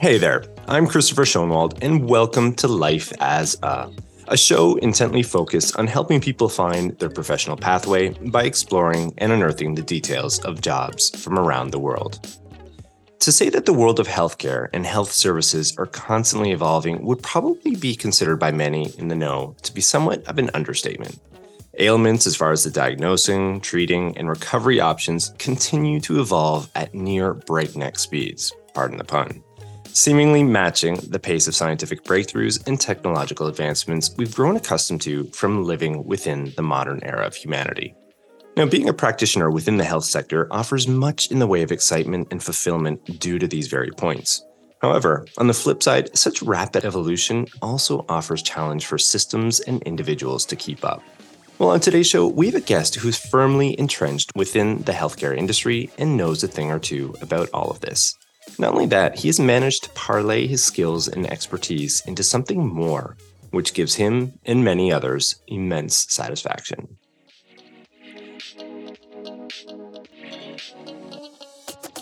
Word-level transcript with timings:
Hey 0.00 0.18
there, 0.18 0.44
I'm 0.68 0.86
Christopher 0.86 1.22
Schoenwald, 1.22 1.78
and 1.80 2.06
welcome 2.06 2.54
to 2.56 2.68
Life 2.68 3.10
as 3.20 3.56
a, 3.62 3.90
a 4.28 4.36
show 4.36 4.76
intently 4.76 5.22
focused 5.22 5.78
on 5.78 5.86
helping 5.86 6.20
people 6.20 6.50
find 6.50 6.98
their 6.98 7.08
professional 7.08 7.56
pathway 7.56 8.10
by 8.10 8.42
exploring 8.42 9.14
and 9.16 9.32
unearthing 9.32 9.76
the 9.76 9.82
details 9.82 10.40
of 10.40 10.60
jobs 10.60 11.08
from 11.08 11.38
around 11.38 11.70
the 11.70 11.78
world. 11.78 12.20
To 13.24 13.32
say 13.32 13.48
that 13.48 13.64
the 13.64 13.72
world 13.72 14.00
of 14.00 14.06
healthcare 14.06 14.68
and 14.74 14.84
health 14.84 15.10
services 15.10 15.74
are 15.78 15.86
constantly 15.86 16.52
evolving 16.52 17.02
would 17.06 17.22
probably 17.22 17.74
be 17.74 17.96
considered 17.96 18.36
by 18.36 18.52
many 18.52 18.92
in 18.98 19.08
the 19.08 19.14
know 19.14 19.56
to 19.62 19.72
be 19.72 19.80
somewhat 19.80 20.22
of 20.26 20.36
an 20.36 20.50
understatement. 20.52 21.18
Ailments, 21.78 22.26
as 22.26 22.36
far 22.36 22.52
as 22.52 22.64
the 22.64 22.70
diagnosing, 22.70 23.62
treating, 23.62 24.14
and 24.18 24.28
recovery 24.28 24.78
options, 24.78 25.32
continue 25.38 26.00
to 26.00 26.20
evolve 26.20 26.68
at 26.74 26.92
near 26.92 27.32
breakneck 27.32 27.98
speeds, 27.98 28.52
pardon 28.74 28.98
the 28.98 29.04
pun 29.04 29.42
seemingly 29.94 30.42
matching 30.42 30.96
the 31.08 31.20
pace 31.20 31.46
of 31.46 31.54
scientific 31.54 32.02
breakthroughs 32.02 32.66
and 32.66 32.80
technological 32.80 33.46
advancements 33.46 34.10
we've 34.16 34.34
grown 34.34 34.56
accustomed 34.56 35.00
to 35.00 35.22
from 35.26 35.64
living 35.64 36.04
within 36.04 36.52
the 36.56 36.62
modern 36.62 36.98
era 37.04 37.24
of 37.24 37.34
humanity. 37.36 37.94
Now, 38.56 38.66
being 38.66 38.88
a 38.88 38.94
practitioner 38.94 39.50
within 39.50 39.78
the 39.78 39.84
health 39.84 40.04
sector 40.04 40.46
offers 40.52 40.86
much 40.86 41.32
in 41.32 41.40
the 41.40 41.46
way 41.46 41.62
of 41.62 41.72
excitement 41.72 42.28
and 42.30 42.40
fulfillment 42.40 43.18
due 43.18 43.40
to 43.40 43.48
these 43.48 43.66
very 43.66 43.90
points. 43.90 44.44
However, 44.80 45.26
on 45.38 45.48
the 45.48 45.54
flip 45.54 45.82
side, 45.82 46.16
such 46.16 46.40
rapid 46.40 46.84
evolution 46.84 47.46
also 47.62 48.04
offers 48.08 48.42
challenge 48.42 48.86
for 48.86 48.96
systems 48.96 49.58
and 49.58 49.82
individuals 49.82 50.46
to 50.46 50.56
keep 50.56 50.84
up. 50.84 51.02
Well, 51.58 51.70
on 51.70 51.80
today's 51.80 52.06
show, 52.06 52.28
we 52.28 52.46
have 52.46 52.54
a 52.54 52.60
guest 52.60 52.94
who's 52.94 53.18
firmly 53.18 53.78
entrenched 53.78 54.30
within 54.36 54.82
the 54.82 54.92
healthcare 54.92 55.36
industry 55.36 55.90
and 55.98 56.16
knows 56.16 56.44
a 56.44 56.48
thing 56.48 56.70
or 56.70 56.78
two 56.78 57.16
about 57.22 57.48
all 57.52 57.70
of 57.70 57.80
this. 57.80 58.14
Not 58.58 58.72
only 58.72 58.86
that, 58.86 59.18
he 59.18 59.28
has 59.28 59.40
managed 59.40 59.84
to 59.84 59.90
parlay 59.90 60.46
his 60.46 60.62
skills 60.62 61.08
and 61.08 61.26
expertise 61.26 62.02
into 62.06 62.22
something 62.22 62.64
more, 62.64 63.16
which 63.50 63.74
gives 63.74 63.96
him 63.96 64.38
and 64.44 64.64
many 64.64 64.92
others 64.92 65.42
immense 65.48 66.06
satisfaction. 66.08 66.98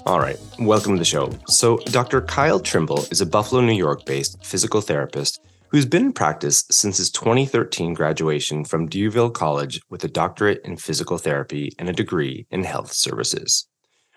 All 0.04 0.18
right, 0.18 0.36
welcome 0.58 0.94
to 0.94 0.98
the 0.98 1.04
show. 1.04 1.30
So, 1.46 1.76
Dr. 1.84 2.22
Kyle 2.22 2.58
Trimble 2.58 3.04
is 3.12 3.20
a 3.20 3.26
Buffalo, 3.26 3.60
New 3.60 3.72
York 3.72 4.04
based 4.04 4.44
physical 4.44 4.80
therapist 4.80 5.40
who's 5.68 5.86
been 5.86 6.06
in 6.06 6.12
practice 6.12 6.64
since 6.72 6.98
his 6.98 7.08
2013 7.10 7.94
graduation 7.94 8.64
from 8.64 8.88
D'Youville 8.88 9.32
College 9.32 9.80
with 9.90 10.02
a 10.02 10.08
doctorate 10.08 10.60
in 10.64 10.76
physical 10.76 11.18
therapy 11.18 11.70
and 11.78 11.88
a 11.88 11.92
degree 11.92 12.46
in 12.50 12.64
health 12.64 12.92
services. 12.92 13.68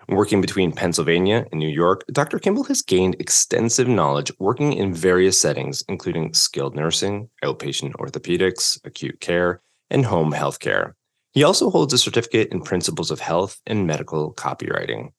Working 0.10 0.42
between 0.42 0.72
Pennsylvania 0.72 1.46
and 1.52 1.60
New 1.60 1.70
York, 1.70 2.04
Dr. 2.12 2.40
Trimble 2.40 2.64
has 2.64 2.82
gained 2.82 3.16
extensive 3.20 3.88
knowledge 3.88 4.32
working 4.40 4.74
in 4.74 4.92
various 4.92 5.40
settings, 5.40 5.84
including 5.88 6.34
skilled 6.34 6.76
nursing, 6.76 7.30
outpatient 7.44 7.94
orthopedics, 7.94 8.80
acute 8.86 9.20
care, 9.20 9.62
and 9.92 10.06
home 10.06 10.32
health 10.32 10.60
care. 10.60 10.96
He 11.32 11.44
also 11.44 11.70
holds 11.70 11.94
a 11.94 12.00
certificate 12.00 12.52
in 12.52 12.62
principles 12.62 13.12
of 13.12 13.20
health 13.20 13.62
and 13.68 13.86
medical 13.86 14.34
copywriting. 14.34 15.10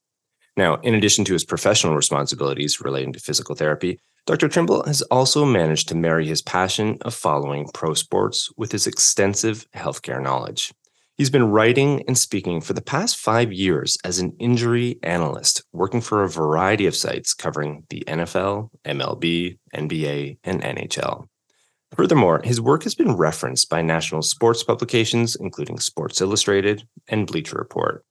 Now, 0.56 0.76
in 0.76 0.94
addition 0.94 1.24
to 1.26 1.34
his 1.34 1.44
professional 1.44 1.94
responsibilities 1.94 2.80
relating 2.80 3.12
to 3.12 3.20
physical 3.20 3.54
therapy, 3.54 4.00
Dr. 4.26 4.48
Trimble 4.48 4.82
has 4.84 5.02
also 5.02 5.44
managed 5.44 5.88
to 5.88 5.94
marry 5.94 6.26
his 6.26 6.42
passion 6.42 6.98
of 7.02 7.14
following 7.14 7.68
pro 7.74 7.94
sports 7.94 8.50
with 8.56 8.72
his 8.72 8.86
extensive 8.86 9.66
healthcare 9.72 10.22
knowledge. 10.22 10.72
He's 11.16 11.30
been 11.30 11.50
writing 11.50 12.02
and 12.08 12.18
speaking 12.18 12.60
for 12.60 12.72
the 12.72 12.82
past 12.82 13.16
five 13.16 13.52
years 13.52 13.96
as 14.04 14.18
an 14.18 14.34
injury 14.38 14.98
analyst, 15.02 15.62
working 15.72 16.00
for 16.00 16.22
a 16.22 16.28
variety 16.28 16.86
of 16.86 16.96
sites 16.96 17.32
covering 17.32 17.84
the 17.88 18.04
NFL, 18.06 18.70
MLB, 18.84 19.58
NBA, 19.74 20.38
and 20.44 20.62
NHL. 20.62 21.26
Furthermore, 21.94 22.42
his 22.44 22.60
work 22.60 22.82
has 22.82 22.94
been 22.94 23.16
referenced 23.16 23.70
by 23.70 23.80
national 23.80 24.22
sports 24.22 24.62
publications, 24.62 25.36
including 25.36 25.78
Sports 25.78 26.20
Illustrated 26.20 26.86
and 27.08 27.26
Bleacher 27.26 27.56
Report. 27.56 28.04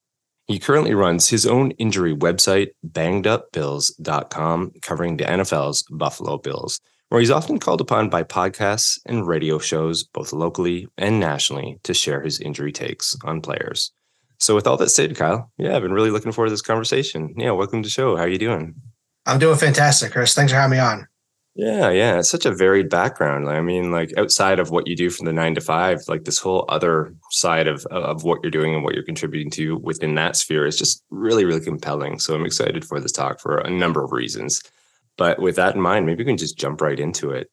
He 0.48 0.60
currently 0.60 0.94
runs 0.94 1.30
his 1.30 1.48
own 1.48 1.72
injury 1.72 2.16
website, 2.16 2.70
bangedupbills.com, 2.88 4.74
covering 4.82 5.18
the 5.18 5.24
NFL's 5.24 5.84
Buffalo 5.90 6.38
Bills, 6.38 6.80
where 7.10 7.20
he's 7.20 7.32
often 7.32 7.58
called 7.58 7.82
upon 7.82 8.10
by 8.10 8.24
podcasts 8.24 9.00
and 9.08 9.28
radio 9.28 9.58
shows, 9.58 10.04
both 10.04 10.34
locally 10.34 10.88
and 10.98 11.20
nationally, 11.20 11.80
to 11.84 11.96
share 11.96 12.22
his 12.22 12.40
injury 12.40 12.72
takes 12.72 13.16
on 13.24 13.42
players. 13.42 13.92
So, 14.38 14.54
with 14.54 14.68
all 14.68 14.78
that 14.78 14.90
said, 14.90 15.16
Kyle, 15.16 15.52
yeah, 15.58 15.76
I've 15.76 15.82
been 15.82 15.94
really 15.94 16.12
looking 16.12 16.32
forward 16.32 16.50
to 16.50 16.54
this 16.54 16.62
conversation. 16.62 17.34
Yeah, 17.38 17.52
welcome 17.52 17.82
to 17.82 17.88
the 17.88 17.92
show. 17.92 18.16
How 18.16 18.24
are 18.24 18.28
you 18.28 18.38
doing? 18.38 18.76
I'm 19.26 19.40
doing 19.40 19.58
fantastic, 19.58 20.12
Chris. 20.12 20.36
Thanks 20.36 20.52
for 20.52 20.60
having 20.60 20.78
me 20.78 20.80
on. 20.80 21.08
Yeah, 21.58 21.90
yeah. 21.92 22.20
It's 22.20 22.30
such 22.30 22.46
a 22.46 22.54
varied 22.54 22.90
background. 22.90 23.48
I 23.50 23.62
mean, 23.62 23.90
like 23.90 24.12
outside 24.18 24.60
of 24.60 24.72
what 24.72 24.88
you 24.88 24.96
do 24.96 25.10
from 25.10 25.26
the 25.26 25.32
nine 25.32 25.56
to 25.56 25.62
five, 25.62 26.02
like 26.10 26.26
this 26.26 26.38
whole 26.38 26.66
other 26.68 27.16
side 27.32 27.68
of 27.68 27.86
of 27.86 28.24
what 28.26 28.40
you're 28.44 28.52
doing 28.52 28.76
and 28.76 28.84
what 28.84 28.94
you're 28.94 29.06
contributing 29.06 29.50
to 29.52 29.78
within 29.78 30.16
that 30.16 30.36
sphere 30.36 30.66
is 30.66 30.78
just 30.78 31.04
really, 31.10 31.46
really 31.46 31.62
compelling. 31.64 32.20
So 32.20 32.36
I'm 32.36 32.46
excited 32.46 32.84
for 32.84 33.00
this 33.00 33.14
talk 33.14 33.40
for 33.40 33.58
a 33.60 33.70
number 33.70 34.04
of 34.04 34.12
reasons. 34.12 34.62
But 35.18 35.40
with 35.40 35.56
that 35.56 35.76
in 35.76 35.82
mind, 35.82 36.06
maybe 36.06 36.24
we 36.24 36.28
can 36.28 36.38
just 36.38 36.58
jump 36.58 36.82
right 36.82 37.00
into 37.00 37.32
it. 37.32 37.50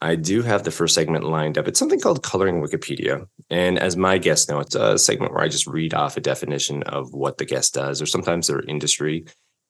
I 0.00 0.16
do 0.16 0.42
have 0.42 0.64
the 0.64 0.72
first 0.72 0.94
segment 0.94 1.24
lined 1.24 1.56
up. 1.56 1.68
It's 1.68 1.78
something 1.78 2.00
called 2.00 2.24
Coloring 2.24 2.60
Wikipedia. 2.60 3.26
And 3.50 3.78
as 3.78 3.96
my 3.96 4.18
guests 4.18 4.48
know, 4.48 4.58
it's 4.58 4.74
a 4.74 4.98
segment 4.98 5.32
where 5.32 5.42
I 5.42 5.48
just 5.48 5.68
read 5.68 5.94
off 5.94 6.16
a 6.16 6.20
definition 6.20 6.82
of 6.82 7.12
what 7.12 7.38
the 7.38 7.44
guest 7.46 7.72
does, 7.74 8.02
or 8.02 8.06
sometimes 8.06 8.48
their 8.48 8.60
industry. 8.62 9.26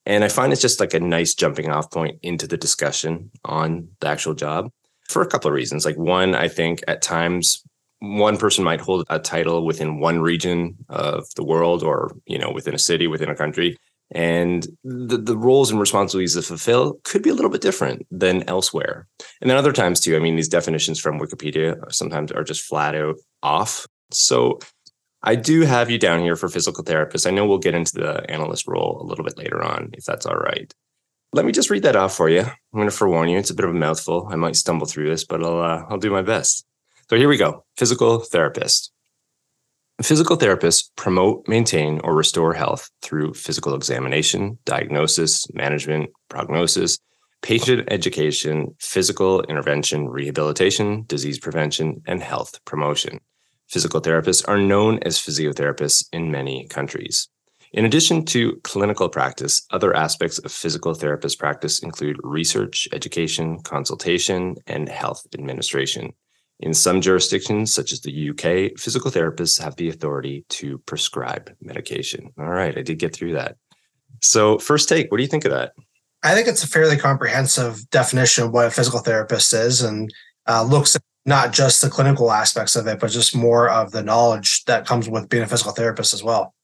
And 0.07 0.25
I 0.25 0.29
find 0.29 0.53
it's 0.53 0.63
just 0.63 0.81
like 0.81 0.95
a 0.95 1.01
nice 1.01 1.35
jumping 1.35 1.71
off 1.71 1.91
point 1.91 2.19
into 2.23 2.47
the 2.47 2.57
discussion 2.57 3.31
on 3.45 3.89
the 4.01 4.09
actual 4.09 4.35
job 4.35 4.71
for 5.09 5.23
a 5.23 5.27
couple 5.27 5.49
of 5.49 5.55
reasons. 5.55 5.85
Like, 5.85 5.97
one, 5.97 6.35
I 6.35 6.49
think 6.49 6.83
at 6.89 7.03
times 7.03 7.63
one 8.01 8.37
person 8.37 8.65
might 8.65 8.81
hold 8.81 9.07
a 9.09 9.19
title 9.19 9.65
within 9.65 9.99
one 9.99 10.21
region 10.21 10.77
of 10.89 11.27
the 11.37 11.45
world 11.45 11.83
or, 11.83 12.13
you 12.27 12.39
know, 12.39 12.51
within 12.51 12.75
a 12.75 12.79
city, 12.79 13.07
within 13.07 13.31
a 13.31 13.37
country 13.37 13.77
and 14.11 14.67
the, 14.85 15.17
the 15.17 15.37
roles 15.37 15.71
and 15.71 15.81
responsibilities 15.81 16.35
to 16.35 16.43
fulfill 16.43 17.01
could 17.05 17.23
be 17.23 17.31
a 17.31 17.35
little 17.35 17.51
bit 17.51 17.61
different 17.61 18.07
than 18.11 18.49
elsewhere. 18.49 19.07
And 19.41 19.49
then 19.49 19.57
other 19.57 19.73
times 19.73 20.01
too, 20.01 20.17
I 20.17 20.19
mean, 20.19 20.37
these 20.37 20.49
definitions 20.49 21.01
from 21.01 21.19
Wikipedia 21.19 21.77
sometimes 21.93 22.31
are 22.31 22.45
just 22.45 22.63
flat 22.63 22.95
out 22.95 23.17
off. 23.43 23.87
So 24.11 24.59
I 25.27 25.37
do 25.37 25.63
have 25.63 25.91
you 25.91 25.99
down 25.99 26.21
here 26.21 26.37
for 26.37 26.51
physical 26.51 26.85
therapist. 26.85 27.27
I 27.27 27.31
know 27.31 27.47
we'll 27.47 27.59
get 27.59 27.75
into 27.75 27.95
the 27.95 28.31
analyst 28.31 28.69
role 28.69 29.01
a 29.01 29.07
little 29.07 29.25
bit 29.25 29.39
later 29.39 29.63
on, 29.63 29.91
if 29.95 30.05
that's 30.05 30.27
all 30.27 30.37
right. 30.37 30.73
Let 31.33 31.47
me 31.47 31.53
just 31.53 31.71
read 31.71 31.83
that 31.85 31.97
off 31.97 32.15
for 32.15 32.29
you. 32.29 32.43
I'm 32.43 32.55
going 32.75 32.89
to 32.89 32.95
forewarn 32.95 33.31
you; 33.31 33.39
it's 33.39 33.51
a 33.51 33.55
bit 33.55 33.65
of 33.65 33.71
a 33.71 33.79
mouthful. 33.79 34.29
I 34.31 34.37
might 34.37 34.55
stumble 34.55 34.87
through 34.87 35.09
this, 35.09 35.25
but 35.25 35.43
I'll 35.43 35.61
uh, 35.61 35.85
I'll 35.89 35.99
do 35.99 36.11
my 36.11 36.23
best. 36.23 36.67
So 37.09 37.17
here 37.17 37.29
we 37.29 37.39
go. 37.39 37.65
Physical 37.77 38.19
therapist. 38.19 38.93
Physical 40.03 40.37
therapists 40.37 40.91
promote, 40.97 41.49
maintain, 41.49 42.01
or 42.05 42.15
restore 42.15 42.53
health 42.53 42.91
through 43.01 43.33
physical 43.35 43.75
examination, 43.75 44.59
diagnosis, 44.65 45.47
management, 45.55 46.11
prognosis, 46.29 46.99
patient 47.43 47.89
education, 47.91 48.75
physical 48.81 49.43
intervention, 49.43 50.09
rehabilitation, 50.09 51.05
disease 51.07 51.39
prevention, 51.39 52.03
and 52.07 52.23
health 52.23 52.59
promotion. 52.65 53.21
Physical 53.69 54.01
therapists 54.01 54.47
are 54.47 54.59
known 54.59 54.99
as 55.03 55.19
physiotherapists 55.19 56.07
in 56.13 56.31
many 56.31 56.67
countries. 56.69 57.29
In 57.73 57.85
addition 57.85 58.25
to 58.27 58.61
clinical 58.63 59.09
practice, 59.09 59.67
other 59.73 59.97
aspects 59.97 60.39
of 60.39 60.53
physical 60.53 60.95
therapist 60.95 61.41
practice 61.41 61.81
include 61.81 62.21
research, 62.23 62.87
education, 62.93 63.61
consultation, 63.63 64.55
and 64.69 64.89
health 64.89 65.27
administration. 65.35 66.13
In 66.61 66.73
some 66.73 67.01
jurisdictions, 67.01 67.75
such 67.75 67.93
as 67.93 68.01
the 68.01 68.31
UK, 68.31 68.79
physical 68.79 69.11
therapists 69.11 69.61
have 69.61 69.75
the 69.75 69.89
authority 69.89 70.45
to 70.51 70.79
prescribe 70.87 71.53
medication. 71.61 72.33
All 72.39 72.49
right, 72.49 72.79
I 72.79 72.83
did 72.83 73.01
get 73.01 73.13
through 73.13 73.33
that. 73.33 73.57
So, 74.23 74.59
first 74.59 74.89
take, 74.89 75.11
what 75.11 75.17
do 75.17 75.25
you 75.25 75.29
think 75.29 75.45
of 75.45 75.51
that? 75.51 75.73
I 76.23 76.35
think 76.35 76.47
it's 76.47 76.63
a 76.63 76.69
fairly 76.69 76.97
comprehensive 76.97 77.91
definition 77.91 78.45
of 78.45 78.53
what 78.53 78.67
a 78.67 78.71
physical 78.71 79.01
therapist 79.01 79.53
is 79.53 79.83
and 79.83 80.15
uh, 80.47 80.63
looks 80.63 80.95
at 80.95 81.03
not 81.27 81.53
just 81.53 81.81
the 81.81 81.91
clinical 81.91 82.31
aspects 82.31 82.77
of 82.77 82.87
it, 82.87 83.01
but 83.01 83.11
just 83.11 83.35
more 83.35 83.69
of 83.69 83.93
the 83.93 84.03
knowledge 84.03 84.65
that 84.65 84.87
comes 84.87 85.09
with 85.09 85.29
being 85.29 85.43
a 85.43 85.47
physical 85.47 85.73
therapist 85.73 86.13
as 86.13 86.23
well. 86.23 86.55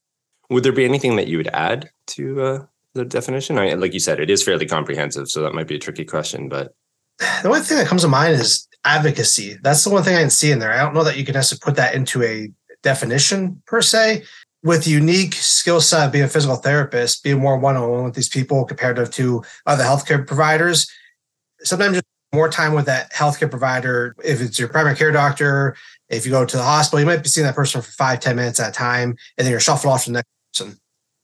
Would 0.49 0.63
there 0.63 0.71
be 0.71 0.85
anything 0.85 1.15
that 1.15 1.27
you 1.27 1.37
would 1.37 1.47
add 1.47 1.89
to 2.07 2.41
uh, 2.41 2.65
the 2.93 3.05
definition? 3.05 3.57
I, 3.57 3.73
like 3.73 3.93
you 3.93 3.99
said, 3.99 4.19
it 4.19 4.29
is 4.29 4.43
fairly 4.43 4.65
comprehensive, 4.65 5.29
so 5.29 5.41
that 5.41 5.53
might 5.53 5.67
be 5.67 5.75
a 5.75 5.79
tricky 5.79 6.05
question. 6.05 6.49
But 6.49 6.73
the 7.19 7.47
only 7.47 7.61
thing 7.61 7.77
that 7.77 7.87
comes 7.87 8.03
to 8.03 8.07
mind 8.07 8.33
is 8.33 8.67
advocacy. 8.83 9.57
That's 9.61 9.83
the 9.83 9.89
one 9.89 10.03
thing 10.03 10.15
I 10.15 10.19
didn't 10.19 10.33
see 10.33 10.51
in 10.51 10.59
there. 10.59 10.73
I 10.73 10.83
don't 10.83 10.93
know 10.93 11.03
that 11.03 11.17
you 11.17 11.25
can 11.25 11.33
necessarily 11.33 11.61
put 11.63 11.75
that 11.77 11.95
into 11.95 12.21
a 12.23 12.51
definition 12.83 13.61
per 13.65 13.81
se. 13.81 14.23
With 14.63 14.87
unique 14.87 15.33
skill 15.33 15.81
set 15.81 16.05
of 16.05 16.11
being 16.11 16.25
a 16.25 16.27
physical 16.27 16.55
therapist, 16.55 17.23
being 17.23 17.39
more 17.39 17.57
one 17.57 17.75
on 17.77 17.89
one 17.89 18.03
with 18.03 18.13
these 18.13 18.29
people 18.29 18.63
compared 18.63 19.11
to 19.11 19.43
other 19.65 19.83
healthcare 19.83 20.27
providers, 20.27 20.87
sometimes 21.63 21.99
more 22.33 22.49
time 22.49 22.73
with 22.73 22.85
that 22.85 23.11
healthcare 23.11 23.49
provider. 23.49 24.15
If 24.23 24.41
it's 24.41 24.57
your 24.57 24.69
primary 24.69 24.95
care 24.95 25.11
doctor, 25.11 25.75
if 26.09 26.25
you 26.25 26.31
go 26.31 26.45
to 26.45 26.57
the 26.57 26.63
hospital, 26.63 26.99
you 26.99 27.05
might 27.05 27.23
be 27.23 27.29
seeing 27.29 27.45
that 27.45 27.55
person 27.55 27.81
for 27.81 27.91
five, 27.91 28.19
10 28.19 28.35
minutes 28.35 28.59
at 28.59 28.69
a 28.69 28.71
time, 28.71 29.17
and 29.37 29.45
then 29.45 29.51
you're 29.51 29.59
shuffled 29.59 29.91
off 29.91 30.05
to 30.05 30.11
the 30.11 30.13
next 30.15 30.29
person. 30.53 30.77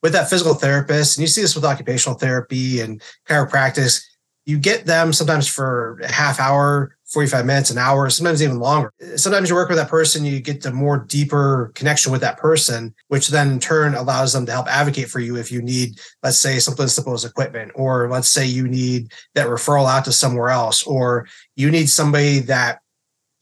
With 0.03 0.13
that 0.13 0.29
physical 0.29 0.53
therapist, 0.53 1.17
and 1.17 1.21
you 1.21 1.27
see 1.27 1.41
this 1.41 1.55
with 1.55 1.65
occupational 1.65 2.17
therapy 2.17 2.81
and 2.81 3.01
chiropractic, 3.27 4.03
you 4.45 4.57
get 4.57 4.85
them 4.85 5.11
sometimes 5.11 5.47
for 5.47 5.99
a 6.03 6.11
half 6.11 6.39
hour 6.39 6.96
45 7.07 7.45
minutes, 7.45 7.69
an 7.69 7.77
hour, 7.77 8.09
sometimes 8.09 8.43
even 8.43 8.59
longer. 8.59 8.91
Sometimes 9.15 9.49
you 9.49 9.55
work 9.55 9.69
with 9.69 9.77
that 9.77 9.89
person, 9.89 10.25
you 10.25 10.41
get 10.41 10.61
the 10.61 10.71
more 10.71 10.97
deeper 10.97 11.71
connection 11.73 12.11
with 12.11 12.19
that 12.21 12.37
person, 12.37 12.93
which 13.07 13.29
then 13.29 13.51
in 13.51 13.59
turn 13.59 13.95
allows 13.95 14.33
them 14.33 14.45
to 14.45 14.51
help 14.51 14.67
advocate 14.67 15.07
for 15.07 15.19
you 15.19 15.37
if 15.37 15.51
you 15.51 15.61
need, 15.61 15.99
let's 16.21 16.37
say, 16.37 16.59
something 16.59 16.87
simple 16.87 17.13
as 17.13 17.23
equipment, 17.23 17.71
or 17.75 18.09
let's 18.09 18.27
say 18.27 18.45
you 18.45 18.67
need 18.67 19.11
that 19.35 19.47
referral 19.47 19.89
out 19.89 20.03
to 20.05 20.11
somewhere 20.11 20.49
else, 20.49 20.83
or 20.83 21.27
you 21.55 21.71
need 21.71 21.89
somebody 21.89 22.39
that 22.39 22.79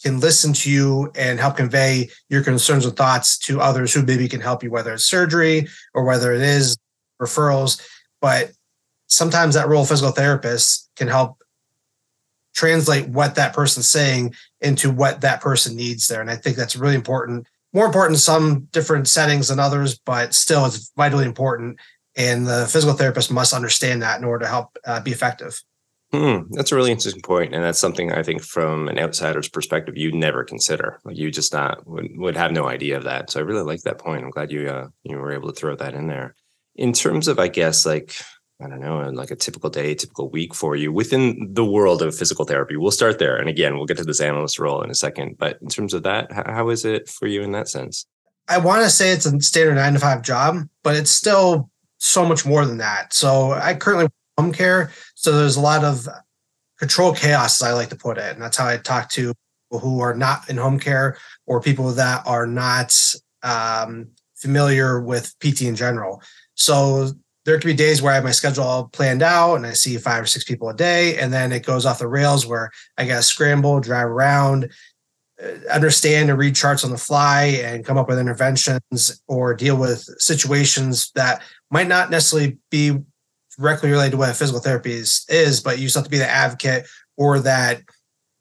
can 0.04 0.20
listen 0.20 0.54
to 0.54 0.70
you 0.70 1.12
and 1.16 1.40
help 1.40 1.58
convey 1.58 2.08
your 2.30 2.44
concerns 2.44 2.86
and 2.86 2.96
thoughts 2.96 3.40
to 3.40 3.60
others 3.62 3.92
who 3.94 4.04
maybe 4.04 4.28
can 4.28 4.42
help 4.42 4.62
you, 4.62 4.70
whether 4.70 4.94
it's 4.94 5.06
surgery 5.06 5.68
or 5.96 6.04
whether 6.04 6.34
it 6.34 6.42
is 6.42 6.78
referrals. 7.20 7.82
But 8.22 8.52
sometimes 9.08 9.56
that 9.56 9.68
role 9.68 9.82
of 9.82 9.88
physical 9.88 10.12
therapist 10.12 10.92
can 10.96 11.08
help 11.08 11.42
translate 12.56 13.08
what 13.10 13.36
that 13.36 13.54
person's 13.54 13.90
saying 13.90 14.34
into 14.62 14.90
what 14.90 15.22
that 15.22 15.42
person 15.42 15.76
needs 15.76 16.08
there. 16.08 16.22
And 16.22 16.32
I 16.32 16.36
think 16.36 16.56
that's 16.56 16.76
really 16.76 16.96
important. 16.96 17.48
More 17.74 17.86
important 17.86 18.16
in 18.16 18.20
some 18.20 18.68
different 18.72 19.08
settings 19.08 19.50
than 19.50 19.60
others, 19.60 20.00
but 20.00 20.34
still 20.34 20.66
it's 20.66 20.92
vitally 20.96 21.26
important. 21.26 21.80
And 22.16 22.48
the 22.48 22.66
physical 22.68 22.96
therapist 22.96 23.30
must 23.32 23.54
understand 23.54 24.02
that 24.02 24.18
in 24.18 24.26
order 24.26 24.46
to 24.46 24.50
help 24.50 24.78
uh, 24.86 25.02
be 25.02 25.12
effective. 25.12 25.62
Hmm, 26.14 26.44
that's 26.52 26.72
a 26.72 26.76
really 26.76 26.92
interesting 26.92 27.22
point, 27.22 27.54
and 27.54 27.62
that's 27.62 27.80
something 27.80 28.12
I 28.14 28.24
think 28.24 28.42
from 28.42 28.88
an 28.88 29.00
outsider's 29.00 29.50
perspective 29.50 29.98
you 29.98 30.14
never 30.14 30.46
consider. 30.46 31.00
Like 31.04 31.18
you 31.18 31.30
just 31.30 31.52
not 31.52 31.86
would, 31.88 32.08
would 32.16 32.38
have 32.38 32.54
no 32.54 32.70
idea 32.70 32.96
of 32.96 33.04
that. 33.04 33.32
So 33.32 33.40
I 33.40 33.44
really 33.44 33.64
like 33.64 33.82
that 33.82 33.98
point. 33.98 34.24
I'm 34.24 34.30
glad 34.30 34.52
you 34.52 34.70
uh, 34.70 34.88
you 35.04 35.18
were 35.18 35.34
able 35.34 35.52
to 35.52 35.60
throw 35.60 35.76
that 35.76 35.94
in 35.94 36.08
there. 36.08 36.36
In 36.76 36.94
terms 36.94 37.28
of, 37.28 37.40
I 37.40 37.50
guess, 37.50 37.86
like 37.86 38.16
I 38.62 38.70
don't 38.70 38.80
know, 38.80 39.10
like 39.10 39.32
a 39.32 39.36
typical 39.36 39.70
day, 39.70 39.96
typical 39.96 40.30
week 40.30 40.56
for 40.56 40.78
you 40.78 40.92
within 40.92 41.50
the 41.54 41.66
world 41.66 42.02
of 42.02 42.16
physical 42.16 42.46
therapy? 42.46 42.78
We'll 42.78 42.92
start 42.92 43.20
there. 43.20 43.36
And 43.36 43.50
again, 43.50 43.76
we'll 43.76 43.86
get 43.86 43.98
to 43.98 44.06
this 44.06 44.22
analyst 44.22 44.60
role 44.60 44.82
in 44.82 44.90
a 44.90 44.96
second. 44.96 45.38
But 45.38 45.58
in 45.62 45.68
terms 45.68 45.94
of 45.94 46.04
that, 46.04 46.32
how 46.32 46.70
is 46.70 46.86
it 46.86 47.10
for 47.10 47.28
you 47.28 47.42
in 47.42 47.52
that 47.52 47.68
sense? 47.68 48.06
I 48.48 48.60
want 48.60 48.84
to 48.84 48.90
say 48.90 49.12
it's 49.12 49.26
a 49.26 49.42
standard 49.42 49.76
nine 49.76 49.94
to 49.94 50.00
five 50.00 50.22
job, 50.22 50.70
but 50.84 50.96
it's 50.96 51.12
still 51.12 51.70
so 51.98 52.26
much 52.26 52.46
more 52.46 52.66
than 52.66 52.78
that. 52.78 53.14
So 53.14 53.52
I 53.52 53.74
currently 53.74 54.08
home 54.38 54.54
care. 54.54 54.92
So 55.16 55.38
there's 55.38 55.58
a 55.58 55.62
lot 55.62 55.84
of 55.84 56.08
control 56.80 57.14
chaos, 57.14 57.62
as 57.62 57.68
I 57.68 57.74
like 57.74 57.90
to 57.90 57.96
put 57.96 58.18
it. 58.18 58.34
And 58.34 58.42
that's 58.42 58.58
how 58.58 58.68
I 58.68 58.78
talk 58.78 59.10
to 59.12 59.34
people 59.70 59.80
who 59.80 60.00
are 60.00 60.14
not 60.14 60.50
in 60.50 60.58
home 60.58 60.80
care 60.80 61.18
or 61.46 61.62
people 61.62 61.92
that 61.92 62.24
are 62.26 62.48
not 62.48 62.96
um, 63.44 64.10
familiar 64.36 65.02
with 65.02 65.34
PT 65.40 65.64
in 65.64 65.76
general. 65.76 66.22
So 66.54 67.12
there 67.46 67.58
could 67.58 67.68
be 67.68 67.74
days 67.74 68.02
where 68.02 68.12
I 68.12 68.16
have 68.16 68.24
my 68.24 68.32
schedule 68.32 68.64
all 68.64 68.86
planned 68.86 69.22
out 69.22 69.56
and 69.56 69.66
I 69.66 69.74
see 69.74 69.98
five 69.98 70.24
or 70.24 70.28
six 70.28 70.44
people 70.44 70.70
a 70.70 70.76
day, 70.76 71.18
and 71.18 71.32
then 71.32 71.52
it 71.52 71.66
goes 71.66 71.86
off 71.86 72.00
the 72.00 72.08
rails 72.08 72.46
where 72.46 72.72
I 72.98 73.06
got 73.06 73.18
to 73.18 73.24
scramble, 73.24 73.80
drive 73.80 74.08
around, 74.08 74.72
uh, 75.42 75.52
understand 75.72 76.30
and 76.30 76.40
read 76.40 76.56
charts 76.56 76.84
on 76.84 76.92
the 76.92 76.98
fly, 76.98 77.62
and 77.64 77.86
come 77.86 77.98
up 77.98 78.08
with 78.08 78.20
interventions 78.20 79.22
or 79.28 79.54
deal 79.54 79.78
with 79.78 80.04
situations 80.20 81.12
that 81.14 81.44
might 81.70 81.88
not 81.88 82.10
necessarily 82.10 82.58
be 82.72 82.98
directly 83.58 83.92
related 83.92 84.12
to 84.12 84.18
what 84.18 84.36
physical 84.36 84.62
therapy 84.62 84.92
is, 84.92 85.26
is 85.30 85.62
but 85.62 85.80
you 85.80 85.88
still 85.88 86.02
have 86.02 86.06
to 86.06 86.12
be 86.12 86.18
the 86.18 86.30
advocate 86.30 86.88
or 87.16 87.40
that 87.40 87.82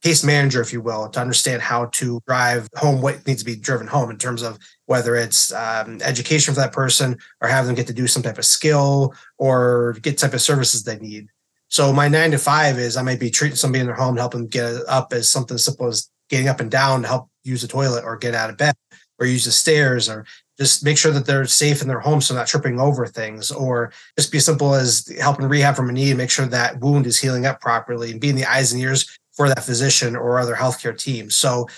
case 0.04 0.22
manager, 0.22 0.60
if 0.60 0.70
you 0.70 0.82
will, 0.82 1.08
to 1.08 1.18
understand 1.18 1.62
how 1.62 1.86
to 1.86 2.20
drive 2.26 2.68
home 2.76 3.00
what 3.00 3.26
needs 3.26 3.42
to 3.42 3.46
be 3.46 3.56
driven 3.56 3.86
home 3.86 4.10
in 4.10 4.18
terms 4.18 4.42
of 4.42 4.58
whether 4.84 5.16
it's 5.16 5.50
um, 5.54 5.98
education 6.02 6.52
for 6.52 6.60
that 6.60 6.72
person 6.72 7.16
or 7.40 7.48
have 7.48 7.64
them 7.64 7.74
get 7.74 7.86
to 7.86 7.94
do 7.94 8.06
some 8.06 8.22
type 8.22 8.36
of 8.36 8.44
skill 8.44 9.14
or 9.38 9.96
get 10.02 10.18
type 10.18 10.34
of 10.34 10.42
services 10.42 10.84
they 10.84 10.98
need. 10.98 11.28
So 11.68 11.90
my 11.90 12.06
nine 12.06 12.32
to 12.32 12.38
five 12.38 12.78
is 12.78 12.98
I 12.98 13.02
might 13.02 13.18
be 13.18 13.30
treating 13.30 13.56
somebody 13.56 13.80
in 13.80 13.86
their 13.86 13.96
home, 13.96 14.18
helping 14.18 14.42
them 14.42 14.48
get 14.48 14.74
up 14.86 15.14
as 15.14 15.30
something 15.30 15.54
as 15.54 15.64
simple 15.64 15.86
as 15.86 16.10
getting 16.28 16.48
up 16.48 16.60
and 16.60 16.70
down 16.70 17.02
to 17.02 17.08
help 17.08 17.30
use 17.42 17.62
the 17.62 17.68
toilet 17.68 18.04
or 18.04 18.18
get 18.18 18.34
out 18.34 18.50
of 18.50 18.58
bed 18.58 18.74
or 19.18 19.26
use 19.26 19.46
the 19.46 19.52
stairs 19.52 20.08
or 20.08 20.26
just 20.58 20.84
make 20.84 20.98
sure 20.98 21.12
that 21.12 21.24
they're 21.24 21.46
safe 21.46 21.80
in 21.80 21.88
their 21.88 22.00
home 22.00 22.20
so 22.20 22.34
not 22.34 22.46
tripping 22.46 22.78
over 22.78 23.06
things 23.06 23.50
or 23.50 23.90
just 24.18 24.30
be 24.30 24.38
simple 24.38 24.74
as 24.74 25.10
helping 25.18 25.48
rehab 25.48 25.74
from 25.74 25.88
a 25.88 25.92
knee 25.92 26.10
and 26.10 26.18
make 26.18 26.30
sure 26.30 26.46
that 26.46 26.78
wound 26.80 27.06
is 27.06 27.18
healing 27.18 27.46
up 27.46 27.60
properly 27.60 28.10
and 28.10 28.20
being 28.20 28.36
the 28.36 28.44
eyes 28.44 28.72
and 28.72 28.80
ears 28.82 29.18
for 29.36 29.48
that 29.48 29.64
physician 29.64 30.16
or 30.16 30.38
other 30.38 30.54
healthcare 30.54 30.96
team. 30.96 31.30
So, 31.30 31.68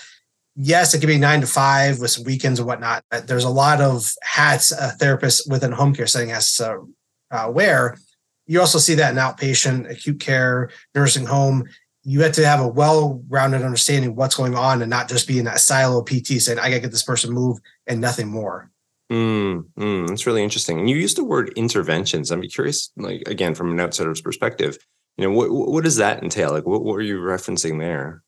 yes, 0.55 0.93
it 0.93 0.99
can 0.99 1.07
be 1.07 1.17
nine 1.17 1.41
to 1.41 1.47
five 1.47 1.99
with 1.99 2.11
some 2.11 2.23
weekends 2.23 2.59
and 2.59 2.67
whatnot. 2.67 3.03
There's 3.25 3.43
a 3.43 3.49
lot 3.49 3.81
of 3.81 4.13
hats 4.21 4.71
a 4.71 4.91
therapist 4.91 5.49
within 5.49 5.73
a 5.73 5.75
home 5.75 5.93
care 5.93 6.07
setting 6.07 6.29
has 6.29 6.55
to 6.55 6.87
uh, 7.31 7.51
wear. 7.53 7.97
You 8.45 8.61
also 8.61 8.79
see 8.79 8.95
that 8.95 9.11
in 9.11 9.17
outpatient, 9.17 9.89
acute 9.89 10.19
care, 10.19 10.69
nursing 10.95 11.25
home. 11.25 11.65
You 12.03 12.21
have 12.21 12.31
to 12.33 12.45
have 12.45 12.61
a 12.61 12.67
well-rounded 12.67 13.63
understanding 13.63 14.11
of 14.11 14.15
what's 14.15 14.35
going 14.35 14.55
on 14.55 14.81
and 14.81 14.89
not 14.89 15.09
just 15.09 15.27
be 15.27 15.39
in 15.39 15.45
that 15.45 15.59
silo 15.59 16.01
PT 16.01 16.41
saying, 16.41 16.57
I 16.57 16.69
gotta 16.69 16.79
get 16.79 16.91
this 16.91 17.03
person 17.03 17.33
moved 17.33 17.61
and 17.85 17.99
nothing 17.99 18.29
more. 18.29 18.71
Mm, 19.11 19.65
mm, 19.77 20.07
that's 20.07 20.25
really 20.25 20.43
interesting. 20.43 20.79
And 20.79 20.89
you 20.89 20.95
used 20.95 21.17
the 21.17 21.23
word 21.23 21.51
interventions. 21.55 22.31
I'm 22.31 22.41
curious, 22.43 22.91
like 22.97 23.23
again, 23.27 23.55
from 23.55 23.71
an 23.71 23.79
outsider's 23.79 24.21
perspective, 24.21 24.77
you 25.17 25.25
know 25.25 25.35
what 25.35 25.49
what 25.49 25.83
does 25.83 25.97
that 25.97 26.21
entail? 26.23 26.51
Like 26.51 26.65
what, 26.65 26.83
what 26.83 26.93
were 26.93 27.01
you 27.01 27.19
referencing 27.19 27.79
there? 27.79 28.23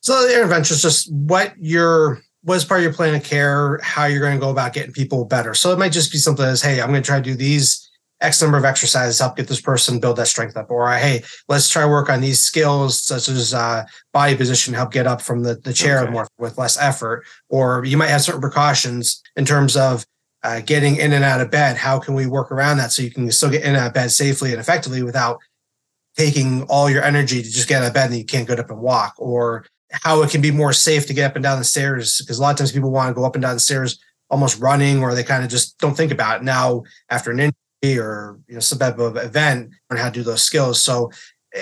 So 0.00 0.26
the 0.26 0.34
intervention 0.34 0.74
is 0.74 0.82
just 0.82 1.12
what 1.12 1.54
your 1.58 2.20
what's 2.42 2.64
part 2.64 2.80
of 2.80 2.84
your 2.84 2.92
plan 2.92 3.14
of 3.14 3.24
care 3.24 3.80
how 3.82 4.04
you're 4.04 4.20
going 4.20 4.34
to 4.34 4.40
go 4.40 4.50
about 4.50 4.72
getting 4.72 4.92
people 4.92 5.24
better. 5.24 5.54
So 5.54 5.72
it 5.72 5.78
might 5.78 5.92
just 5.92 6.12
be 6.12 6.18
something 6.18 6.44
as 6.44 6.62
hey 6.62 6.80
i'm 6.80 6.90
going 6.90 7.02
to 7.02 7.06
try 7.06 7.18
to 7.18 7.22
do 7.22 7.34
these 7.34 7.84
x 8.20 8.42
number 8.42 8.58
of 8.58 8.64
exercises 8.64 9.18
help 9.18 9.36
get 9.36 9.48
this 9.48 9.60
person 9.60 10.00
build 10.00 10.16
that 10.16 10.28
strength 10.28 10.56
up. 10.56 10.70
Or 10.70 10.90
hey 10.92 11.22
let's 11.48 11.68
try 11.68 11.82
to 11.82 11.88
work 11.88 12.10
on 12.10 12.20
these 12.20 12.38
skills 12.38 13.00
such 13.02 13.28
as 13.28 13.54
uh, 13.54 13.84
body 14.12 14.36
position 14.36 14.74
help 14.74 14.92
get 14.92 15.06
up 15.06 15.22
from 15.22 15.42
the, 15.42 15.56
the 15.56 15.72
chair 15.72 16.02
okay. 16.02 16.10
more 16.10 16.28
with 16.38 16.58
less 16.58 16.78
effort. 16.78 17.24
Or 17.48 17.84
you 17.84 17.96
might 17.96 18.08
have 18.08 18.22
certain 18.22 18.40
precautions 18.40 19.22
in 19.36 19.44
terms 19.44 19.76
of 19.76 20.04
uh, 20.42 20.60
getting 20.60 20.96
in 20.96 21.12
and 21.12 21.24
out 21.24 21.40
of 21.40 21.50
bed. 21.50 21.76
How 21.76 21.98
can 21.98 22.14
we 22.14 22.26
work 22.26 22.52
around 22.52 22.76
that 22.78 22.92
so 22.92 23.02
you 23.02 23.10
can 23.10 23.30
still 23.32 23.50
get 23.50 23.62
in 23.62 23.70
and 23.70 23.76
out 23.78 23.88
of 23.88 23.94
bed 23.94 24.10
safely 24.10 24.52
and 24.52 24.60
effectively 24.60 25.02
without 25.02 25.40
taking 26.18 26.64
all 26.64 26.90
your 26.90 27.02
energy 27.02 27.42
to 27.42 27.50
just 27.50 27.68
get 27.68 27.82
out 27.82 27.88
of 27.88 27.94
bed 27.94 28.10
and 28.10 28.18
you 28.18 28.24
can't 28.24 28.46
get 28.46 28.58
up 28.58 28.70
and 28.70 28.80
walk, 28.80 29.14
or 29.16 29.64
how 29.90 30.20
it 30.22 30.30
can 30.30 30.42
be 30.42 30.50
more 30.50 30.72
safe 30.72 31.06
to 31.06 31.14
get 31.14 31.30
up 31.30 31.36
and 31.36 31.42
down 31.42 31.58
the 31.58 31.64
stairs. 31.64 32.20
Because 32.20 32.38
a 32.38 32.42
lot 32.42 32.50
of 32.50 32.58
times 32.58 32.72
people 32.72 32.90
want 32.90 33.08
to 33.08 33.14
go 33.14 33.24
up 33.24 33.36
and 33.36 33.42
down 33.42 33.54
the 33.54 33.60
stairs 33.60 33.98
almost 34.28 34.60
running, 34.60 35.02
or 35.02 35.14
they 35.14 35.24
kind 35.24 35.44
of 35.44 35.48
just 35.48 35.78
don't 35.78 35.96
think 35.96 36.12
about 36.12 36.40
it. 36.40 36.44
Now, 36.44 36.82
after 37.08 37.30
an 37.30 37.40
injury 37.40 37.98
or 37.98 38.38
you 38.48 38.54
know 38.54 38.60
some 38.60 38.78
type 38.78 38.98
of 38.98 39.16
event, 39.16 39.70
learn 39.90 40.00
how 40.00 40.10
to 40.10 40.14
do 40.14 40.22
those 40.22 40.42
skills. 40.42 40.82
So 40.82 41.10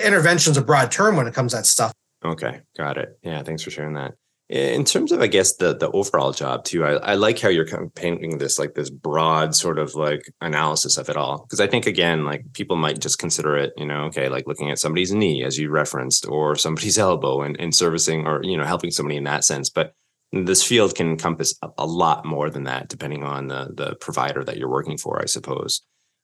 intervention 0.03 0.51
is 0.51 0.57
a 0.57 0.63
broad 0.63 0.91
term 0.91 1.15
when 1.15 1.27
it 1.27 1.33
comes 1.33 1.51
to 1.51 1.57
that 1.57 1.65
stuff. 1.65 1.93
Okay, 2.25 2.61
got 2.75 2.97
it. 2.97 3.17
Yeah, 3.21 3.43
thanks 3.43 3.61
for 3.61 3.69
sharing 3.69 3.93
that 3.93 4.15
in 4.49 4.85
terms 4.85 5.11
of 5.11 5.19
i 5.19 5.27
guess 5.27 5.57
the 5.57 5.75
the 5.75 5.91
overall 5.91 6.31
job 6.31 6.63
too 6.63 6.85
i, 6.85 6.93
I 6.93 7.15
like 7.15 7.37
how 7.39 7.49
you're 7.49 7.67
kind 7.67 7.83
of 7.83 7.93
painting 7.93 8.37
this 8.37 8.57
like 8.57 8.75
this 8.75 8.89
broad 8.89 9.55
sort 9.55 9.77
of 9.77 9.93
like 9.93 10.31
analysis 10.39 10.97
of 10.97 11.09
it 11.09 11.17
all. 11.17 11.43
Because 11.43 11.59
i 11.59 11.67
think 11.67 11.85
again 11.85 12.23
like 12.23 12.53
people 12.53 12.77
might 12.77 12.99
just 12.99 13.19
consider 13.19 13.57
it 13.57 13.73
you 13.75 13.85
know 13.85 14.05
okay 14.05 14.29
like 14.29 14.47
looking 14.47 14.71
at 14.71 14.79
somebody's 14.79 15.13
knee 15.13 15.43
as 15.43 15.57
you 15.57 15.69
referenced 15.69 16.25
or 16.27 16.55
somebody's 16.55 16.97
elbow 17.07 17.41
and, 17.41 17.59
and 17.59 17.75
servicing 17.75 18.25
or 18.25 18.41
you 18.43 18.55
know 18.55 18.63
helping 18.65 18.91
somebody 18.91 19.17
in 19.17 19.25
that 19.25 19.43
sense. 19.43 19.69
But 19.69 19.93
this 20.31 20.63
field 20.63 20.95
can 20.95 21.09
encompass 21.09 21.57
a, 21.61 21.69
a 21.77 21.85
lot 21.85 22.25
more 22.25 22.49
than 22.49 22.63
that 22.65 22.89
depending 22.89 23.23
on 23.23 23.47
the 23.47 23.69
the 23.73 23.95
provider 23.95 24.43
that 24.43 24.57
you're 24.57 24.69
working 24.69 24.97
for 24.97 25.21
i 25.21 25.25
suppose 25.25 25.81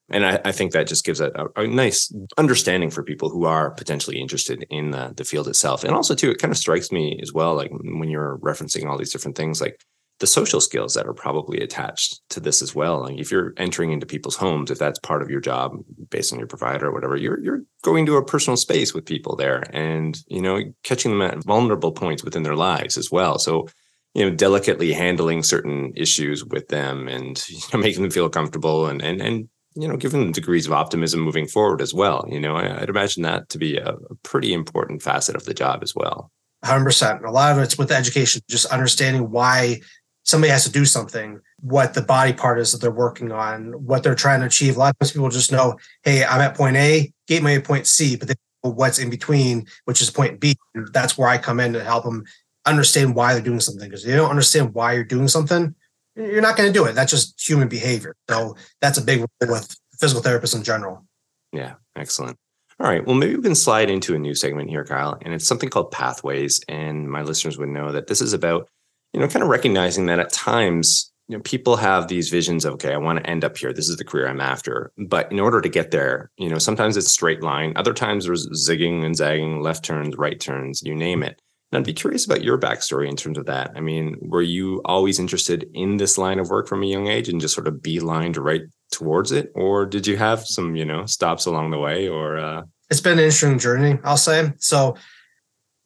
and 0.10 0.26
I, 0.26 0.40
I, 0.46 0.52
think 0.52 0.74
that 0.74 0.88
just 0.88 1.06
gives 1.06 1.22
a, 1.22 1.32
a, 1.56 1.66
nice 1.66 2.14
understanding 2.38 2.90
for 2.90 3.04
people 3.04 3.30
who 3.30 3.46
are 3.46 3.72
potentially 3.72 4.20
interested 4.20 4.66
in 4.70 4.92
the, 4.92 5.14
the 5.16 5.24
field 5.24 5.48
itself. 5.48 5.84
And 5.84 5.96
also, 5.96 6.14
too, 6.14 6.30
it 6.30 6.40
kind 6.40 6.52
of 6.52 6.58
strikes 6.58 6.92
me 6.92 7.20
as 7.22 7.32
well, 7.32 7.56
like 7.56 7.72
when 7.72 8.10
you're 8.10 8.38
referencing 8.40 8.86
all 8.88 8.98
these 8.98 9.14
different 9.14 9.38
things, 9.38 9.62
like 9.62 9.80
the 10.20 10.28
social 10.28 10.62
skills 10.62 10.94
that 10.94 11.08
are 11.08 11.14
probably 11.14 11.60
attached 11.60 12.22
to 12.30 12.40
this 12.40 12.62
as 12.62 12.76
well. 12.76 13.02
Like 13.02 13.18
if 13.18 13.32
you're 13.32 13.54
entering 13.58 13.92
into 13.92 14.06
people's 14.06 14.36
homes, 14.36 14.72
if 14.72 14.78
that's 14.78 15.00
part 15.00 15.22
of 15.22 15.30
your 15.30 15.42
job 15.42 15.76
based 16.10 16.32
on 16.32 16.40
your 16.40 16.48
provider 16.48 16.88
or 16.88 16.94
whatever, 16.94 17.18
you're 17.18 17.40
you're 17.40 17.64
going 17.82 18.06
to 18.06 18.18
a 18.18 18.26
personal 18.26 18.58
space 18.58 18.94
with 18.94 19.06
people 19.06 19.36
there, 19.36 19.64
and 19.72 20.18
you 20.28 20.42
know, 20.42 20.62
catching 20.84 21.12
them 21.12 21.22
at 21.22 21.44
vulnerable 21.44 21.92
points 21.92 22.24
within 22.24 22.44
their 22.44 22.56
lives 22.56 22.98
as 22.98 23.12
well. 23.12 23.40
So 23.40 23.68
you 24.14 24.24
know 24.24 24.36
delicately 24.36 24.94
handling 24.94 25.44
certain 25.44 25.92
issues 25.96 26.46
with 26.46 26.68
them 26.68 27.08
and 27.08 27.44
you 27.50 27.60
know, 27.74 27.80
making 27.80 28.04
them 28.04 28.12
feel 28.12 28.30
comfortable 28.30 28.88
and 28.88 29.02
and 29.02 29.22
and 29.22 29.50
you 29.76 29.88
know, 29.88 29.98
given 29.98 30.32
degrees 30.32 30.66
of 30.66 30.74
optimism 30.74 31.22
moving 31.22 31.48
forward 31.48 31.82
as 31.82 31.94
well. 31.94 32.26
You 32.30 32.40
know, 32.40 32.56
I, 32.56 32.80
would 32.80 32.90
imagine 32.90 33.24
that 33.24 33.50
to 33.50 33.58
be 33.58 33.78
a, 33.78 33.96
pretty 34.24 34.54
important 34.54 35.02
facet 35.02 35.36
of 35.36 35.46
the 35.46 35.54
job 35.54 35.84
as 35.84 35.94
well. 35.96 36.32
100%. 36.64 37.24
A 37.26 37.32
lot 37.32 37.52
of 37.52 37.64
it's 37.64 37.78
with 37.78 37.92
education, 37.92 38.42
just 38.50 38.66
understanding 38.68 39.32
why 39.32 39.82
somebody 40.24 40.52
has 40.52 40.64
to 40.64 40.72
do 40.72 40.86
something, 40.86 41.40
what 41.60 41.94
the 41.94 42.02
body 42.02 42.32
part 42.32 42.60
is 42.60 42.72
that 42.72 42.80
they're 42.80 42.92
working 42.92 43.32
on, 43.32 43.74
what 43.86 44.04
they're 44.04 44.16
trying 44.16 44.40
to 44.40 44.46
achieve. 44.46 44.76
A 44.76 44.80
lot 44.80 44.92
of 44.92 45.00
times 45.00 45.12
people 45.12 45.30
just 45.30 45.52
know, 45.52 45.78
hey, 46.04 46.24
I'm 46.24 46.40
at 46.40 46.56
point 46.56 46.78
A, 46.78 47.12
get 47.28 47.44
my 47.44 47.58
point 47.58 47.88
C, 47.88 48.16
but 48.16 48.28
they 48.28 48.36
what's 48.64 49.00
in 49.00 49.10
between, 49.10 49.68
which 49.86 50.02
is 50.02 50.10
point 50.10 50.40
B. 50.40 50.56
That's 50.74 51.18
where 51.18 51.30
I 51.30 51.38
come 51.38 51.60
in 51.60 51.74
to 51.74 51.84
help 51.84 52.06
them 52.06 52.24
understand 52.66 53.16
why 53.16 53.34
they're 53.34 53.42
doing 53.42 53.60
something. 53.60 53.90
Because 53.90 54.04
they 54.04 54.16
don't 54.16 54.30
understand 54.30 54.74
why 54.74 54.94
you're 54.94 55.04
doing 55.04 55.28
something, 55.28 55.76
you're 56.16 56.42
not 56.42 56.58
going 56.58 56.72
to 56.72 56.78
do 56.78 56.86
it. 56.86 56.94
That's 56.94 57.12
just 57.12 57.42
human 57.46 57.68
behavior. 57.68 58.16
So 58.30 58.56
that's 58.82 58.98
a 58.98 59.02
big 59.02 59.20
role 59.20 59.28
with 59.42 59.76
physical 60.00 60.22
therapists 60.24 60.56
in 60.56 60.64
general. 60.64 61.06
Yeah, 61.52 61.76
excellent. 61.96 62.38
All 62.80 62.88
right. 62.88 63.06
Well, 63.06 63.16
maybe 63.16 63.36
we 63.36 63.44
can 63.44 63.56
slide 63.56 63.90
into 63.90 64.16
a 64.16 64.20
new 64.20 64.34
segment 64.34 64.70
here, 64.70 64.84
Kyle, 64.84 65.18
and 65.22 65.34
it's 65.34 65.48
something 65.48 65.70
called 65.70 65.92
pathways. 65.92 66.60
And 66.68 67.10
my 67.10 67.22
listeners 67.22 67.58
would 67.58 67.70
know 67.70 67.92
that 67.92 68.08
this 68.08 68.22
is 68.22 68.34
about, 68.34 68.68
you 69.14 69.20
know, 69.20 69.28
kind 69.28 69.44
of 69.44 69.50
recognizing 69.50 70.08
that 70.08 70.20
at 70.20 70.34
times, 70.34 71.12
you 71.28 71.38
know, 71.38 71.42
people 71.44 71.78
have 71.78 72.08
these 72.08 72.30
visions 72.30 72.66
of, 72.66 72.74
okay, 72.74 72.94
I 72.94 72.98
want 72.98 73.20
to 73.20 73.30
end 73.30 73.46
up 73.46 73.58
here. 73.58 73.72
This 73.72 73.88
is 73.88 73.98
the 73.98 74.04
career 74.04 74.28
I'm 74.28 74.42
after. 74.42 74.92
But 74.98 75.32
in 75.32 75.40
order 75.40 75.62
to 75.62 75.70
get 75.70 75.92
there, 75.92 76.32
you 76.38 76.50
know, 76.50 76.58
sometimes 76.58 76.98
it's 76.98 77.12
straight 77.12 77.44
line. 77.44 77.74
Other 77.76 77.94
times 77.94 78.26
there's 78.26 78.50
zigging 78.50 79.06
and 79.06 79.16
zagging, 79.16 79.62
left 79.62 79.86
turns, 79.86 80.18
right 80.18 80.40
turns, 80.40 80.82
you 80.82 80.96
name 80.96 81.24
it. 81.24 81.40
And 81.74 81.80
I'd 81.80 81.88
be 81.88 81.94
curious 81.94 82.24
about 82.24 82.44
your 82.44 82.60
backstory 82.60 83.10
in 83.10 83.16
terms 83.16 83.36
of 83.36 83.48
that. 83.48 83.72
I 83.76 83.80
mean, 83.80 84.16
were 84.22 84.44
you 84.44 84.80
always 84.86 85.18
interested 85.18 85.68
in 85.74 85.98
this 85.98 86.20
line 86.20 86.38
of 86.38 86.52
work 86.52 86.68
from 86.68 86.84
a 86.84 86.86
young 86.86 87.08
age 87.08 87.30
and 87.30 87.42
just 87.42 87.56
sort 87.56 87.68
of 87.68 87.78
beelined 87.78 88.38
right 88.38 88.62
towards 88.92 89.32
it, 89.32 89.52
or 89.56 89.88
did 89.88 90.06
you 90.06 90.16
have 90.16 90.46
some, 90.46 90.76
you 90.76 90.86
know, 90.86 91.08
stops 91.08 91.48
along 91.48 91.72
the 91.72 91.80
way? 91.80 92.08
Or 92.08 92.38
uh... 92.38 92.62
it's 92.92 93.02
been 93.02 93.14
an 93.14 93.24
interesting 93.24 93.58
journey, 93.58 93.98
I'll 94.04 94.18
say. 94.18 94.54
So 94.60 94.98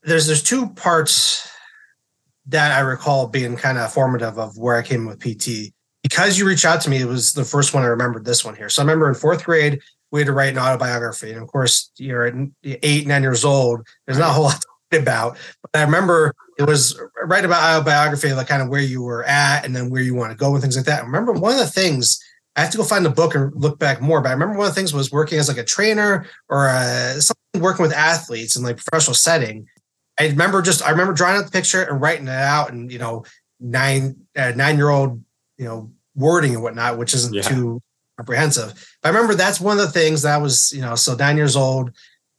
there's 0.03 0.27
there's 0.27 0.43
two 0.43 0.67
parts 0.71 1.49
that 2.47 2.73
I 2.73 2.81
recall 2.81 3.27
being 3.27 3.55
kind 3.55 3.77
of 3.77 3.93
formative 3.93 4.37
of 4.37 4.57
where 4.57 4.75
I 4.75 4.81
came 4.81 5.05
with 5.05 5.21
PT. 5.21 5.73
Because 6.03 6.37
you 6.37 6.45
reached 6.45 6.65
out 6.65 6.81
to 6.81 6.89
me, 6.89 6.97
it 6.97 7.07
was 7.07 7.31
the 7.31 7.45
first 7.45 7.73
one 7.73 7.83
I 7.83 7.87
remembered. 7.87 8.25
This 8.25 8.43
one 8.43 8.55
here. 8.57 8.67
So 8.67 8.81
I 8.81 8.83
remember 8.83 9.07
in 9.07 9.15
fourth 9.15 9.45
grade, 9.45 9.79
we 10.11 10.19
had 10.19 10.27
to 10.27 10.33
write 10.33 10.51
an 10.51 10.59
autobiography, 10.59 11.31
and 11.31 11.41
of 11.41 11.47
course, 11.47 11.91
you're 11.95 12.25
at 12.25 12.33
eight, 12.65 13.07
nine 13.07 13.21
years 13.21 13.45
old. 13.45 13.87
There's 14.05 14.17
not 14.17 14.31
a 14.31 14.33
whole 14.33 14.43
lot 14.43 14.61
about. 14.91 15.37
But 15.61 15.79
I 15.79 15.83
remember 15.83 16.33
it 16.57 16.63
was 16.63 16.99
right 17.23 17.45
about 17.45 17.63
autobiography, 17.63 18.33
like 18.33 18.47
kind 18.47 18.61
of 18.61 18.69
where 18.69 18.81
you 18.81 19.01
were 19.01 19.23
at 19.23 19.65
and 19.65 19.75
then 19.75 19.89
where 19.89 20.01
you 20.01 20.15
want 20.15 20.31
to 20.31 20.37
go 20.37 20.53
and 20.53 20.61
things 20.61 20.75
like 20.75 20.85
that. 20.85 21.03
I 21.03 21.05
remember 21.05 21.33
one 21.33 21.53
of 21.53 21.59
the 21.59 21.67
things 21.67 22.19
I 22.55 22.61
have 22.61 22.71
to 22.71 22.77
go 22.77 22.83
find 22.83 23.05
the 23.05 23.11
book 23.11 23.35
and 23.35 23.53
look 23.55 23.77
back 23.77 24.01
more, 24.01 24.19
but 24.19 24.29
I 24.29 24.33
remember 24.33 24.57
one 24.57 24.67
of 24.67 24.73
the 24.73 24.79
things 24.79 24.93
was 24.93 25.11
working 25.11 25.37
as 25.37 25.47
like 25.47 25.57
a 25.57 25.63
trainer 25.63 26.25
or 26.49 26.67
a, 26.67 27.21
something 27.21 27.61
working 27.61 27.83
with 27.83 27.93
athletes 27.93 28.55
in 28.55 28.63
like 28.63 28.77
professional 28.77 29.13
setting. 29.13 29.67
I 30.19 30.27
remember 30.27 30.63
just 30.63 30.81
I 30.81 30.89
remember 30.89 31.13
drawing 31.13 31.37
out 31.37 31.45
the 31.45 31.51
picture 31.51 31.83
and 31.83 32.01
writing 32.01 32.27
it 32.27 32.31
out 32.31 32.71
and 32.71 32.91
you 32.91 32.97
know 32.97 33.25
nine 33.59 34.15
uh, 34.35 34.53
nine 34.55 34.77
year 34.77 34.89
old 34.89 35.21
you 35.59 35.65
know 35.65 35.91
wording 36.15 36.55
and 36.55 36.63
whatnot, 36.63 36.97
which 36.97 37.13
isn't 37.13 37.35
yeah. 37.35 37.43
too 37.43 37.79
comprehensive. 38.17 38.73
But 39.03 39.09
I 39.09 39.11
remember 39.11 39.35
that's 39.35 39.61
one 39.61 39.77
of 39.77 39.85
the 39.85 39.91
things 39.91 40.23
that 40.23 40.33
I 40.33 40.37
was 40.37 40.71
you 40.73 40.81
know 40.81 40.95
so 40.95 41.13
nine 41.13 41.37
years 41.37 41.55
old 41.55 41.91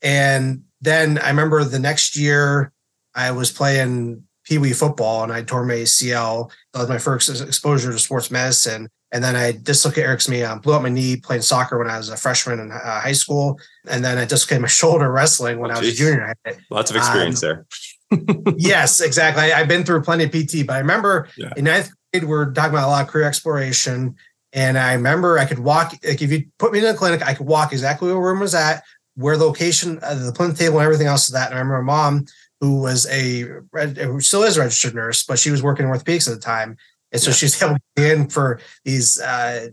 and 0.03 0.65
then 0.81 1.19
I 1.19 1.29
remember 1.29 1.63
the 1.65 1.79
next 1.79 2.17
year 2.17 2.73
I 3.15 3.31
was 3.33 3.51
playing 3.51 4.23
Pee 4.45 4.59
Wee 4.59 4.73
football 4.73 5.25
and 5.25 5.33
I 5.33 5.43
tore 5.43 5.65
my 5.65 5.75
ACL. 5.75 6.51
That 6.73 6.81
was 6.81 6.89
my 6.89 6.99
first 6.99 7.29
exposure 7.41 7.93
to 7.93 7.99
sports 7.99 8.31
medicine. 8.31 8.89
And 9.11 9.25
then 9.25 9.37
I 9.37 9.53
dislocated 9.53 10.05
Eric's 10.05 10.29
knee, 10.29 10.43
um, 10.43 10.61
blew 10.61 10.75
up 10.75 10.83
my 10.83 10.91
knee 10.91 11.17
playing 11.17 11.43
soccer 11.43 11.79
when 11.79 11.89
I 11.89 11.97
was 11.97 12.11
a 12.11 12.17
freshman 12.17 12.61
in 12.61 12.71
uh, 12.71 13.01
high 13.01 13.13
school. 13.13 13.59
And 13.89 14.05
then 14.05 14.19
I 14.19 14.25
dislocated 14.25 14.63
my 14.63 14.69
shoulder 14.81 15.11
wrestling 15.11 15.59
when 15.59 15.71
oh, 15.71 15.75
I 15.75 15.79
was 15.81 15.89
a 15.89 15.93
junior. 15.93 16.35
Lots 16.71 16.91
of 16.91 16.97
experience 16.97 17.43
um, 17.43 17.49
there. 17.49 17.67
yes, 18.57 19.01
exactly. 19.01 19.53
I, 19.53 19.59
have 19.59 19.69
been 19.69 19.85
through 19.85 20.03
plenty 20.03 20.25
of 20.25 20.31
PT, 20.31 20.67
but 20.67 20.75
I 20.75 20.79
remember 20.79 21.29
yeah. 21.37 21.53
in 21.57 21.65
ninth 21.65 21.91
grade, 22.13 22.25
we 22.25 22.35
are 22.35 22.51
talking 22.51 22.71
about 22.71 22.89
a 22.89 22.91
lot 22.91 23.05
of 23.05 23.09
career 23.09 23.27
exploration. 23.27 24.15
And 24.53 24.79
I 24.79 24.95
remember 24.95 25.39
I 25.39 25.45
could 25.45 25.59
walk, 25.59 25.93
like 26.05 26.23
if 26.23 26.33
you 26.33 26.47
put 26.59 26.73
me 26.73 26.79
in 26.79 26.87
a 26.87 26.95
clinic, 26.95 27.27
I 27.27 27.35
could 27.35 27.47
walk 27.47 27.73
exactly 27.73 28.07
where 28.07 28.15
the 28.15 28.21
room 28.21 28.41
was 28.41 28.55
at, 28.55 28.83
where 29.19 29.37
the 29.37 29.45
location, 29.45 29.99
uh, 30.03 30.15
the 30.15 30.33
plinth 30.33 30.57
table, 30.57 30.79
and 30.79 30.85
everything 30.85 31.09
else 31.09 31.29
of 31.29 31.35
that. 31.35 31.51
And 31.51 31.57
I 31.57 31.59
remember 31.59 31.83
my 31.83 31.93
mom, 31.93 32.27
who 32.61 32.81
was 32.81 33.07
a 33.09 33.41
who 33.41 34.21
still 34.21 34.45
is 34.45 34.57
a 34.57 34.61
registered 34.61 34.95
nurse, 34.95 35.25
but 35.25 35.39
she 35.39 35.51
was 35.51 35.63
working 35.63 35.87
in 35.87 35.93
orthopedics 35.93 36.29
at 36.29 36.35
the 36.35 36.41
time, 36.41 36.77
and 37.13 37.21
so 37.21 37.31
yeah. 37.31 37.35
she's 37.35 37.63
able 37.63 37.75
to 37.75 37.81
get 37.97 38.17
in 38.17 38.29
for 38.29 38.61
these 38.85 39.21
uh, 39.21 39.69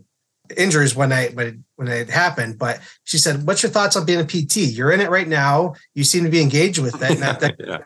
injuries 0.56 0.96
when 0.96 1.12
I 1.12 1.28
when 1.28 1.64
when 1.76 1.86
it 1.88 2.10
happened. 2.10 2.58
But 2.58 2.80
she 3.04 3.18
said, 3.18 3.46
"What's 3.46 3.62
your 3.62 3.70
thoughts 3.70 3.94
on 3.94 4.04
being 4.04 4.20
a 4.20 4.24
PT? 4.24 4.56
You're 4.56 4.90
in 4.90 5.00
it 5.00 5.10
right 5.10 5.28
now. 5.28 5.74
You 5.94 6.02
seem 6.02 6.24
to 6.24 6.30
be 6.30 6.42
engaged 6.42 6.78
with 6.78 7.00
it." 7.00 7.10
And 7.10 7.22
that, 7.22 7.40
that 7.40 7.54
yeah. 7.60 7.78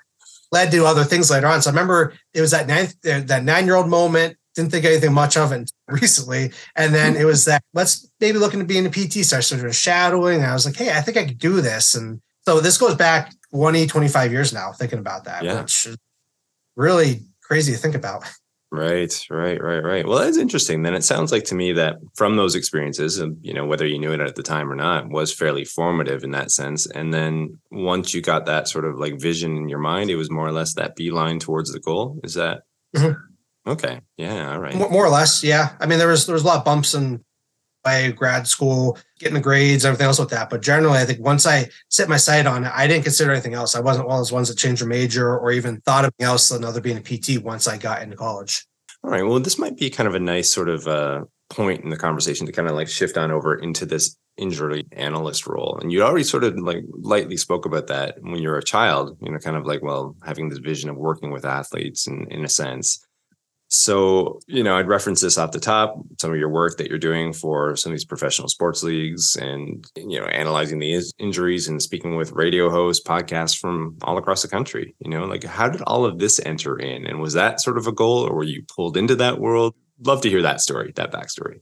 led 0.51 0.71
to 0.71 0.87
other 0.87 1.05
things 1.05 1.31
later 1.31 1.47
on. 1.47 1.61
So 1.61 1.71
I 1.71 1.73
remember 1.73 2.15
it 2.33 2.41
was 2.41 2.53
that 2.53 2.67
ninth 2.67 2.99
that 3.03 3.45
nine 3.45 3.67
year 3.67 3.77
old 3.77 3.89
moment 3.89 4.37
didn't 4.55 4.71
think 4.71 4.85
anything 4.85 5.13
much 5.13 5.37
of 5.37 5.53
it 5.53 5.71
recently. 5.89 6.53
And 6.77 6.95
then 6.95 7.17
it 7.17 7.25
was 7.25 7.45
that 7.47 7.63
let's 7.75 8.11
maybe 8.21 8.39
look 8.39 8.53
into 8.53 8.67
being 8.67 8.87
a 8.87 8.91
PT 8.91 9.25
session, 9.25 9.59
sort 9.59 9.69
of 9.69 9.77
shadowing. 9.77 10.43
I 10.43 10.53
was 10.53 10.67
like, 10.67 10.77
hey, 10.77 10.91
I 10.91 11.01
think 11.01 11.17
I 11.17 11.27
could 11.27 11.39
do 11.39 11.61
this. 11.61 11.95
And 11.95 12.21
so 12.47 12.61
this 12.61 12.79
goes 12.79 12.95
back 12.95 13.33
20, 13.53 13.87
25 13.87 14.33
years 14.33 14.53
now, 14.53 14.73
thinking 14.73 14.99
about 14.99 15.25
that, 15.25 15.43
yeah. 15.43 15.61
which 15.61 15.87
is 15.87 15.97
really 16.77 17.21
crazy 17.43 17.73
to 17.73 17.79
think 17.79 17.95
about. 17.95 18.25
Right, 18.73 19.13
right, 19.29 19.61
right, 19.61 19.83
right. 19.83 20.07
Well, 20.07 20.21
that's 20.21 20.37
interesting. 20.37 20.85
Then 20.85 20.95
it 20.95 21.03
sounds 21.03 21.33
like 21.33 21.43
to 21.47 21.57
me 21.57 21.73
that 21.73 21.97
from 22.15 22.37
those 22.37 22.55
experiences, 22.55 23.19
and 23.19 23.37
you 23.43 23.53
know, 23.53 23.67
whether 23.67 23.85
you 23.85 23.99
knew 23.99 24.13
it 24.13 24.21
at 24.21 24.37
the 24.37 24.45
time 24.45 24.71
or 24.71 24.77
not, 24.77 25.09
was 25.09 25.35
fairly 25.35 25.65
formative 25.65 26.23
in 26.23 26.31
that 26.31 26.53
sense. 26.53 26.87
And 26.87 27.13
then 27.13 27.59
once 27.73 28.15
you 28.15 28.23
got 28.23 28.47
that 28.47 28.69
sort 28.69 28.85
of 28.85 28.97
like 28.97 29.21
vision 29.21 29.57
in 29.57 29.69
your 29.69 29.81
mind, 29.81 30.09
it 30.09 30.15
was 30.15 30.31
more 30.31 30.47
or 30.47 30.53
less 30.53 30.75
that 30.75 30.95
beeline 30.95 31.41
towards 31.41 31.73
the 31.73 31.81
goal. 31.81 32.21
Is 32.23 32.35
that? 32.35 32.63
Mm-hmm. 32.97 33.21
Okay. 33.67 34.01
Yeah. 34.17 34.53
All 34.53 34.61
right. 34.61 34.75
More, 34.75 34.91
more, 34.91 35.07
or 35.07 35.11
less. 35.11 35.45
Yeah. 35.45 35.71
I 35.81 35.87
mean, 35.87 35.99
there 35.99 36.09
was 36.09 36.27
there 36.27 36.33
was 36.33 36.43
a 36.43 36.47
lot 36.47 36.59
of 36.59 36.65
bumps 36.65 36.95
in 36.95 37.25
my 37.85 38.11
grad 38.11 38.47
school, 38.47 38.99
getting 39.19 39.35
the 39.35 39.41
grades, 39.41 39.85
everything 39.85 40.07
else 40.07 40.19
with 40.19 40.31
that. 40.31 40.51
But 40.51 40.63
generally, 40.63 40.99
I 40.99 41.05
think 41.05 41.21
once 41.21 41.47
I 41.47 41.69
set 41.89 42.09
my 42.09 42.17
sight 42.17 42.47
on 42.47 42.65
it, 42.65 42.73
I 42.75 42.87
didn't 42.87 43.05
consider 43.05 43.33
anything 43.33 43.55
else. 43.55 43.75
I 43.75 43.81
wasn't 43.81 44.07
one 44.07 44.17
of 44.17 44.21
those 44.21 44.33
ones 44.33 44.49
that 44.49 44.59
changed 44.59 44.83
a 44.83 44.87
major 44.87 45.39
or 45.39 45.53
even 45.53 45.81
thought 45.83 46.05
of 46.05 46.13
anything 46.19 46.31
else 46.31 46.49
than 46.49 46.65
other 46.65 46.81
being 46.81 46.99
a 46.99 47.01
PT 47.01 47.43
once 47.43 47.67
I 47.67 47.79
got 47.79 48.03
into 48.03 48.17
college. 48.17 48.67
All 49.03 49.11
right. 49.11 49.23
Well, 49.23 49.41
this 49.41 49.59
might 49.59 49.77
be 49.77 49.89
kind 49.89 50.07
of 50.07 50.15
a 50.15 50.21
nice 50.21 50.53
sort 50.53 50.69
of 50.69 50.87
uh, 50.87 51.25
point 51.49 51.83
in 51.83 51.91
the 51.91 51.97
conversation 51.97 52.47
to 52.47 52.53
kind 52.53 52.69
of 52.69 52.75
like 52.75 52.89
shift 52.89 53.17
on 53.17 53.31
over 53.31 53.55
into 53.55 53.87
this 53.87 54.17
injury 54.37 54.87
analyst 54.93 55.47
role. 55.47 55.79
And 55.81 55.93
you 55.93 56.03
already 56.03 56.25
sort 56.25 56.45
of 56.45 56.59
like 56.59 56.85
lightly 56.91 57.37
spoke 57.37 57.67
about 57.67 57.89
that 57.89 58.17
when 58.21 58.41
you're 58.41 58.59
a 58.59 58.65
child, 58.65 59.17
you 59.21 59.31
know, 59.31 59.39
kind 59.39 59.57
of 59.57 59.67
like, 59.67 59.83
well, 59.83 60.17
having 60.25 60.49
this 60.49 60.59
vision 60.59 60.91
of 60.91 60.97
working 60.97 61.31
with 61.31 61.45
athletes 61.45 62.07
in, 62.07 62.27
in 62.31 62.45
a 62.45 62.49
sense. 62.49 63.07
So, 63.73 64.41
you 64.49 64.65
know, 64.65 64.77
I'd 64.77 64.89
reference 64.89 65.21
this 65.21 65.39
off 65.39 65.53
the 65.53 65.61
top, 65.61 65.97
some 66.21 66.33
of 66.33 66.37
your 66.37 66.49
work 66.49 66.77
that 66.77 66.89
you're 66.89 66.99
doing 66.99 67.33
for 67.33 67.77
some 67.77 67.93
of 67.93 67.95
these 67.95 68.05
professional 68.05 68.49
sports 68.49 68.83
leagues 68.83 69.37
and, 69.37 69.87
you 69.95 70.19
know, 70.19 70.27
analyzing 70.27 70.81
the 70.81 71.01
injuries 71.21 71.69
and 71.69 71.81
speaking 71.81 72.17
with 72.17 72.33
radio 72.33 72.69
hosts, 72.69 73.07
podcasts 73.07 73.57
from 73.57 73.97
all 74.03 74.19
across 74.19 74.43
the 74.43 74.49
country. 74.49 74.97
You 74.99 75.09
know, 75.13 75.25
like 75.25 75.45
how 75.45 75.69
did 75.69 75.83
all 75.83 76.05
of 76.05 76.19
this 76.19 76.41
enter 76.45 76.77
in? 76.81 77.07
And 77.07 77.21
was 77.21 77.35
that 77.35 77.61
sort 77.61 77.79
of 77.79 77.87
a 77.87 77.93
goal 77.93 78.27
or 78.29 78.35
were 78.35 78.43
you 78.43 78.65
pulled 78.65 78.97
into 78.97 79.15
that 79.17 79.39
world? 79.39 79.77
Love 80.05 80.21
to 80.23 80.29
hear 80.29 80.43
that 80.43 80.61
story, 80.61 80.91
that 80.97 81.13
backstory. 81.13 81.61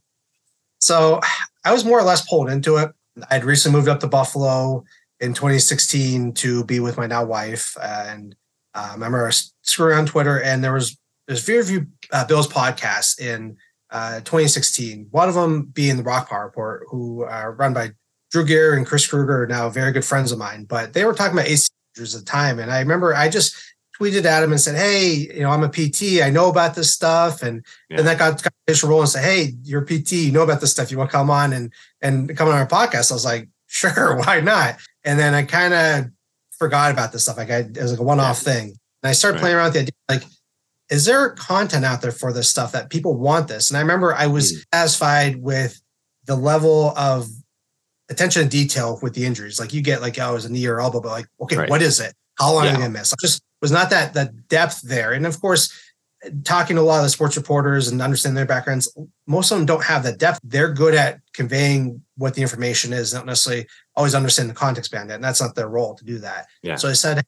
So 0.78 1.20
I 1.66 1.74
was 1.74 1.84
more 1.84 2.00
or 2.00 2.04
less 2.04 2.26
pulled 2.26 2.48
into 2.48 2.76
it. 2.76 2.90
I'd 3.30 3.44
recently 3.44 3.76
moved 3.76 3.88
up 3.90 4.00
to 4.00 4.08
Buffalo 4.08 4.82
in 5.20 5.34
2016 5.34 6.32
to 6.34 6.64
be 6.64 6.80
with 6.80 6.96
my 6.96 7.06
now 7.06 7.26
wife. 7.26 7.76
And 7.82 8.34
uh, 8.74 8.88
I 8.90 8.94
remember 8.94 9.30
screwing 9.60 9.98
on 9.98 10.06
Twitter 10.06 10.40
and 10.40 10.64
there 10.64 10.72
was 10.72 10.96
there's 11.28 11.44
very 11.44 11.62
few 11.62 11.86
uh, 12.12 12.24
Bills 12.26 12.48
podcasts 12.48 13.20
in 13.20 13.56
uh, 13.90 14.16
2016. 14.20 15.08
One 15.10 15.28
of 15.28 15.34
them 15.34 15.64
being 15.66 15.96
the 15.96 16.02
Rockpile 16.02 16.44
Report, 16.44 16.84
who 16.88 17.22
are 17.24 17.52
run 17.52 17.74
by 17.74 17.92
Drew 18.30 18.44
Gear 18.44 18.74
and 18.74 18.86
Chris 18.86 19.06
Kruger, 19.06 19.44
are 19.44 19.46
now 19.46 19.68
very 19.68 19.92
good 19.92 20.04
friends 20.04 20.32
of 20.32 20.38
mine. 20.38 20.64
But 20.64 20.92
they 20.92 21.04
were 21.04 21.14
talking 21.14 21.32
about 21.32 21.48
AC 21.48 21.68
at 21.98 22.04
the 22.04 22.22
time, 22.22 22.58
and 22.58 22.70
I 22.70 22.80
remember 22.80 23.14
I 23.14 23.28
just 23.28 23.56
tweeted 23.98 24.24
at 24.24 24.42
him 24.42 24.52
and 24.52 24.60
said, 24.60 24.76
"Hey, 24.76 25.28
you 25.34 25.40
know, 25.40 25.50
I'm 25.50 25.64
a 25.64 25.68
PT. 25.68 26.22
I 26.22 26.30
know 26.30 26.48
about 26.48 26.74
this 26.74 26.92
stuff." 26.92 27.42
And 27.42 27.64
yeah. 27.90 27.96
then 27.96 28.06
that 28.06 28.18
got, 28.18 28.46
initial 28.66 28.90
role 28.90 29.00
and 29.00 29.08
said, 29.08 29.24
"Hey, 29.24 29.54
you're 29.62 29.82
a 29.82 29.86
PT. 29.86 30.12
You 30.12 30.32
know 30.32 30.42
about 30.42 30.60
this 30.60 30.70
stuff. 30.70 30.90
You 30.90 30.98
want 30.98 31.10
to 31.10 31.16
come 31.16 31.30
on 31.30 31.52
and 31.52 31.72
and 32.00 32.36
come 32.36 32.48
on 32.48 32.54
our 32.54 32.66
podcast?" 32.66 33.10
I 33.10 33.14
was 33.14 33.24
like, 33.24 33.48
"Sure, 33.66 34.16
why 34.24 34.40
not?" 34.40 34.76
And 35.04 35.18
then 35.18 35.34
I 35.34 35.42
kind 35.42 35.74
of 35.74 36.10
forgot 36.58 36.92
about 36.92 37.12
this 37.12 37.22
stuff. 37.22 37.36
Like 37.36 37.50
I, 37.50 37.58
it 37.58 37.78
was 37.78 37.92
like 37.92 38.00
a 38.00 38.04
one 38.04 38.20
off 38.20 38.42
yeah. 38.46 38.52
thing, 38.52 38.64
and 39.02 39.10
I 39.10 39.12
started 39.12 39.36
right. 39.36 39.40
playing 39.42 39.56
around 39.56 39.66
with 39.66 39.74
the 39.74 39.80
idea, 39.80 39.92
like 40.08 40.22
is 40.90 41.04
there 41.04 41.30
content 41.30 41.84
out 41.84 42.00
there 42.00 42.12
for 42.12 42.32
this 42.32 42.48
stuff 42.48 42.72
that 42.72 42.90
people 42.90 43.16
want 43.16 43.48
this? 43.48 43.70
And 43.70 43.76
I 43.76 43.80
remember 43.80 44.14
I 44.14 44.26
was 44.26 44.52
mm. 44.52 44.64
satisfied 44.72 45.36
with 45.36 45.80
the 46.26 46.36
level 46.36 46.92
of 46.96 47.26
attention 48.08 48.42
to 48.42 48.48
detail 48.48 48.98
with 49.02 49.14
the 49.14 49.24
injuries. 49.24 49.60
Like 49.60 49.72
you 49.72 49.82
get 49.82 50.00
like, 50.00 50.18
oh, 50.18 50.30
it 50.30 50.34
was 50.34 50.44
a 50.44 50.52
knee 50.52 50.66
or 50.66 50.80
elbow, 50.80 51.00
but 51.00 51.10
like, 51.10 51.26
okay, 51.40 51.56
right. 51.56 51.70
what 51.70 51.82
is 51.82 52.00
it? 52.00 52.14
How 52.36 52.52
long 52.52 52.64
yeah. 52.64 52.70
am 52.70 52.76
I 52.76 52.80
gonna 52.80 52.92
miss? 52.92 53.12
I 53.12 53.16
just 53.20 53.42
was 53.60 53.70
not 53.70 53.90
that 53.90 54.14
that 54.14 54.48
depth 54.48 54.82
there. 54.82 55.12
And 55.12 55.26
of 55.26 55.40
course, 55.40 55.72
talking 56.44 56.76
to 56.76 56.82
a 56.82 56.84
lot 56.84 56.98
of 56.98 57.04
the 57.04 57.10
sports 57.10 57.36
reporters 57.36 57.88
and 57.88 58.02
understanding 58.02 58.36
their 58.36 58.46
backgrounds, 58.46 58.92
most 59.26 59.50
of 59.50 59.58
them 59.58 59.66
don't 59.66 59.84
have 59.84 60.02
that 60.02 60.18
depth. 60.18 60.40
They're 60.42 60.72
good 60.72 60.94
at 60.94 61.20
conveying 61.32 62.02
what 62.16 62.34
the 62.34 62.42
information 62.42 62.92
is, 62.92 63.14
not 63.14 63.26
necessarily 63.26 63.66
always 63.94 64.14
understand 64.14 64.50
the 64.50 64.54
context 64.54 64.90
behind 64.90 65.10
it. 65.10 65.14
And 65.14 65.24
that's 65.24 65.40
not 65.40 65.54
their 65.54 65.68
role 65.68 65.94
to 65.94 66.04
do 66.04 66.18
that. 66.18 66.46
Yeah. 66.62 66.76
So 66.76 66.88
I 66.88 66.92
said, 66.92 67.22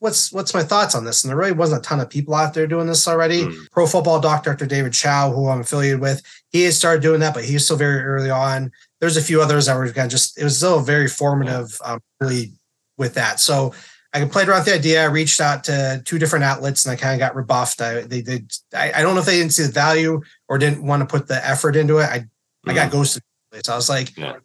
what's 0.00 0.32
what's 0.32 0.54
my 0.54 0.62
thoughts 0.62 0.94
on 0.94 1.04
this? 1.04 1.22
And 1.22 1.30
there 1.30 1.36
really 1.36 1.52
wasn't 1.52 1.84
a 1.84 1.88
ton 1.88 2.00
of 2.00 2.10
people 2.10 2.34
out 2.34 2.54
there 2.54 2.66
doing 2.66 2.86
this 2.86 3.06
already. 3.08 3.44
Mm. 3.44 3.70
Pro 3.70 3.86
football 3.86 4.20
doc, 4.20 4.44
Dr. 4.44 4.66
David 4.66 4.92
Chao, 4.92 5.32
who 5.32 5.48
I'm 5.48 5.60
affiliated 5.60 6.00
with, 6.00 6.22
he 6.50 6.64
had 6.64 6.74
started 6.74 7.02
doing 7.02 7.20
that, 7.20 7.34
but 7.34 7.44
he 7.44 7.54
was 7.54 7.64
still 7.64 7.76
very 7.76 8.02
early 8.02 8.30
on. 8.30 8.70
There's 9.00 9.16
a 9.16 9.22
few 9.22 9.40
others 9.40 9.66
that 9.66 9.76
were 9.76 9.86
kind 9.86 10.06
of 10.06 10.10
just, 10.10 10.38
it 10.38 10.44
was 10.44 10.56
still 10.56 10.80
very 10.80 11.08
formative, 11.08 11.78
um, 11.84 12.00
really 12.20 12.52
with 12.96 13.14
that. 13.14 13.38
So 13.38 13.72
I 14.12 14.24
played 14.24 14.48
around 14.48 14.60
with 14.60 14.66
the 14.66 14.74
idea. 14.74 15.02
I 15.02 15.06
reached 15.06 15.40
out 15.40 15.64
to 15.64 16.02
two 16.04 16.18
different 16.18 16.44
outlets 16.44 16.84
and 16.84 16.92
I 16.92 16.96
kind 16.96 17.14
of 17.14 17.18
got 17.18 17.36
rebuffed. 17.36 17.80
I 17.80 18.02
they 18.02 18.22
did. 18.22 18.50
I, 18.74 18.92
I, 18.92 19.02
don't 19.02 19.14
know 19.14 19.20
if 19.20 19.26
they 19.26 19.38
didn't 19.38 19.52
see 19.52 19.64
the 19.64 19.72
value 19.72 20.22
or 20.48 20.58
didn't 20.58 20.82
want 20.82 21.02
to 21.02 21.06
put 21.06 21.28
the 21.28 21.46
effort 21.46 21.76
into 21.76 21.98
it. 21.98 22.04
I 22.04 22.18
mm-hmm. 22.20 22.70
I 22.70 22.74
got 22.74 22.88
mm-hmm. 22.88 22.98
ghosted. 22.98 23.22
So 23.62 23.72
I 23.72 23.76
was 23.76 23.88
like, 23.88 24.16
yeah. 24.16 24.36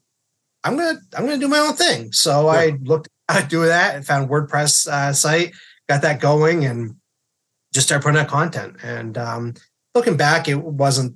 I'm 0.65 0.77
gonna 0.77 0.99
I'm 1.17 1.25
gonna 1.25 1.37
do 1.37 1.47
my 1.47 1.59
own 1.59 1.73
thing. 1.73 2.11
So 2.11 2.51
yeah. 2.51 2.59
I 2.59 2.77
looked 2.81 3.07
doing 3.49 3.67
that 3.67 3.95
and 3.95 4.05
found 4.05 4.29
WordPress 4.29 4.87
uh, 4.87 5.13
site, 5.13 5.53
got 5.87 6.01
that 6.01 6.19
going, 6.19 6.65
and 6.65 6.95
just 7.73 7.87
started 7.87 8.03
putting 8.03 8.19
out 8.19 8.27
content. 8.27 8.77
And 8.83 9.17
um, 9.17 9.53
looking 9.95 10.17
back, 10.17 10.47
it 10.47 10.55
wasn't 10.55 11.15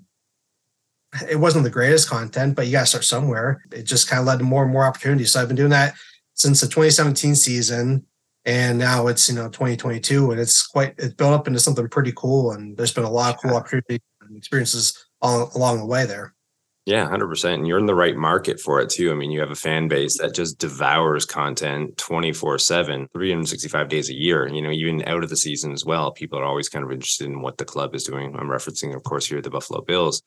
it 1.29 1.37
wasn't 1.37 1.63
the 1.63 1.69
greatest 1.69 2.09
content, 2.09 2.55
but 2.55 2.65
you 2.65 2.73
got 2.73 2.81
to 2.81 2.85
start 2.85 3.03
somewhere. 3.05 3.63
It 3.71 3.83
just 3.83 4.09
kind 4.09 4.19
of 4.19 4.25
led 4.25 4.39
to 4.39 4.45
more 4.45 4.63
and 4.63 4.71
more 4.71 4.85
opportunities. 4.85 5.31
So 5.31 5.41
I've 5.41 5.47
been 5.47 5.55
doing 5.55 5.69
that 5.69 5.95
since 6.33 6.61
the 6.61 6.67
2017 6.67 7.35
season, 7.35 8.05
and 8.45 8.77
now 8.77 9.07
it's 9.07 9.27
you 9.29 9.35
know 9.35 9.49
2022, 9.49 10.31
and 10.31 10.39
it's 10.39 10.67
quite 10.67 10.95
it's 10.97 11.13
built 11.13 11.33
up 11.33 11.47
into 11.47 11.59
something 11.59 11.87
pretty 11.89 12.13
cool. 12.15 12.51
And 12.51 12.77
there's 12.77 12.93
been 12.93 13.03
a 13.03 13.09
lot 13.09 13.35
of 13.35 13.41
cool 13.41 13.55
opportunities 13.55 13.99
and 14.21 14.37
experiences 14.37 15.05
all 15.21 15.51
along 15.55 15.79
the 15.79 15.85
way 15.85 16.05
there. 16.05 16.33
Yeah, 16.87 17.05
100%. 17.09 17.53
And 17.53 17.67
you're 17.67 17.79
in 17.79 17.85
the 17.85 17.93
right 17.93 18.15
market 18.15 18.61
for 18.61 18.79
it 18.79 18.89
too. 18.89 19.11
I 19.11 19.13
mean, 19.13 19.29
you 19.29 19.41
have 19.41 19.51
a 19.51 19.55
fan 19.55 19.89
base 19.89 20.19
that 20.19 20.33
just 20.33 20.57
devours 20.57 21.25
content 21.25 21.97
24 21.97 22.59
7, 22.59 23.09
365 23.11 23.89
days 23.89 24.09
a 24.09 24.13
year, 24.13 24.47
you 24.47 24.61
know, 24.61 24.71
even 24.71 25.03
out 25.05 25.21
of 25.21 25.29
the 25.29 25.35
season 25.35 25.73
as 25.73 25.83
well. 25.83 26.13
People 26.13 26.39
are 26.39 26.45
always 26.45 26.69
kind 26.69 26.85
of 26.85 26.91
interested 26.93 27.27
in 27.27 27.41
what 27.41 27.57
the 27.57 27.65
club 27.65 27.93
is 27.93 28.05
doing. 28.05 28.33
I'm 28.37 28.47
referencing, 28.47 28.95
of 28.95 29.03
course, 29.03 29.25
here 29.25 29.41
the 29.41 29.49
Buffalo 29.49 29.81
Bills. 29.81 30.23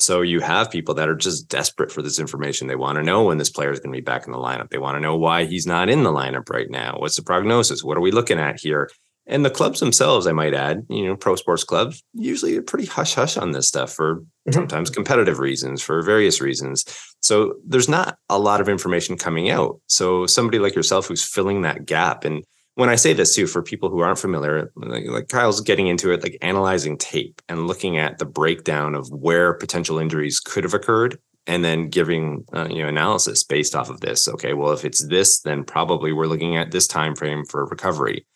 So 0.00 0.22
you 0.22 0.40
have 0.40 0.68
people 0.68 0.94
that 0.94 1.08
are 1.08 1.14
just 1.14 1.46
desperate 1.46 1.92
for 1.92 2.02
this 2.02 2.18
information. 2.18 2.66
They 2.66 2.74
want 2.74 2.96
to 2.96 3.04
know 3.04 3.22
when 3.22 3.38
this 3.38 3.50
player 3.50 3.70
is 3.70 3.78
going 3.78 3.92
to 3.92 3.96
be 3.96 4.04
back 4.04 4.26
in 4.26 4.32
the 4.32 4.38
lineup. 4.38 4.70
They 4.70 4.78
want 4.78 4.96
to 4.96 5.00
know 5.00 5.16
why 5.16 5.44
he's 5.44 5.66
not 5.66 5.88
in 5.88 6.02
the 6.02 6.10
lineup 6.10 6.50
right 6.50 6.68
now. 6.68 6.96
What's 6.98 7.14
the 7.14 7.22
prognosis? 7.22 7.84
What 7.84 7.96
are 7.96 8.00
we 8.00 8.10
looking 8.10 8.40
at 8.40 8.58
here? 8.58 8.90
And 9.30 9.44
the 9.44 9.50
clubs 9.50 9.78
themselves, 9.78 10.26
I 10.26 10.32
might 10.32 10.54
add, 10.54 10.84
you 10.90 11.06
know, 11.06 11.16
pro 11.16 11.36
sports 11.36 11.62
clubs 11.62 12.02
usually 12.12 12.56
are 12.56 12.62
pretty 12.62 12.86
hush 12.86 13.14
hush 13.14 13.36
on 13.36 13.52
this 13.52 13.68
stuff 13.68 13.92
for 13.92 14.16
mm-hmm. 14.16 14.52
sometimes 14.52 14.90
competitive 14.90 15.38
reasons, 15.38 15.80
for 15.80 16.02
various 16.02 16.40
reasons. 16.40 16.84
So 17.20 17.54
there's 17.64 17.88
not 17.88 18.18
a 18.28 18.40
lot 18.40 18.60
of 18.60 18.68
information 18.68 19.16
coming 19.16 19.48
out. 19.48 19.80
So 19.86 20.26
somebody 20.26 20.58
like 20.58 20.74
yourself 20.74 21.06
who's 21.06 21.24
filling 21.24 21.62
that 21.62 21.86
gap. 21.86 22.24
And 22.24 22.42
when 22.74 22.88
I 22.88 22.96
say 22.96 23.12
this 23.12 23.36
too, 23.36 23.46
for 23.46 23.62
people 23.62 23.88
who 23.88 24.00
aren't 24.00 24.18
familiar, 24.18 24.72
like, 24.74 25.04
like 25.06 25.28
Kyle's 25.28 25.60
getting 25.60 25.86
into 25.86 26.10
it, 26.10 26.24
like 26.24 26.36
analyzing 26.42 26.98
tape 26.98 27.40
and 27.48 27.68
looking 27.68 27.98
at 27.98 28.18
the 28.18 28.26
breakdown 28.26 28.96
of 28.96 29.08
where 29.10 29.54
potential 29.54 29.98
injuries 30.00 30.40
could 30.40 30.64
have 30.64 30.74
occurred 30.74 31.18
and 31.46 31.64
then 31.64 31.88
giving 31.88 32.44
uh, 32.52 32.68
you 32.68 32.82
know 32.82 32.88
analysis 32.88 33.44
based 33.44 33.74
off 33.74 33.88
of 33.88 34.00
this 34.00 34.28
okay 34.28 34.52
well 34.52 34.72
if 34.72 34.84
it's 34.84 35.06
this 35.08 35.40
then 35.40 35.64
probably 35.64 36.12
we're 36.12 36.26
looking 36.26 36.56
at 36.56 36.70
this 36.70 36.86
time 36.86 37.16
frame 37.16 37.44
for 37.46 37.64
recovery 37.64 38.26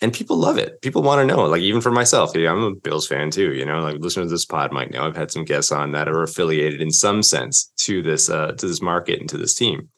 and 0.00 0.12
people 0.12 0.36
love 0.36 0.56
it. 0.56 0.80
People 0.82 1.02
want 1.02 1.20
to 1.20 1.34
know. 1.34 1.44
Like 1.44 1.60
even 1.62 1.80
for 1.80 1.90
myself, 1.90 2.32
yeah, 2.34 2.50
I'm 2.50 2.62
a 2.62 2.74
Bills 2.74 3.06
fan 3.06 3.30
too. 3.30 3.52
You 3.52 3.64
know, 3.66 3.80
like 3.80 3.98
listeners 3.98 4.28
to 4.28 4.30
this 4.30 4.46
pod 4.46 4.72
might 4.72 4.90
know 4.90 5.04
I've 5.04 5.16
had 5.16 5.30
some 5.30 5.44
guests 5.44 5.70
on 5.70 5.92
that 5.92 6.08
are 6.08 6.22
affiliated 6.22 6.80
in 6.80 6.90
some 6.90 7.22
sense 7.22 7.70
to 7.80 8.02
this 8.02 8.30
uh, 8.30 8.52
to 8.52 8.66
this 8.66 8.80
market 8.80 9.20
and 9.20 9.28
to 9.28 9.38
this 9.38 9.54
team. 9.54 9.88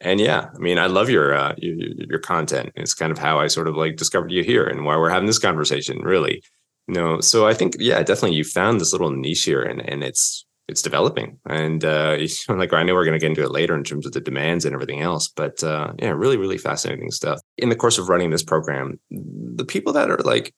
And 0.00 0.20
yeah, 0.20 0.46
I 0.54 0.58
mean, 0.58 0.78
I 0.78 0.86
love 0.86 1.10
your, 1.10 1.34
uh, 1.34 1.54
your 1.58 1.74
your 2.08 2.18
content. 2.20 2.70
It's 2.76 2.94
kind 2.94 3.10
of 3.10 3.18
how 3.18 3.40
I 3.40 3.48
sort 3.48 3.66
of 3.66 3.76
like 3.76 3.96
discovered 3.96 4.30
you 4.30 4.44
here 4.44 4.64
and 4.64 4.84
why 4.84 4.96
we're 4.96 5.10
having 5.10 5.26
this 5.26 5.40
conversation. 5.40 5.98
Really, 6.02 6.42
you 6.86 6.94
know. 6.94 7.20
So 7.20 7.48
I 7.48 7.54
think 7.54 7.74
yeah, 7.80 8.02
definitely 8.02 8.36
you 8.36 8.44
found 8.44 8.80
this 8.80 8.92
little 8.92 9.10
niche 9.10 9.44
here, 9.44 9.62
and 9.62 9.80
and 9.88 10.04
it's 10.04 10.46
it's 10.68 10.82
developing. 10.82 11.38
And 11.46 11.84
uh, 11.84 12.18
like 12.48 12.72
I 12.72 12.82
know 12.82 12.94
we're 12.94 13.04
going 13.04 13.18
to 13.18 13.20
get 13.20 13.30
into 13.30 13.42
it 13.42 13.50
later 13.50 13.74
in 13.74 13.84
terms 13.84 14.06
of 14.06 14.12
the 14.12 14.20
demands 14.20 14.64
and 14.64 14.74
everything 14.74 15.00
else, 15.00 15.28
but 15.28 15.62
uh, 15.64 15.92
yeah, 15.98 16.10
really, 16.10 16.36
really 16.36 16.58
fascinating 16.58 17.10
stuff. 17.10 17.40
In 17.56 17.70
the 17.70 17.76
course 17.76 17.98
of 17.98 18.08
running 18.08 18.30
this 18.30 18.42
program, 18.42 19.00
the 19.10 19.64
people 19.64 19.92
that 19.94 20.10
are 20.10 20.18
like 20.18 20.54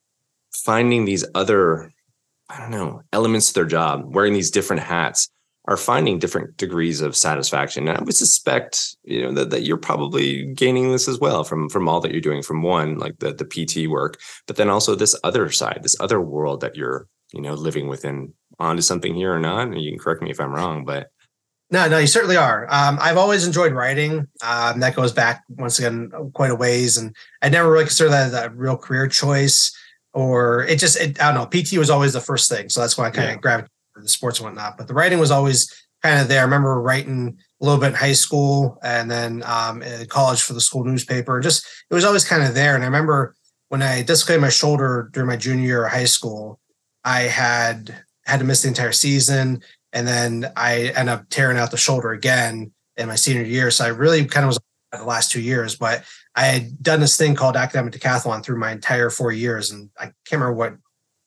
finding 0.53 1.05
these 1.05 1.25
other, 1.35 1.93
I 2.49 2.59
don't 2.59 2.71
know, 2.71 3.03
elements 3.13 3.49
to 3.49 3.55
their 3.55 3.65
job, 3.65 4.15
wearing 4.15 4.35
these 4.35 4.51
different 4.51 4.83
hats, 4.83 5.31
are 5.67 5.77
finding 5.77 6.19
different 6.19 6.57
degrees 6.57 7.01
of 7.01 7.15
satisfaction. 7.15 7.87
And 7.87 7.99
I 7.99 8.03
would 8.03 8.17
suspect, 8.17 8.97
you 9.05 9.23
know, 9.23 9.33
that, 9.35 9.51
that 9.51 9.63
you're 9.63 9.77
probably 9.77 10.53
gaining 10.55 10.91
this 10.91 11.07
as 11.07 11.21
well 11.21 11.45
from 11.45 11.69
from 11.69 11.89
all 11.89 12.01
that 12.01 12.11
you're 12.13 12.21
doing. 12.21 12.43
From 12.43 12.63
one, 12.63 12.99
like 12.99 13.19
the 13.19 13.33
the 13.33 13.45
PT 13.45 13.89
work, 13.89 14.19
but 14.47 14.57
then 14.57 14.71
also 14.71 14.95
this 14.95 15.15
other 15.23 15.51
side, 15.51 15.81
this 15.83 15.97
other 16.01 16.21
world 16.21 16.63
that 16.63 16.77
you're, 16.77 17.07
you 17.33 17.43
know, 17.43 17.55
living 17.55 17.89
within 17.89 18.33
onto 18.61 18.83
something 18.83 19.15
here 19.15 19.35
or 19.35 19.41
not. 19.41 19.69
And 19.69 19.81
you 19.81 19.91
can 19.91 19.99
correct 19.99 20.23
me 20.23 20.31
if 20.31 20.41
I'm 20.41 20.55
wrong, 20.55 20.85
but 20.85 21.11
no, 21.73 21.89
no, 21.89 21.99
you 21.99 22.09
certainly 22.09 22.37
are. 22.37 22.67
Um, 22.69 22.99
I've 23.01 23.17
always 23.17 23.47
enjoyed 23.47 23.73
writing. 23.73 24.27
Um, 24.43 24.81
that 24.81 24.97
goes 24.97 25.13
back 25.13 25.45
once 25.49 25.79
again 25.79 26.11
quite 26.35 26.51
a 26.51 26.57
ways, 26.57 26.97
and 26.97 27.15
I 27.43 27.49
never 27.49 27.71
really 27.71 27.85
considered 27.85 28.11
that 28.11 28.47
a 28.47 28.51
real 28.51 28.77
career 28.77 29.07
choice. 29.07 29.73
Or 30.13 30.65
it 30.65 30.81
just, 30.81 31.01
it, 31.01 31.23
I 31.23 31.33
don't 31.33 31.41
know. 31.41 31.63
PT 31.63 31.79
was 31.79 31.89
always 31.89 32.13
the 32.13 32.21
first 32.21 32.51
thing, 32.51 32.69
so 32.69 32.81
that's 32.81 32.99
why 32.99 33.07
I 33.07 33.11
kind 33.11 33.29
yeah. 33.29 33.35
of 33.35 33.41
grabbed 33.41 33.69
the 33.95 34.09
sports 34.09 34.41
and 34.41 34.47
whatnot. 34.47 34.77
But 34.77 34.89
the 34.89 34.95
writing 34.95 35.21
was 35.21 35.31
always 35.31 35.73
kind 36.03 36.21
of 36.21 36.27
there. 36.27 36.41
I 36.41 36.45
remember 36.45 36.81
writing 36.83 37.39
a 37.61 37.65
little 37.65 37.81
bit 37.81 37.91
in 37.91 37.95
high 37.95 38.15
school, 38.15 38.77
and 38.83 39.09
then 39.09 39.45
um, 39.47 39.83
in 39.83 40.07
college 40.07 40.43
for 40.43 40.55
the 40.55 40.61
school 40.61 40.83
newspaper. 40.83 41.39
Just 41.39 41.65
it 41.89 41.95
was 41.95 42.05
always 42.05 42.25
kind 42.25 42.43
of 42.43 42.55
there. 42.55 42.75
And 42.75 42.83
I 42.83 42.89
remember 42.89 43.37
when 43.69 43.83
I 43.83 44.03
dislocated 44.03 44.43
my 44.43 44.49
shoulder 44.49 45.09
during 45.13 45.29
my 45.29 45.37
junior 45.37 45.65
year 45.65 45.85
of 45.87 45.93
high 45.93 46.05
school, 46.05 46.59
I 47.05 47.23
had 47.23 48.03
had 48.31 48.41
to 48.41 48.47
miss 48.47 48.63
the 48.63 48.69
entire 48.69 48.93
season. 48.93 49.63
And 49.93 50.07
then 50.07 50.53
I 50.57 50.93
end 50.97 51.09
up 51.09 51.29
tearing 51.31 51.59
out 51.59 51.71
the 51.71 51.77
shoulder 51.77 52.13
again 52.13 52.73
in 52.97 53.09
my 53.09 53.17
senior 53.17 53.43
year. 53.43 53.71
So 53.71 53.85
I 53.85 53.89
really 53.89 54.25
kind 54.25 54.45
of 54.45 54.49
was 54.49 54.59
the 54.93 55.05
last 55.05 55.31
two 55.31 55.41
years, 55.41 55.77
but 55.77 56.05
I 56.35 56.47
had 56.47 56.83
done 56.83 57.01
this 57.01 57.17
thing 57.17 57.35
called 57.35 57.57
academic 57.57 57.93
decathlon 57.93 58.45
through 58.45 58.59
my 58.59 58.73
entire 58.73 59.11
four 59.11 59.33
years. 59.33 59.71
And 59.71 59.91
I 59.99 60.07
can't 60.25 60.41
remember 60.41 60.55
what 60.55 60.75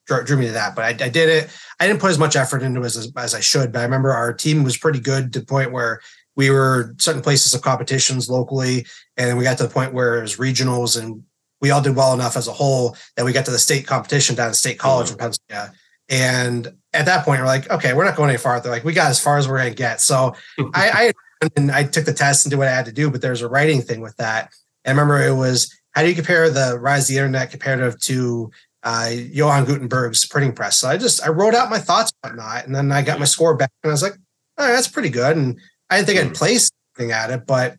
drew, 0.08 0.24
drew 0.24 0.38
me 0.38 0.48
to 0.48 0.54
that, 0.54 0.76
but 0.76 0.86
I, 0.86 1.06
I, 1.06 1.10
did 1.10 1.30
it. 1.30 1.50
I 1.80 1.88
didn't 1.88 2.00
put 2.00 2.12
as 2.12 2.20
much 2.20 2.36
effort 2.36 2.62
into 2.62 2.82
it 2.82 2.86
as, 2.86 3.12
as 3.18 3.36
I 3.36 3.40
should, 3.40 3.72
but 3.72 3.80
I 3.80 3.84
remember 3.84 4.12
our 4.12 4.34
team 4.34 4.64
was 4.64 4.78
pretty 4.78 5.00
good 5.00 5.34
to 5.34 5.40
the 5.40 5.46
point 5.46 5.72
where 5.72 6.02
we 6.36 6.50
were 6.50 6.96
certain 6.98 7.22
places 7.22 7.54
of 7.54 7.62
competitions 7.62 8.30
locally. 8.30 8.86
And 9.18 9.30
then 9.30 9.38
we 9.38 9.44
got 9.44 9.58
to 9.58 9.64
the 9.64 9.74
point 9.74 9.94
where 9.94 10.18
it 10.18 10.22
was 10.22 10.38
regionals 10.38 11.02
and 11.02 11.24
we 11.62 11.72
all 11.72 11.82
did 11.82 11.96
well 11.96 12.14
enough 12.14 12.36
as 12.36 12.48
a 12.48 12.54
whole 12.54 12.98
that 13.16 13.24
we 13.24 13.32
got 13.32 13.46
to 13.46 13.52
the 13.52 13.60
state 13.60 13.88
competition 13.88 14.36
down 14.36 14.50
at 14.50 14.56
State 14.56 14.80
College 14.80 15.08
mm-hmm. 15.08 15.14
in 15.14 15.20
Pennsylvania. 15.20 15.74
And 16.10 16.74
at 16.94 17.06
that 17.06 17.26
point, 17.26 17.42
we're 17.42 17.48
like, 17.48 17.70
okay, 17.70 17.94
we're 17.94 18.06
not 18.06 18.16
going 18.16 18.30
any 18.30 18.38
farther. 18.38 18.70
Like 18.70 18.84
we 18.84 18.94
got 18.94 19.10
as 19.10 19.20
far 19.20 19.38
as 19.38 19.48
we're 19.48 19.58
going 19.58 19.72
to 19.72 19.76
get. 19.76 20.02
So 20.02 20.36
I, 20.74 21.12
I, 21.44 21.50
and 21.56 21.72
I 21.72 21.84
took 21.84 22.06
the 22.06 22.14
test 22.14 22.46
and 22.46 22.52
did 22.52 22.58
what 22.58 22.68
I 22.68 22.76
had 22.76 22.86
to 22.86 22.92
do, 22.92 23.10
but 23.10 23.22
there's 23.22 23.42
a 23.42 23.50
writing 23.50 23.82
thing 23.82 24.02
with 24.02 24.16
that. 24.18 24.52
And 24.86 24.98
I 24.98 25.02
remember 25.02 25.26
it 25.26 25.36
was 25.36 25.74
how 25.92 26.02
do 26.02 26.10
you 26.10 26.16
compare 26.16 26.50
the 26.50 26.78
rise 26.80 27.04
of 27.04 27.08
the 27.10 27.18
internet 27.18 27.52
comparative 27.52 28.00
to 28.02 28.52
uh, 28.84 29.10
Johann 29.12 29.66
Gutenberg's 29.66 30.26
printing 30.26 30.54
press? 30.54 30.78
So 30.78 30.90
I 30.90 30.98
just 30.98 31.26
I 31.26 31.30
wrote 31.30 31.54
out 31.54 31.70
my 31.70 31.80
thoughts 31.80 32.12
and 32.24 32.36
whatnot, 32.36 32.66
and 32.66 32.76
then 32.76 32.92
I 32.92 33.02
got 33.02 33.20
my 33.20 33.26
score 33.26 33.56
back, 33.56 33.72
and 33.84 33.92
I 33.92 33.94
was 33.94 34.02
like, 34.02 34.16
all 34.58 34.66
right, 34.66 34.74
that's 34.74 34.88
pretty 34.88 35.10
good. 35.10 35.38
And 35.38 35.60
I 35.90 35.98
didn't 35.98 36.08
think 36.08 36.20
I'd 36.20 36.28
hmm. 36.28 36.34
place 36.34 36.72
anything 36.98 37.14
at 37.14 37.30
it, 37.30 37.46
but 37.46 37.78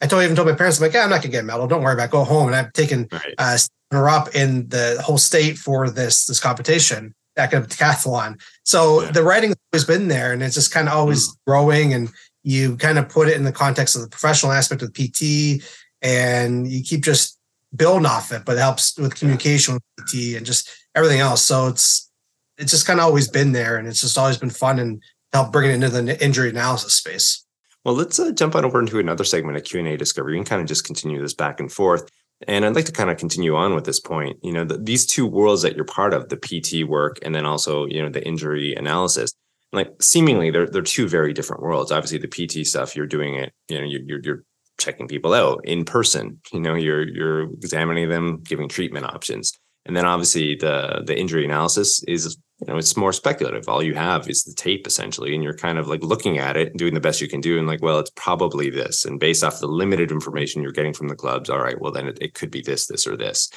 I 0.00 0.06
told 0.06 0.22
even 0.22 0.36
told 0.36 0.48
my 0.48 0.54
parents, 0.54 0.78
I'm 0.78 0.84
like, 0.84 0.94
yeah, 0.94 1.04
I'm 1.04 1.10
not 1.10 1.22
gonna 1.22 1.32
get 1.32 1.44
medal. 1.44 1.66
Don't 1.66 1.82
worry 1.82 1.94
about 1.94 2.04
it. 2.04 2.12
Go 2.12 2.24
home. 2.24 2.46
And 2.46 2.56
I've 2.56 2.72
taken 2.72 3.08
right. 3.10 3.34
uh, 3.38 3.58
up 3.92 4.34
in 4.34 4.68
the 4.68 5.00
whole 5.04 5.18
state 5.18 5.58
for 5.58 5.90
this 5.90 6.26
this 6.26 6.40
competition 6.40 7.14
academic 7.36 7.68
decathlon. 7.68 8.40
So 8.64 9.02
yeah. 9.02 9.10
the 9.10 9.22
writing's 9.22 9.56
always 9.72 9.84
been 9.84 10.08
there 10.08 10.32
and 10.32 10.42
it's 10.42 10.54
just 10.54 10.72
kind 10.72 10.88
of 10.88 10.94
always 10.94 11.28
mm. 11.28 11.34
growing 11.46 11.94
and 11.94 12.10
you 12.42 12.76
kind 12.76 12.98
of 12.98 13.08
put 13.08 13.28
it 13.28 13.36
in 13.36 13.44
the 13.44 13.52
context 13.52 13.96
of 13.96 14.02
the 14.02 14.08
professional 14.08 14.52
aspect 14.52 14.82
of 14.82 14.94
PT 14.94 15.62
and 16.02 16.68
you 16.68 16.82
keep 16.82 17.02
just 17.02 17.38
building 17.74 18.06
off 18.06 18.32
it, 18.32 18.44
but 18.44 18.56
it 18.56 18.60
helps 18.60 18.96
with 18.98 19.16
communication 19.16 19.74
with 19.74 19.82
PT 20.06 20.36
and 20.36 20.46
just 20.46 20.70
everything 20.94 21.20
else. 21.20 21.42
So 21.42 21.66
it's 21.68 22.10
it's 22.58 22.70
just 22.70 22.86
kind 22.86 23.00
of 23.00 23.06
always 23.06 23.28
been 23.28 23.52
there 23.52 23.76
and 23.76 23.86
it's 23.86 24.00
just 24.00 24.16
always 24.16 24.38
been 24.38 24.50
fun 24.50 24.78
and 24.78 25.02
help 25.32 25.52
bring 25.52 25.70
it 25.70 25.74
into 25.74 25.88
the 25.88 26.24
injury 26.24 26.48
analysis 26.48 26.94
space. 26.94 27.44
Well, 27.84 27.94
let's 27.94 28.18
uh, 28.18 28.32
jump 28.32 28.54
on 28.54 28.64
over 28.64 28.80
into 28.80 28.98
another 28.98 29.24
segment 29.24 29.56
of 29.56 29.64
Q&A 29.64 29.96
discovery. 29.96 30.36
Can 30.36 30.44
kind 30.44 30.60
of 30.60 30.66
just 30.66 30.84
continue 30.84 31.20
this 31.20 31.34
back 31.34 31.60
and 31.60 31.70
forth. 31.70 32.10
And 32.46 32.64
I'd 32.64 32.74
like 32.74 32.84
to 32.84 32.92
kind 32.92 33.10
of 33.10 33.16
continue 33.16 33.56
on 33.56 33.74
with 33.74 33.84
this 33.84 34.00
point. 34.00 34.38
You 34.42 34.52
know, 34.52 34.64
the, 34.64 34.76
these 34.76 35.06
two 35.06 35.26
worlds 35.26 35.62
that 35.62 35.74
you're 35.74 35.86
part 35.86 36.12
of, 36.12 36.28
the 36.28 36.36
PT 36.36 36.86
work 36.86 37.18
and 37.22 37.34
then 37.34 37.46
also, 37.46 37.86
you 37.86 38.02
know, 38.02 38.10
the 38.10 38.26
injury 38.26 38.74
analysis, 38.74 39.32
like 39.72 39.90
seemingly 40.02 40.50
they're 40.50 40.66
they're 40.66 40.82
two 40.82 41.08
very 41.08 41.32
different 41.32 41.62
worlds. 41.62 41.90
Obviously, 41.90 42.18
the 42.18 42.28
PT 42.28 42.66
stuff 42.66 42.94
you're 42.94 43.06
doing 43.06 43.34
it, 43.34 43.52
you 43.68 43.78
know, 43.78 43.84
you're 43.84 44.20
you're 44.22 44.44
checking 44.78 45.08
people 45.08 45.32
out 45.32 45.60
in 45.64 45.84
person. 45.84 46.40
You 46.52 46.60
know, 46.60 46.74
you're 46.74 47.08
you're 47.08 47.44
examining 47.44 48.08
them, 48.08 48.42
giving 48.42 48.68
treatment 48.68 49.06
options. 49.06 49.52
And 49.86 49.96
then 49.96 50.04
obviously 50.04 50.56
the 50.56 51.02
the 51.06 51.18
injury 51.18 51.44
analysis 51.44 52.02
is 52.06 52.36
you 52.60 52.66
know 52.66 52.78
it's 52.78 52.96
more 52.96 53.12
speculative. 53.12 53.68
All 53.68 53.82
you 53.82 53.94
have 53.94 54.28
is 54.28 54.44
the 54.44 54.54
tape 54.54 54.86
essentially, 54.86 55.34
and 55.34 55.42
you're 55.42 55.56
kind 55.56 55.78
of 55.78 55.88
like 55.88 56.02
looking 56.02 56.38
at 56.38 56.56
it 56.56 56.68
and 56.68 56.78
doing 56.78 56.94
the 56.94 57.00
best 57.00 57.20
you 57.20 57.28
can 57.28 57.40
do, 57.40 57.58
and 57.58 57.66
like, 57.66 57.82
well, 57.82 57.98
it's 57.98 58.12
probably 58.16 58.70
this. 58.70 59.04
And 59.04 59.20
based 59.20 59.44
off 59.44 59.60
the 59.60 59.66
limited 59.66 60.10
information 60.10 60.62
you're 60.62 60.72
getting 60.72 60.94
from 60.94 61.08
the 61.08 61.16
clubs, 61.16 61.50
all 61.50 61.60
right, 61.60 61.80
well 61.80 61.92
then 61.92 62.08
it, 62.08 62.18
it 62.20 62.34
could 62.34 62.50
be 62.50 62.62
this, 62.62 62.86
this, 62.86 63.06
or 63.06 63.16
this. 63.16 63.50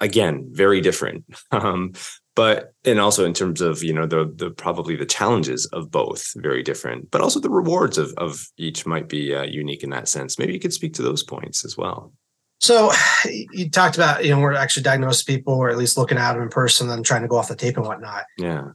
Again, 0.00 0.48
very 0.50 0.80
different. 0.80 1.24
Um, 1.52 1.92
but 2.36 2.72
and 2.84 3.00
also 3.00 3.26
in 3.26 3.34
terms 3.34 3.60
of 3.60 3.82
you 3.82 3.92
know 3.92 4.06
the 4.06 4.32
the 4.34 4.50
probably 4.50 4.96
the 4.96 5.04
challenges 5.04 5.66
of 5.66 5.90
both 5.90 6.32
very 6.36 6.62
different 6.62 7.10
but 7.10 7.20
also 7.20 7.40
the 7.40 7.50
rewards 7.50 7.98
of 7.98 8.14
of 8.16 8.46
each 8.56 8.86
might 8.86 9.08
be 9.08 9.34
uh, 9.34 9.42
unique 9.42 9.82
in 9.82 9.90
that 9.90 10.08
sense 10.08 10.38
maybe 10.38 10.52
you 10.52 10.60
could 10.60 10.72
speak 10.72 10.94
to 10.94 11.02
those 11.02 11.22
points 11.22 11.64
as 11.64 11.76
well 11.76 12.12
So 12.60 12.92
you 13.50 13.70
talked 13.70 13.96
about, 13.96 14.24
you 14.24 14.30
know, 14.30 14.38
we're 14.38 14.52
actually 14.52 14.82
diagnosing 14.82 15.34
people 15.34 15.54
or 15.54 15.70
at 15.70 15.78
least 15.78 15.96
looking 15.96 16.18
at 16.18 16.34
them 16.34 16.42
in 16.42 16.50
person 16.50 16.90
and 16.90 17.04
trying 17.04 17.22
to 17.22 17.28
go 17.28 17.36
off 17.36 17.48
the 17.48 17.56
tape 17.56 17.76
and 17.76 17.86
whatnot. 17.86 18.24
Yeah. 18.36 18.68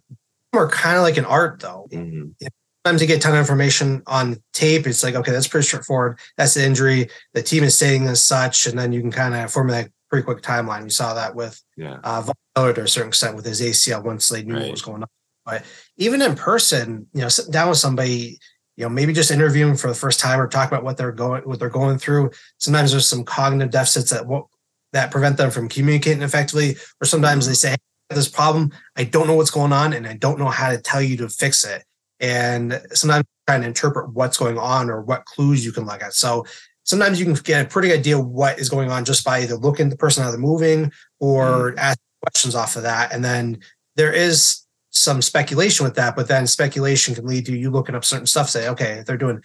We're 0.53 0.69
kind 0.69 0.97
of 0.97 1.03
like 1.03 1.17
an 1.17 1.25
art 1.25 1.59
though. 1.59 1.87
Mm-hmm. 1.91 2.47
Sometimes 2.85 3.01
you 3.01 3.07
get 3.07 3.17
a 3.17 3.19
ton 3.19 3.33
of 3.33 3.39
information 3.39 4.01
on 4.07 4.41
tape. 4.53 4.87
It's 4.87 5.03
like, 5.03 5.15
okay, 5.15 5.31
that's 5.31 5.47
pretty 5.47 5.65
straightforward. 5.65 6.19
That's 6.37 6.55
the 6.55 6.65
injury. 6.65 7.09
The 7.33 7.43
team 7.43 7.63
is 7.63 7.77
saying 7.77 8.07
as 8.07 8.23
such. 8.23 8.65
And 8.65 8.77
then 8.77 8.91
you 8.91 9.01
can 9.01 9.11
kind 9.11 9.35
of 9.35 9.51
formulate 9.51 9.87
a 9.87 9.91
pretty 10.09 10.23
quick 10.23 10.41
timeline. 10.41 10.83
You 10.83 10.89
saw 10.89 11.13
that 11.13 11.35
with 11.35 11.61
yeah. 11.77 11.99
uh, 12.03 12.21
Von 12.21 12.73
to 12.73 12.81
a 12.81 12.87
certain 12.87 13.09
extent 13.09 13.35
with 13.35 13.45
his 13.45 13.61
ACL 13.61 14.03
once 14.03 14.29
they 14.29 14.43
knew 14.43 14.53
right. 14.53 14.63
what 14.63 14.71
was 14.71 14.81
going 14.81 15.03
on. 15.03 15.09
But 15.45 15.63
even 15.97 16.21
in 16.21 16.35
person, 16.35 17.07
you 17.13 17.21
know, 17.21 17.29
sitting 17.29 17.51
down 17.51 17.69
with 17.69 17.77
somebody, 17.77 18.39
you 18.77 18.83
know, 18.83 18.89
maybe 18.89 19.13
just 19.13 19.31
interviewing 19.31 19.75
for 19.75 19.87
the 19.87 19.95
first 19.95 20.19
time 20.19 20.39
or 20.39 20.47
talk 20.47 20.67
about 20.67 20.83
what 20.83 20.97
they're 20.97 21.11
going 21.11 21.43
what 21.43 21.59
they're 21.59 21.69
going 21.69 21.97
through. 21.97 22.31
Sometimes 22.57 22.91
there's 22.91 23.07
some 23.07 23.23
cognitive 23.23 23.71
deficits 23.71 24.11
that 24.11 24.27
won't, 24.27 24.47
that 24.93 25.11
prevent 25.11 25.37
them 25.37 25.51
from 25.51 25.69
communicating 25.69 26.23
effectively, 26.23 26.75
or 27.01 27.05
sometimes 27.05 27.47
they 27.47 27.53
say, 27.53 27.71
hey, 27.71 27.75
"This 28.09 28.29
problem, 28.29 28.71
I 28.95 29.05
don't 29.05 29.27
know 29.27 29.35
what's 29.35 29.51
going 29.51 29.73
on, 29.73 29.93
and 29.93 30.07
I 30.07 30.13
don't 30.13 30.39
know 30.39 30.49
how 30.49 30.71
to 30.71 30.77
tell 30.77 31.01
you 31.01 31.17
to 31.17 31.29
fix 31.29 31.63
it." 31.63 31.83
And 32.19 32.81
sometimes 32.93 33.25
trying 33.47 33.61
to 33.61 33.67
interpret 33.67 34.13
what's 34.13 34.37
going 34.37 34.57
on 34.57 34.89
or 34.89 35.01
what 35.01 35.25
clues 35.25 35.65
you 35.65 35.71
can 35.71 35.85
look 35.85 36.01
at. 36.01 36.13
So 36.13 36.45
sometimes 36.83 37.19
you 37.19 37.25
can 37.25 37.35
get 37.35 37.65
a 37.65 37.69
pretty 37.69 37.91
idea 37.91 38.19
what 38.19 38.59
is 38.59 38.69
going 38.69 38.89
on 38.89 39.05
just 39.05 39.23
by 39.23 39.41
either 39.41 39.55
looking 39.55 39.87
at 39.87 39.89
the 39.91 39.97
person 39.97 40.23
how 40.23 40.31
they're 40.31 40.39
moving 40.39 40.91
or 41.19 41.73
mm. 41.73 41.77
asking 41.77 42.03
questions 42.23 42.55
off 42.55 42.75
of 42.75 42.83
that. 42.83 43.13
And 43.13 43.23
then 43.23 43.59
there 43.95 44.13
is 44.13 44.64
some 44.95 45.21
speculation 45.21 45.83
with 45.83 45.95
that, 45.95 46.15
but 46.15 46.27
then 46.27 46.47
speculation 46.47 47.13
can 47.13 47.25
lead 47.25 47.45
to 47.45 47.55
you 47.55 47.69
looking 47.69 47.95
up 47.95 48.05
certain 48.05 48.25
stuff, 48.25 48.49
say, 48.49 48.69
okay, 48.69 49.03
they're 49.05 49.17
doing 49.17 49.43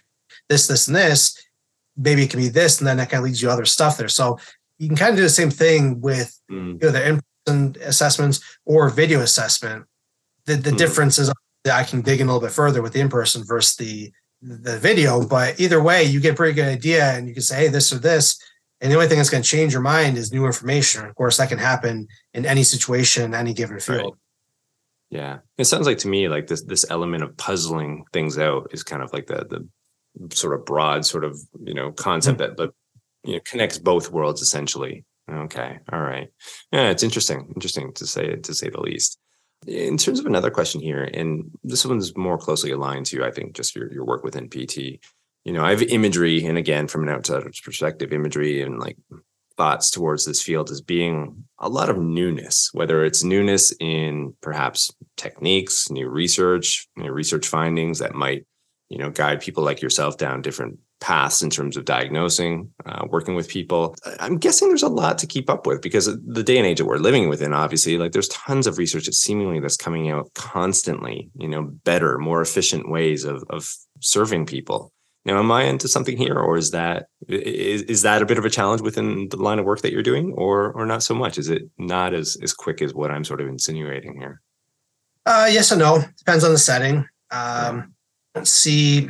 this, 0.49 0.67
this, 0.67 0.87
and 0.87 0.95
this, 0.95 1.37
maybe 1.97 2.23
it 2.23 2.29
can 2.29 2.39
be 2.39 2.47
this, 2.47 2.79
and 2.79 2.87
then 2.87 2.97
that 2.97 3.09
kind 3.09 3.19
of 3.19 3.25
leads 3.25 3.41
you 3.41 3.49
other 3.49 3.65
stuff 3.65 3.97
there. 3.97 4.07
So 4.07 4.39
you 4.77 4.87
can 4.87 4.97
kind 4.97 5.11
of 5.11 5.17
do 5.17 5.23
the 5.23 5.29
same 5.29 5.51
thing 5.51 5.99
with 6.01 6.39
mm. 6.49 6.81
you 6.81 6.87
know, 6.87 6.91
the 6.91 7.07
in-person 7.07 7.75
assessments 7.83 8.39
or 8.65 8.89
video 8.89 9.19
assessment. 9.19 9.85
The 10.45 10.55
the 10.55 10.71
mm. 10.71 10.77
difference 10.77 11.19
is 11.19 11.31
that 11.65 11.77
I 11.77 11.83
can 11.83 12.01
dig 12.01 12.21
in 12.21 12.27
a 12.27 12.33
little 12.33 12.47
bit 12.47 12.55
further 12.55 12.81
with 12.81 12.93
the 12.93 13.01
in-person 13.01 13.43
versus 13.45 13.75
the 13.75 14.11
the 14.41 14.79
video, 14.79 15.23
but 15.23 15.59
either 15.59 15.83
way, 15.83 16.03
you 16.03 16.19
get 16.19 16.33
a 16.33 16.35
pretty 16.35 16.53
good 16.53 16.67
idea 16.67 17.11
and 17.11 17.27
you 17.27 17.33
can 17.33 17.43
say, 17.43 17.57
hey, 17.57 17.67
this 17.67 17.93
or 17.93 17.99
this. 17.99 18.39
And 18.79 18.91
the 18.91 18.95
only 18.95 19.07
thing 19.07 19.17
that's 19.17 19.29
going 19.29 19.43
to 19.43 19.47
change 19.47 19.73
your 19.73 19.83
mind 19.83 20.17
is 20.17 20.31
new 20.31 20.47
information. 20.47 21.05
Of 21.05 21.13
course, 21.13 21.37
that 21.37 21.49
can 21.49 21.59
happen 21.59 22.07
in 22.33 22.47
any 22.47 22.63
situation, 22.63 23.35
any 23.35 23.53
given 23.53 23.79
field. 23.79 24.01
Right. 24.01 24.13
Yeah, 25.11 25.39
it 25.57 25.65
sounds 25.65 25.85
like 25.85 25.97
to 25.99 26.07
me 26.07 26.29
like 26.29 26.47
this 26.47 26.63
this 26.63 26.85
element 26.89 27.21
of 27.21 27.35
puzzling 27.35 28.05
things 28.13 28.37
out 28.37 28.69
is 28.71 28.81
kind 28.81 29.03
of 29.03 29.11
like 29.11 29.27
the 29.27 29.45
the 30.17 30.35
sort 30.35 30.53
of 30.53 30.65
broad 30.65 31.05
sort 31.05 31.25
of 31.25 31.37
you 31.63 31.73
know 31.73 31.91
concept 31.91 32.39
mm-hmm. 32.39 32.49
that 32.49 32.57
but 32.57 32.73
you 33.25 33.33
know 33.33 33.41
connects 33.45 33.77
both 33.77 34.09
worlds 34.09 34.41
essentially. 34.41 35.03
Okay, 35.29 35.79
all 35.91 36.01
right. 36.01 36.29
Yeah, 36.71 36.89
it's 36.89 37.03
interesting. 37.03 37.51
Interesting 37.55 37.93
to 37.93 38.07
say 38.07 38.37
to 38.37 38.53
say 38.53 38.69
the 38.69 38.79
least. 38.79 39.19
In 39.67 39.97
terms 39.97 40.19
of 40.19 40.25
another 40.25 40.49
question 40.49 40.81
here, 40.81 41.03
and 41.03 41.51
this 41.61 41.85
one's 41.85 42.15
more 42.15 42.37
closely 42.37 42.71
aligned 42.71 43.05
to 43.07 43.25
I 43.25 43.31
think 43.31 43.53
just 43.53 43.75
your 43.75 43.91
your 43.91 44.05
work 44.05 44.23
within 44.23 44.49
PT. 44.49 44.99
You 45.43 45.53
know, 45.53 45.63
I 45.63 45.71
have 45.71 45.81
imagery, 45.81 46.45
and 46.45 46.57
again, 46.57 46.87
from 46.87 47.03
an 47.03 47.09
outsider's 47.09 47.59
perspective, 47.59 48.13
imagery 48.13 48.61
and 48.61 48.79
like 48.79 48.97
thoughts 49.57 49.91
towards 49.91 50.25
this 50.25 50.41
field 50.41 50.71
as 50.71 50.81
being 50.81 51.43
a 51.61 51.69
lot 51.69 51.89
of 51.89 51.97
newness, 51.97 52.69
whether 52.73 53.05
it's 53.05 53.23
newness 53.23 53.73
in 53.79 54.33
perhaps 54.41 54.91
techniques, 55.15 55.89
new 55.89 56.09
research, 56.09 56.87
new 56.97 57.11
research 57.11 57.47
findings 57.47 57.99
that 57.99 58.15
might, 58.15 58.45
you 58.89 58.97
know, 58.97 59.09
guide 59.09 59.39
people 59.41 59.63
like 59.63 59.81
yourself 59.81 60.17
down 60.17 60.41
different 60.41 60.79
paths 60.99 61.41
in 61.41 61.49
terms 61.49 61.77
of 61.77 61.85
diagnosing, 61.85 62.71
uh, 62.85 63.05
working 63.09 63.35
with 63.35 63.47
people. 63.47 63.95
I'm 64.19 64.37
guessing 64.37 64.67
there's 64.67 64.83
a 64.83 64.87
lot 64.87 65.17
to 65.19 65.27
keep 65.27 65.49
up 65.49 65.65
with 65.65 65.81
because 65.81 66.05
the 66.05 66.43
day 66.43 66.57
and 66.57 66.65
age 66.65 66.79
that 66.79 66.85
we're 66.85 66.97
living 66.97 67.29
within, 67.29 67.53
obviously, 67.53 67.97
like 67.97 68.11
there's 68.11 68.27
tons 68.29 68.67
of 68.67 68.77
research 68.77 69.05
that 69.05 69.13
seemingly 69.13 69.59
that's 69.59 69.77
coming 69.77 70.09
out 70.09 70.31
constantly, 70.35 71.29
you 71.35 71.47
know, 71.47 71.63
better, 71.63 72.17
more 72.17 72.41
efficient 72.41 72.89
ways 72.89 73.23
of 73.23 73.43
of 73.49 73.73
serving 73.99 74.45
people. 74.45 74.91
Now, 75.23 75.37
am 75.37 75.51
I 75.51 75.63
into 75.63 75.87
something 75.87 76.17
here, 76.17 76.37
or 76.37 76.57
is 76.57 76.71
that 76.71 77.07
is, 77.27 77.83
is 77.83 78.01
that 78.01 78.21
a 78.21 78.25
bit 78.25 78.39
of 78.39 78.45
a 78.45 78.49
challenge 78.49 78.81
within 78.81 79.29
the 79.29 79.37
line 79.37 79.59
of 79.59 79.65
work 79.65 79.81
that 79.81 79.91
you're 79.91 80.01
doing, 80.01 80.33
or 80.33 80.71
or 80.73 80.85
not 80.85 81.03
so 81.03 81.13
much? 81.13 81.37
Is 81.37 81.49
it 81.49 81.63
not 81.77 82.13
as 82.13 82.37
as 82.41 82.53
quick 82.53 82.81
as 82.81 82.93
what 82.93 83.11
I'm 83.11 83.23
sort 83.23 83.41
of 83.41 83.47
insinuating 83.47 84.17
here? 84.19 84.41
Uh, 85.25 85.47
yes 85.51 85.71
and 85.71 85.79
no. 85.79 86.03
Depends 86.17 86.43
on 86.43 86.51
the 86.51 86.57
setting. 86.57 87.07
Um, 87.29 87.93
yeah. 88.35 88.43
see 88.43 89.09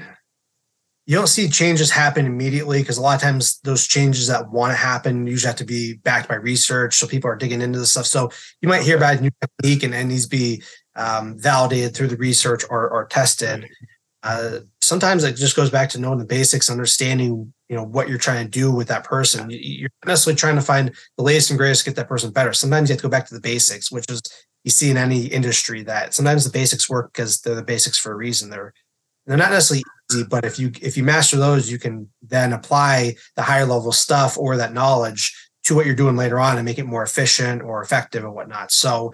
you 1.07 1.17
don't 1.17 1.27
see 1.27 1.49
changes 1.49 1.91
happen 1.91 2.25
immediately 2.25 2.79
because 2.79 2.97
a 2.97 3.01
lot 3.01 3.15
of 3.15 3.21
times 3.21 3.59
those 3.65 3.87
changes 3.87 4.27
that 4.27 4.49
want 4.51 4.71
to 4.71 4.77
happen 4.77 5.25
usually 5.27 5.49
have 5.49 5.57
to 5.57 5.65
be 5.65 5.95
backed 5.95 6.29
by 6.29 6.35
research. 6.35 6.95
So 6.95 7.07
people 7.07 7.29
are 7.29 7.35
digging 7.35 7.61
into 7.61 7.79
the 7.79 7.85
stuff. 7.85 8.05
So 8.05 8.29
you 8.61 8.69
might 8.69 8.83
hear 8.83 8.97
about 8.97 9.17
a 9.17 9.21
new 9.21 9.31
technique 9.41 9.83
and 9.83 9.93
it 9.93 10.05
needs 10.05 10.25
to 10.25 10.29
be 10.29 10.63
um, 10.95 11.37
validated 11.39 11.95
through 11.95 12.09
the 12.09 12.17
research 12.17 12.63
or, 12.69 12.89
or 12.89 13.07
tested. 13.07 13.67
Uh, 14.23 14.59
sometimes 14.91 15.23
it 15.23 15.37
just 15.37 15.55
goes 15.55 15.69
back 15.69 15.87
to 15.89 15.97
knowing 15.97 16.19
the 16.19 16.25
basics, 16.25 16.69
understanding 16.69 17.53
you 17.69 17.75
know 17.77 17.83
what 17.85 18.09
you're 18.09 18.17
trying 18.17 18.43
to 18.43 18.51
do 18.51 18.69
with 18.69 18.89
that 18.89 19.05
person. 19.05 19.47
You're 19.49 19.89
not 20.03 20.11
necessarily 20.11 20.37
trying 20.37 20.57
to 20.57 20.61
find 20.61 20.93
the 21.15 21.23
latest 21.23 21.49
and 21.49 21.57
greatest 21.57 21.85
to 21.85 21.91
get 21.91 21.95
that 21.95 22.09
person 22.09 22.29
better. 22.31 22.51
Sometimes 22.51 22.89
you 22.89 22.93
have 22.93 22.99
to 22.99 23.07
go 23.07 23.09
back 23.09 23.25
to 23.27 23.33
the 23.33 23.39
basics, 23.39 23.89
which 23.89 24.03
is 24.09 24.21
you 24.65 24.69
see 24.69 24.89
in 24.91 24.97
any 24.97 25.27
industry 25.27 25.81
that 25.83 26.13
sometimes 26.13 26.43
the 26.43 26.51
basics 26.51 26.89
work 26.89 27.13
because 27.13 27.39
they're 27.39 27.55
the 27.55 27.63
basics 27.63 27.97
for 27.97 28.11
a 28.11 28.17
reason. 28.17 28.49
They're 28.49 28.73
they're 29.25 29.37
not 29.37 29.51
necessarily 29.51 29.85
easy, 30.11 30.25
but 30.29 30.43
if 30.43 30.59
you 30.59 30.73
if 30.81 30.97
you 30.97 31.03
master 31.05 31.37
those, 31.37 31.71
you 31.71 31.79
can 31.79 32.09
then 32.21 32.51
apply 32.51 33.15
the 33.37 33.43
higher 33.43 33.65
level 33.65 33.93
stuff 33.93 34.37
or 34.37 34.57
that 34.57 34.73
knowledge 34.73 35.33
to 35.63 35.73
what 35.73 35.85
you're 35.85 35.95
doing 35.95 36.17
later 36.17 36.37
on 36.37 36.57
and 36.57 36.65
make 36.65 36.79
it 36.79 36.85
more 36.85 37.03
efficient 37.03 37.61
or 37.61 37.81
effective 37.81 38.25
and 38.25 38.33
whatnot. 38.33 38.73
So 38.73 39.13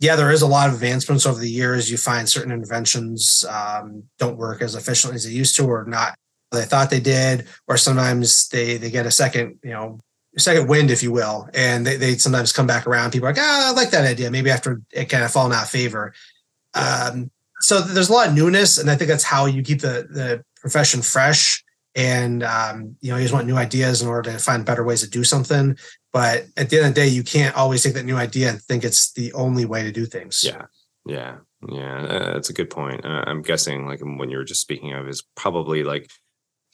yeah, 0.00 0.16
there 0.16 0.30
is 0.30 0.42
a 0.42 0.46
lot 0.46 0.68
of 0.68 0.74
advancements 0.74 1.26
over 1.26 1.40
the 1.40 1.50
years. 1.50 1.90
You 1.90 1.96
find 1.96 2.28
certain 2.28 2.52
interventions 2.52 3.44
um, 3.48 4.04
don't 4.18 4.36
work 4.36 4.62
as 4.62 4.74
efficiently 4.74 5.16
as 5.16 5.24
they 5.24 5.32
used 5.32 5.56
to, 5.56 5.64
or 5.66 5.84
not 5.84 6.14
they 6.52 6.64
thought 6.64 6.90
they 6.90 7.00
did, 7.00 7.46
or 7.66 7.76
sometimes 7.76 8.48
they 8.48 8.76
they 8.76 8.90
get 8.90 9.06
a 9.06 9.10
second, 9.10 9.58
you 9.62 9.70
know, 9.70 10.00
second 10.36 10.68
wind, 10.68 10.90
if 10.90 11.02
you 11.02 11.12
will, 11.12 11.48
and 11.52 11.86
they, 11.86 11.96
they 11.96 12.16
sometimes 12.16 12.52
come 12.52 12.66
back 12.66 12.86
around. 12.86 13.10
People 13.10 13.28
are 13.28 13.32
like, 13.32 13.42
ah, 13.42 13.68
I 13.68 13.72
like 13.72 13.90
that 13.90 14.06
idea. 14.06 14.30
Maybe 14.30 14.50
after 14.50 14.80
it 14.90 15.06
kind 15.06 15.24
of 15.24 15.30
fallen 15.30 15.52
out 15.52 15.64
of 15.64 15.70
favor. 15.70 16.14
Um, 16.74 17.30
so 17.60 17.80
there's 17.80 18.08
a 18.08 18.12
lot 18.12 18.28
of 18.28 18.34
newness, 18.34 18.78
and 18.78 18.90
I 18.90 18.96
think 18.96 19.08
that's 19.08 19.24
how 19.24 19.46
you 19.46 19.62
keep 19.62 19.80
the 19.80 20.06
the 20.10 20.44
profession 20.60 21.02
fresh. 21.02 21.62
And 21.94 22.42
um, 22.42 22.96
you 23.00 23.10
know, 23.10 23.16
you 23.16 23.24
just 23.24 23.34
want 23.34 23.46
new 23.46 23.56
ideas 23.56 24.00
in 24.00 24.08
order 24.08 24.30
to 24.32 24.38
find 24.38 24.64
better 24.64 24.84
ways 24.84 25.00
to 25.00 25.10
do 25.10 25.24
something. 25.24 25.76
But 26.12 26.46
at 26.56 26.70
the 26.70 26.78
end 26.78 26.86
of 26.88 26.94
the 26.94 27.00
day, 27.00 27.08
you 27.08 27.22
can't 27.22 27.56
always 27.56 27.82
take 27.82 27.94
that 27.94 28.04
new 28.04 28.16
idea 28.16 28.48
and 28.48 28.62
think 28.62 28.84
it's 28.84 29.12
the 29.12 29.32
only 29.34 29.64
way 29.64 29.82
to 29.82 29.92
do 29.92 30.06
things. 30.06 30.42
Yeah. 30.42 30.62
Yeah. 31.06 31.36
Yeah. 31.68 32.02
Uh, 32.02 32.32
that's 32.32 32.50
a 32.50 32.54
good 32.54 32.70
point. 32.70 33.04
Uh, 33.04 33.24
I'm 33.26 33.42
guessing, 33.42 33.86
like, 33.86 34.00
when 34.00 34.30
you 34.30 34.38
were 34.38 34.44
just 34.44 34.60
speaking 34.60 34.92
of, 34.92 35.08
is 35.08 35.22
probably 35.36 35.84
like 35.84 36.10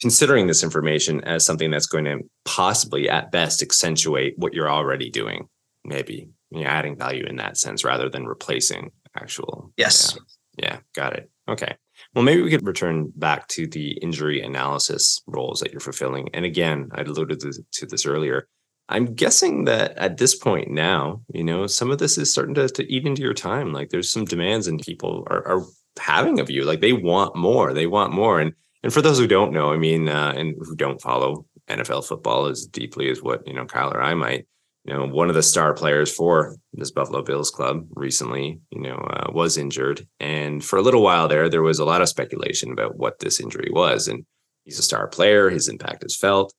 considering 0.01 0.47
this 0.47 0.63
information 0.63 1.23
as 1.23 1.45
something 1.45 1.71
that's 1.71 1.87
going 1.87 2.05
to 2.05 2.19
possibly, 2.45 3.09
at 3.09 3.31
best, 3.31 3.61
accentuate 3.61 4.37
what 4.37 4.53
you're 4.53 4.69
already 4.69 5.09
doing. 5.09 5.47
Maybe 5.83 6.29
you 6.51 6.63
know, 6.63 6.69
adding 6.69 6.97
value 6.97 7.25
in 7.25 7.35
that 7.37 7.57
sense 7.57 7.83
rather 7.83 8.09
than 8.09 8.25
replacing 8.25 8.91
actual. 9.15 9.73
Yes. 9.77 10.17
Yeah. 10.57 10.65
yeah. 10.65 10.77
Got 10.93 11.13
it. 11.13 11.29
Okay. 11.47 11.75
Well, 12.13 12.23
maybe 12.23 12.41
we 12.41 12.49
could 12.49 12.65
return 12.65 13.11
back 13.15 13.47
to 13.49 13.67
the 13.67 13.91
injury 13.91 14.41
analysis 14.41 15.21
roles 15.27 15.59
that 15.59 15.71
you're 15.71 15.79
fulfilling. 15.79 16.29
And 16.33 16.45
again, 16.45 16.89
I 16.93 17.01
alluded 17.01 17.39
to, 17.41 17.53
to 17.73 17.85
this 17.85 18.05
earlier 18.05 18.47
I'm 18.87 19.15
guessing 19.15 19.65
that 19.65 19.97
at 19.97 20.17
this 20.17 20.35
point 20.35 20.69
now, 20.69 21.21
you 21.33 21.43
know, 21.43 21.65
some 21.65 21.89
of 21.89 21.97
this 21.97 22.17
is 22.17 22.31
starting 22.31 22.53
to, 22.55 22.67
to 22.69 22.93
eat 22.93 23.05
into 23.05 23.23
your 23.23 23.33
time. 23.33 23.73
Like 23.73 23.89
there's 23.89 24.11
some 24.11 24.25
demands 24.25 24.67
and 24.67 24.79
people 24.79 25.25
are, 25.29 25.47
are 25.47 25.63
having 25.99 26.39
of 26.39 26.49
you. 26.49 26.63
Like 26.63 26.81
they 26.81 26.93
want 26.93 27.35
more. 27.35 27.73
They 27.73 27.87
want 27.87 28.13
more. 28.13 28.39
And 28.39 28.53
and 28.83 28.93
for 28.93 29.01
those 29.01 29.17
who 29.17 29.25
don't 29.25 29.51
know, 29.51 29.73
I 29.73 29.77
mean, 29.77 30.07
uh, 30.07 30.33
and 30.37 30.55
who 30.59 30.75
don't 30.75 31.01
follow 31.01 31.47
NFL 31.67 32.05
football 32.05 32.45
as 32.45 32.67
deeply 32.67 33.09
as 33.09 33.19
what 33.19 33.45
you 33.47 33.53
know 33.53 33.65
Kyle 33.65 33.91
or 33.91 33.99
I 33.99 34.13
might, 34.13 34.45
you 34.83 34.93
know, 34.93 35.07
one 35.07 35.27
of 35.27 35.33
the 35.33 35.41
star 35.41 35.73
players 35.73 36.13
for 36.13 36.55
this 36.73 36.91
Buffalo 36.91 37.23
Bills 37.23 37.49
club 37.49 37.87
recently, 37.95 38.59
you 38.69 38.81
know, 38.81 38.97
uh, 38.97 39.31
was 39.31 39.57
injured, 39.57 40.07
and 40.19 40.63
for 40.63 40.77
a 40.77 40.83
little 40.83 41.01
while 41.01 41.27
there, 41.27 41.49
there 41.49 41.63
was 41.63 41.79
a 41.79 41.85
lot 41.85 42.03
of 42.03 42.09
speculation 42.09 42.71
about 42.71 42.95
what 42.95 43.17
this 43.17 43.39
injury 43.39 43.69
was. 43.71 44.07
And 44.07 44.23
he's 44.65 44.77
a 44.77 44.83
star 44.83 45.07
player; 45.07 45.49
his 45.49 45.67
impact 45.67 46.05
is 46.05 46.15
felt 46.15 46.53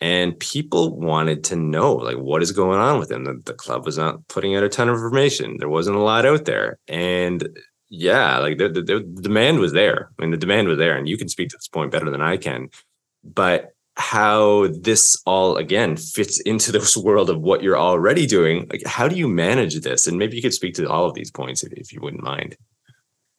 and 0.00 0.38
people 0.38 0.98
wanted 0.98 1.44
to 1.44 1.56
know 1.56 1.94
like 1.94 2.16
what 2.16 2.42
is 2.42 2.52
going 2.52 2.78
on 2.78 2.98
with 2.98 3.10
him? 3.10 3.24
The, 3.24 3.40
the, 3.44 3.54
club 3.54 3.84
was 3.84 3.98
not 3.98 4.26
putting 4.28 4.56
out 4.56 4.62
a 4.62 4.68
ton 4.68 4.88
of 4.88 4.94
information. 4.94 5.56
There 5.58 5.68
wasn't 5.68 5.96
a 5.96 6.00
lot 6.00 6.24
out 6.24 6.46
there. 6.46 6.78
And 6.88 7.48
yeah 7.90 8.38
like 8.38 8.56
the, 8.58 8.68
the, 8.68 8.82
the, 8.82 9.00
demand 9.00 9.58
was 9.58 9.72
there. 9.72 10.10
I 10.18 10.22
mean 10.22 10.30
the 10.30 10.36
demand 10.36 10.68
was 10.68 10.78
there 10.78 10.96
and 10.96 11.08
you 11.08 11.18
can 11.18 11.28
speak 11.28 11.50
to 11.50 11.56
this 11.56 11.68
point 11.68 11.90
better 11.90 12.10
than 12.10 12.22
i 12.22 12.36
can. 12.36 12.70
But 13.22 13.72
how 13.96 14.68
this 14.68 15.20
all 15.26 15.56
again 15.58 15.96
fits 15.96 16.40
into 16.40 16.72
this 16.78 16.96
world 16.96 17.28
of 17.28 17.40
what 17.40 17.62
you're 17.62 17.78
already 17.78 18.26
doing 18.26 18.66
like 18.70 18.82
how 18.86 19.06
do 19.06 19.16
you 19.16 19.28
manage 19.28 19.78
this? 19.80 20.06
And 20.06 20.18
maybe 20.18 20.36
you 20.36 20.42
could 20.42 20.54
speak 20.54 20.74
to 20.76 20.88
all 20.88 21.04
of 21.04 21.14
these 21.14 21.30
points 21.30 21.62
if, 21.62 21.72
if 21.74 21.92
you 21.92 22.00
wouldn't 22.00 22.22
mind. 22.22 22.56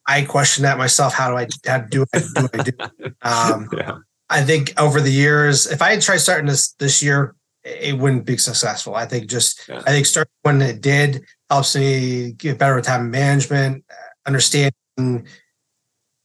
I 0.06 0.22
question 0.22 0.62
that 0.62 0.78
myself. 0.78 1.14
How 1.14 1.30
do 1.30 1.36
i 1.36 1.48
how 1.66 1.78
do 1.78 2.04
i 2.14 2.18
do, 2.18 2.48
I 2.54 2.62
do? 2.62 2.72
Um, 3.22 3.68
yeah 3.76 3.98
I 4.32 4.42
think 4.42 4.80
over 4.80 5.00
the 5.00 5.12
years, 5.12 5.66
if 5.66 5.82
I 5.82 5.92
had 5.92 6.02
tried 6.02 6.18
starting 6.18 6.46
this 6.46 6.72
this 6.78 7.02
year, 7.02 7.34
it 7.64 7.96
wouldn't 7.98 8.24
be 8.24 8.36
successful. 8.36 8.94
I 8.94 9.06
think 9.06 9.28
just 9.28 9.68
yeah. 9.68 9.82
I 9.86 9.90
think 9.90 10.06
starting 10.06 10.32
when 10.42 10.62
it 10.62 10.80
did 10.80 11.24
helps 11.50 11.76
me 11.76 12.32
get 12.32 12.58
better 12.58 12.74
with 12.74 12.84
time 12.84 13.10
management, 13.10 13.84
understanding 14.26 14.72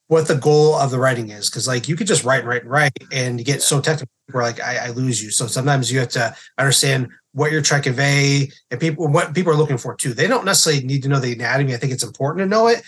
what 0.07 0.27
the 0.27 0.35
goal 0.35 0.75
of 0.75 0.89
the 0.89 0.97
writing 0.97 1.29
is. 1.31 1.49
Cause 1.49 1.67
like 1.67 1.89
you 1.89 1.95
could 1.95 2.07
just 2.07 2.23
write 2.23 2.39
and 2.39 2.47
write 2.47 2.61
and 2.61 2.71
write 2.71 2.91
and 3.11 3.39
you 3.39 3.45
get 3.45 3.61
so 3.61 3.81
technical 3.81 4.09
where 4.31 4.43
like 4.43 4.61
I, 4.61 4.87
I, 4.87 4.89
lose 4.91 5.21
you. 5.21 5.31
So 5.31 5.47
sometimes 5.47 5.91
you 5.91 5.99
have 5.99 6.09
to 6.09 6.35
understand 6.57 7.09
what 7.33 7.51
you're 7.51 7.61
trying 7.61 7.81
to 7.81 7.89
convey 7.89 8.49
and 8.71 8.79
people 8.79 9.07
what 9.09 9.35
people 9.35 9.51
are 9.51 9.57
looking 9.57 9.77
for 9.77 9.95
too. 9.95 10.13
They 10.13 10.27
don't 10.27 10.45
necessarily 10.45 10.85
need 10.85 11.03
to 11.03 11.09
know 11.09 11.19
the 11.19 11.33
anatomy. 11.33 11.73
I 11.73 11.77
think 11.77 11.91
it's 11.91 12.03
important 12.03 12.45
to 12.45 12.49
know 12.49 12.67
it, 12.67 12.81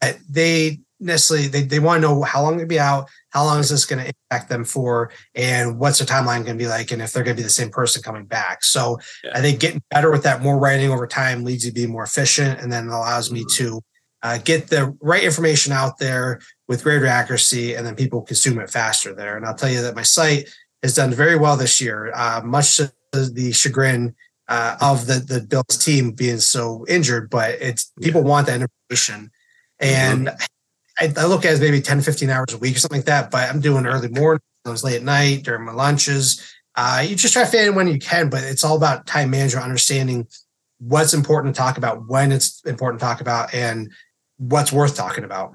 but 0.00 0.18
they 0.28 0.80
necessarily 1.04 1.48
they, 1.48 1.62
they 1.62 1.78
want 1.78 2.02
to 2.02 2.08
know 2.08 2.22
how 2.22 2.42
long 2.42 2.58
to 2.58 2.66
be 2.66 2.80
out, 2.80 3.08
how 3.30 3.44
long 3.44 3.60
is 3.60 3.68
this 3.68 3.86
going 3.86 4.04
to 4.04 4.12
impact 4.30 4.48
them 4.48 4.64
for, 4.64 5.10
and 5.34 5.78
what's 5.78 5.98
the 5.98 6.04
timeline 6.04 6.44
going 6.44 6.58
to 6.58 6.64
be 6.64 6.66
like, 6.68 6.90
and 6.90 7.02
if 7.02 7.12
they're 7.12 7.22
going 7.22 7.36
to 7.36 7.40
be 7.40 7.44
the 7.44 7.50
same 7.50 7.70
person 7.70 8.02
coming 8.02 8.24
back. 8.24 8.64
So 8.64 8.98
yeah. 9.22 9.32
I 9.34 9.40
think 9.40 9.60
getting 9.60 9.82
better 9.90 10.10
with 10.10 10.22
that, 10.24 10.42
more 10.42 10.58
writing 10.58 10.90
over 10.90 11.06
time 11.06 11.44
leads 11.44 11.64
you 11.64 11.70
to 11.70 11.74
be 11.74 11.86
more 11.86 12.04
efficient, 12.04 12.60
and 12.60 12.72
then 12.72 12.88
allows 12.88 13.30
me 13.30 13.40
mm-hmm. 13.40 13.64
to 13.64 13.80
uh, 14.22 14.38
get 14.38 14.68
the 14.68 14.96
right 15.00 15.22
information 15.22 15.72
out 15.72 15.98
there 15.98 16.40
with 16.66 16.82
greater 16.82 17.06
accuracy, 17.06 17.74
and 17.74 17.86
then 17.86 17.94
people 17.94 18.22
consume 18.22 18.58
it 18.58 18.70
faster 18.70 19.14
there. 19.14 19.36
And 19.36 19.44
I'll 19.44 19.54
tell 19.54 19.70
you 19.70 19.82
that 19.82 19.94
my 19.94 20.02
site 20.02 20.48
has 20.82 20.94
done 20.94 21.12
very 21.12 21.36
well 21.36 21.56
this 21.56 21.80
year, 21.80 22.10
uh, 22.14 22.40
much 22.42 22.76
to 22.76 22.92
the 23.12 23.52
chagrin 23.52 24.14
uh, 24.48 24.76
of 24.80 25.06
the 25.06 25.14
the 25.14 25.40
Bills 25.40 25.78
team 25.78 26.12
being 26.12 26.40
so 26.40 26.84
injured, 26.88 27.30
but 27.30 27.52
it's 27.60 27.92
people 28.00 28.22
want 28.22 28.46
that 28.46 28.60
information. 28.60 29.30
And 29.80 30.28
mm-hmm. 30.28 30.44
I, 30.98 31.12
I, 31.16 31.26
look 31.26 31.44
at 31.44 31.54
it 31.54 31.60
maybe 31.60 31.80
10, 31.80 32.00
15 32.00 32.30
hours 32.30 32.52
a 32.54 32.58
week 32.58 32.76
or 32.76 32.78
something 32.78 32.98
like 32.98 33.06
that, 33.06 33.30
but 33.30 33.48
I'm 33.48 33.60
doing 33.60 33.86
early 33.86 34.08
morning, 34.08 34.40
those 34.64 34.84
late 34.84 34.96
at 34.96 35.02
night 35.02 35.42
during 35.42 35.64
my 35.64 35.72
lunches. 35.72 36.42
Uh, 36.76 37.04
you 37.06 37.16
just 37.16 37.32
try 37.32 37.44
to 37.44 37.50
fit 37.50 37.68
in 37.68 37.74
when 37.74 37.88
you 37.88 37.98
can, 37.98 38.28
but 38.28 38.42
it's 38.42 38.64
all 38.64 38.76
about 38.76 39.06
time 39.06 39.30
management, 39.30 39.64
understanding 39.64 40.26
what's 40.78 41.14
important 41.14 41.54
to 41.54 41.58
talk 41.58 41.78
about, 41.78 42.08
when 42.08 42.32
it's 42.32 42.62
important 42.64 43.00
to 43.00 43.06
talk 43.06 43.20
about, 43.20 43.54
and 43.54 43.92
what's 44.38 44.72
worth 44.72 44.96
talking 44.96 45.24
about. 45.24 45.52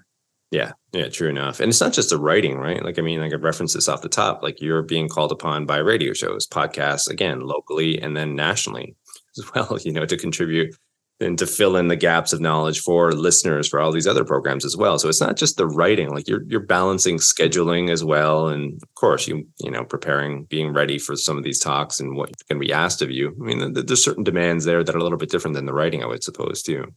Yeah, 0.52 0.72
yeah, 0.94 1.10
true 1.10 1.30
enough. 1.30 1.60
And 1.60 1.70
it's 1.70 1.82
not 1.82 1.94
just 1.94 2.10
the 2.10 2.18
writing, 2.18 2.58
right? 2.58 2.84
Like, 2.84 2.98
I 2.98 3.02
mean, 3.02 3.20
like 3.20 3.34
I 3.34 3.36
referenced 3.36 3.76
this 3.76 3.88
off 3.88 4.02
the 4.02 4.10
top, 4.10 4.42
like 4.42 4.62
you're 4.62 4.82
being 4.82 5.08
called 5.08 5.32
upon 5.32 5.66
by 5.66 5.78
radio 5.78 6.14
shows, 6.14 6.48
podcasts, 6.48 7.08
again, 7.08 7.42
locally 7.42 8.02
and 8.02 8.18
then 8.18 8.36
nationally 8.36 8.96
as 9.38 9.54
well, 9.54 9.78
you 9.84 9.92
know, 9.92 10.06
to 10.06 10.18
contribute 10.18 10.76
and 11.20 11.38
to 11.38 11.46
fill 11.46 11.76
in 11.76 11.90
the 11.90 11.96
gaps 11.96 12.32
of 12.32 12.40
knowledge 12.40 12.80
for 12.80 13.12
listeners 13.12 13.68
for 13.68 13.80
all 13.80 13.92
these 13.92 14.08
other 14.08 14.24
programs 14.24 14.64
as 14.64 14.78
well. 14.78 14.98
So 14.98 15.10
it's 15.10 15.20
not 15.20 15.36
just 15.36 15.58
the 15.58 15.68
writing, 15.68 16.10
like 16.10 16.28
you're 16.28 16.44
you're 16.44 16.60
balancing 16.60 17.18
scheduling 17.18 17.90
as 17.90 18.04
well. 18.04 18.48
And 18.48 18.82
of 18.82 18.96
course, 18.96 19.28
you, 19.28 19.48
you 19.60 19.70
know, 19.70 19.84
preparing, 19.84 20.46
being 20.46 20.74
ready 20.74 20.98
for 20.98 21.16
some 21.16 21.38
of 21.38 21.44
these 21.44 21.60
talks 21.60 22.00
and 22.00 22.16
what 22.16 22.32
can 22.48 22.60
be 22.60 22.72
asked 22.72 23.02
of 23.02 23.12
you. 23.12 23.36
I 23.40 23.44
mean, 23.44 23.74
there's 23.74 24.04
certain 24.04 24.24
demands 24.24 24.66
there 24.66 24.84
that 24.84 24.96
are 24.96 25.00
a 25.00 25.04
little 25.04 25.18
bit 25.18 25.30
different 25.30 25.56
than 25.56 25.66
the 25.66 25.74
writing, 25.74 26.04
I 26.04 26.08
would 26.08 26.24
suppose, 26.24 26.62
too. 26.62 26.94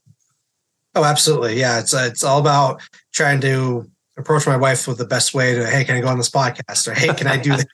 Oh, 0.94 1.04
absolutely. 1.04 1.58
Yeah. 1.58 1.80
It's 1.80 1.94
uh, 1.94 2.06
it's 2.10 2.22
all 2.22 2.38
about 2.38 2.82
trying 3.12 3.40
to 3.40 3.90
approach 4.16 4.46
my 4.46 4.56
wife 4.56 4.86
with 4.86 4.98
the 4.98 5.06
best 5.06 5.34
way 5.34 5.54
to, 5.54 5.66
hey, 5.66 5.84
can 5.84 5.96
I 5.96 6.00
go 6.00 6.08
on 6.08 6.18
this 6.18 6.30
podcast? 6.30 6.86
Or 6.86 6.94
hey, 6.94 7.12
can 7.14 7.26
I 7.26 7.38
do 7.38 7.50
that? 7.56 7.66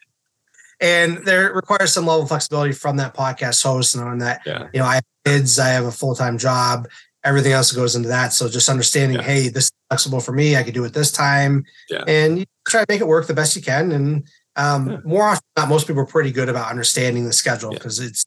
And 0.80 1.18
there 1.24 1.52
requires 1.52 1.92
some 1.92 2.06
level 2.06 2.22
of 2.22 2.28
flexibility 2.28 2.72
from 2.72 2.96
that 2.98 3.14
podcast 3.14 3.62
host 3.62 3.94
and 3.94 4.04
on 4.04 4.18
that, 4.18 4.42
yeah. 4.46 4.68
you 4.72 4.80
know, 4.80 4.86
I 4.86 4.96
have 4.96 5.04
kids, 5.24 5.58
I 5.58 5.68
have 5.68 5.84
a 5.84 5.92
full-time 5.92 6.38
job, 6.38 6.88
everything 7.24 7.52
else 7.52 7.72
goes 7.72 7.96
into 7.96 8.08
that. 8.08 8.32
So 8.32 8.48
just 8.48 8.68
understanding, 8.68 9.18
yeah. 9.18 9.24
hey, 9.24 9.48
this 9.48 9.64
is 9.64 9.72
flexible 9.90 10.20
for 10.20 10.32
me. 10.32 10.56
I 10.56 10.62
could 10.62 10.74
do 10.74 10.84
it 10.84 10.94
this 10.94 11.10
time. 11.10 11.64
Yeah. 11.90 12.04
And 12.06 12.38
you 12.38 12.44
try 12.66 12.80
to 12.80 12.86
make 12.88 13.00
it 13.00 13.06
work 13.06 13.26
the 13.26 13.34
best 13.34 13.56
you 13.56 13.62
can. 13.62 13.92
And 13.92 14.28
um, 14.56 15.02
more 15.04 15.24
often 15.24 15.42
than 15.56 15.64
not, 15.64 15.68
most 15.68 15.86
people 15.86 16.02
are 16.02 16.06
pretty 16.06 16.32
good 16.32 16.48
about 16.48 16.70
understanding 16.70 17.24
the 17.24 17.32
schedule 17.32 17.72
because 17.72 17.98
it's 18.00 18.24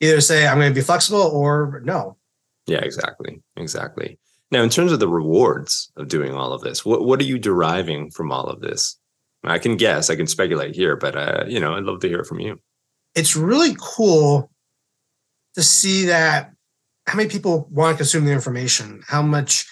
either 0.00 0.20
say 0.20 0.46
I'm 0.46 0.58
going 0.58 0.70
to 0.70 0.74
be 0.74 0.84
flexible 0.84 1.22
or 1.22 1.82
no. 1.84 2.16
Yeah, 2.66 2.78
exactly. 2.78 3.40
Exactly. 3.56 4.18
Now, 4.50 4.62
in 4.62 4.68
terms 4.68 4.92
of 4.92 5.00
the 5.00 5.08
rewards 5.08 5.90
of 5.96 6.08
doing 6.08 6.34
all 6.34 6.52
of 6.52 6.60
this, 6.60 6.84
what, 6.84 7.04
what 7.04 7.20
are 7.20 7.24
you 7.24 7.38
deriving 7.38 8.10
from 8.10 8.30
all 8.30 8.46
of 8.46 8.60
this? 8.60 8.98
I 9.44 9.58
can 9.58 9.76
guess, 9.76 10.10
I 10.10 10.16
can 10.16 10.26
speculate 10.26 10.74
here, 10.74 10.96
but 10.96 11.16
uh, 11.16 11.44
you 11.48 11.60
know, 11.60 11.74
I'd 11.74 11.84
love 11.84 12.00
to 12.00 12.08
hear 12.08 12.24
from 12.24 12.40
you. 12.40 12.60
It's 13.14 13.36
really 13.36 13.76
cool 13.78 14.50
to 15.54 15.62
see 15.62 16.06
that 16.06 16.52
how 17.06 17.16
many 17.16 17.28
people 17.28 17.68
want 17.70 17.94
to 17.94 17.96
consume 17.96 18.24
the 18.24 18.32
information, 18.32 19.02
how 19.06 19.22
much 19.22 19.66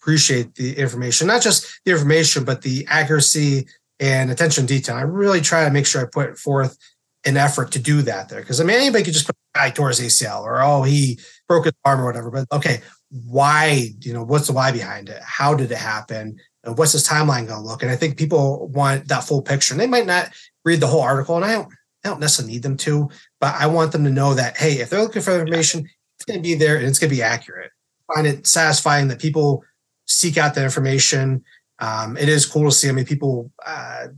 appreciate 0.00 0.54
the 0.54 0.76
information, 0.76 1.26
not 1.26 1.42
just 1.42 1.80
the 1.84 1.92
information, 1.92 2.44
but 2.44 2.62
the 2.62 2.86
accuracy 2.88 3.66
and 3.98 4.30
attention 4.30 4.66
detail. 4.66 4.96
I 4.96 5.02
really 5.02 5.40
try 5.40 5.64
to 5.64 5.70
make 5.70 5.86
sure 5.86 6.02
I 6.02 6.04
put 6.04 6.38
forth 6.38 6.76
an 7.24 7.36
effort 7.36 7.72
to 7.72 7.78
do 7.78 8.02
that 8.02 8.28
there. 8.28 8.40
Because 8.40 8.60
I 8.60 8.64
mean, 8.64 8.76
anybody 8.76 9.04
could 9.04 9.14
just 9.14 9.26
put 9.26 9.36
a 9.54 9.58
guy 9.58 9.70
towards 9.70 10.00
ACL 10.00 10.42
or 10.42 10.62
oh, 10.62 10.82
he 10.82 11.18
broke 11.48 11.64
his 11.64 11.74
arm 11.84 12.00
or 12.00 12.04
whatever. 12.04 12.30
But 12.30 12.46
okay, 12.52 12.82
why, 13.10 13.90
you 14.00 14.12
know, 14.12 14.24
what's 14.24 14.46
the 14.46 14.52
why 14.52 14.72
behind 14.72 15.08
it? 15.08 15.22
How 15.22 15.54
did 15.54 15.70
it 15.70 15.78
happen? 15.78 16.38
And 16.64 16.76
what's 16.78 16.92
this 16.92 17.06
timeline 17.06 17.46
going 17.46 17.60
to 17.62 17.66
look? 17.66 17.82
And 17.82 17.90
I 17.90 17.96
think 17.96 18.16
people 18.16 18.68
want 18.68 19.08
that 19.08 19.24
full 19.24 19.42
picture 19.42 19.74
and 19.74 19.80
they 19.80 19.86
might 19.86 20.06
not 20.06 20.30
read 20.64 20.80
the 20.80 20.86
whole 20.86 21.02
article. 21.02 21.36
And 21.36 21.44
I 21.44 21.52
don't, 21.52 21.68
I 22.04 22.08
don't 22.08 22.20
necessarily 22.20 22.54
need 22.54 22.62
them 22.62 22.76
to, 22.78 23.10
but 23.40 23.54
I 23.58 23.66
want 23.66 23.92
them 23.92 24.04
to 24.04 24.10
know 24.10 24.34
that, 24.34 24.56
hey, 24.56 24.74
if 24.80 24.90
they're 24.90 25.02
looking 25.02 25.22
for 25.22 25.38
information, 25.38 25.88
it's 26.16 26.24
going 26.24 26.38
to 26.38 26.42
be 26.42 26.54
there 26.54 26.76
and 26.76 26.86
it's 26.86 26.98
going 26.98 27.10
to 27.10 27.16
be 27.16 27.22
accurate. 27.22 27.70
I 28.10 28.14
find 28.14 28.26
it 28.26 28.46
satisfying 28.46 29.08
that 29.08 29.20
people 29.20 29.64
seek 30.06 30.36
out 30.36 30.54
that 30.54 30.64
information. 30.64 31.44
Um, 31.78 32.16
it 32.16 32.28
is 32.28 32.46
cool 32.46 32.64
to 32.64 32.72
see. 32.72 32.88
I 32.88 32.92
mean, 32.92 33.04
people 33.04 33.50
uh, 33.64 34.08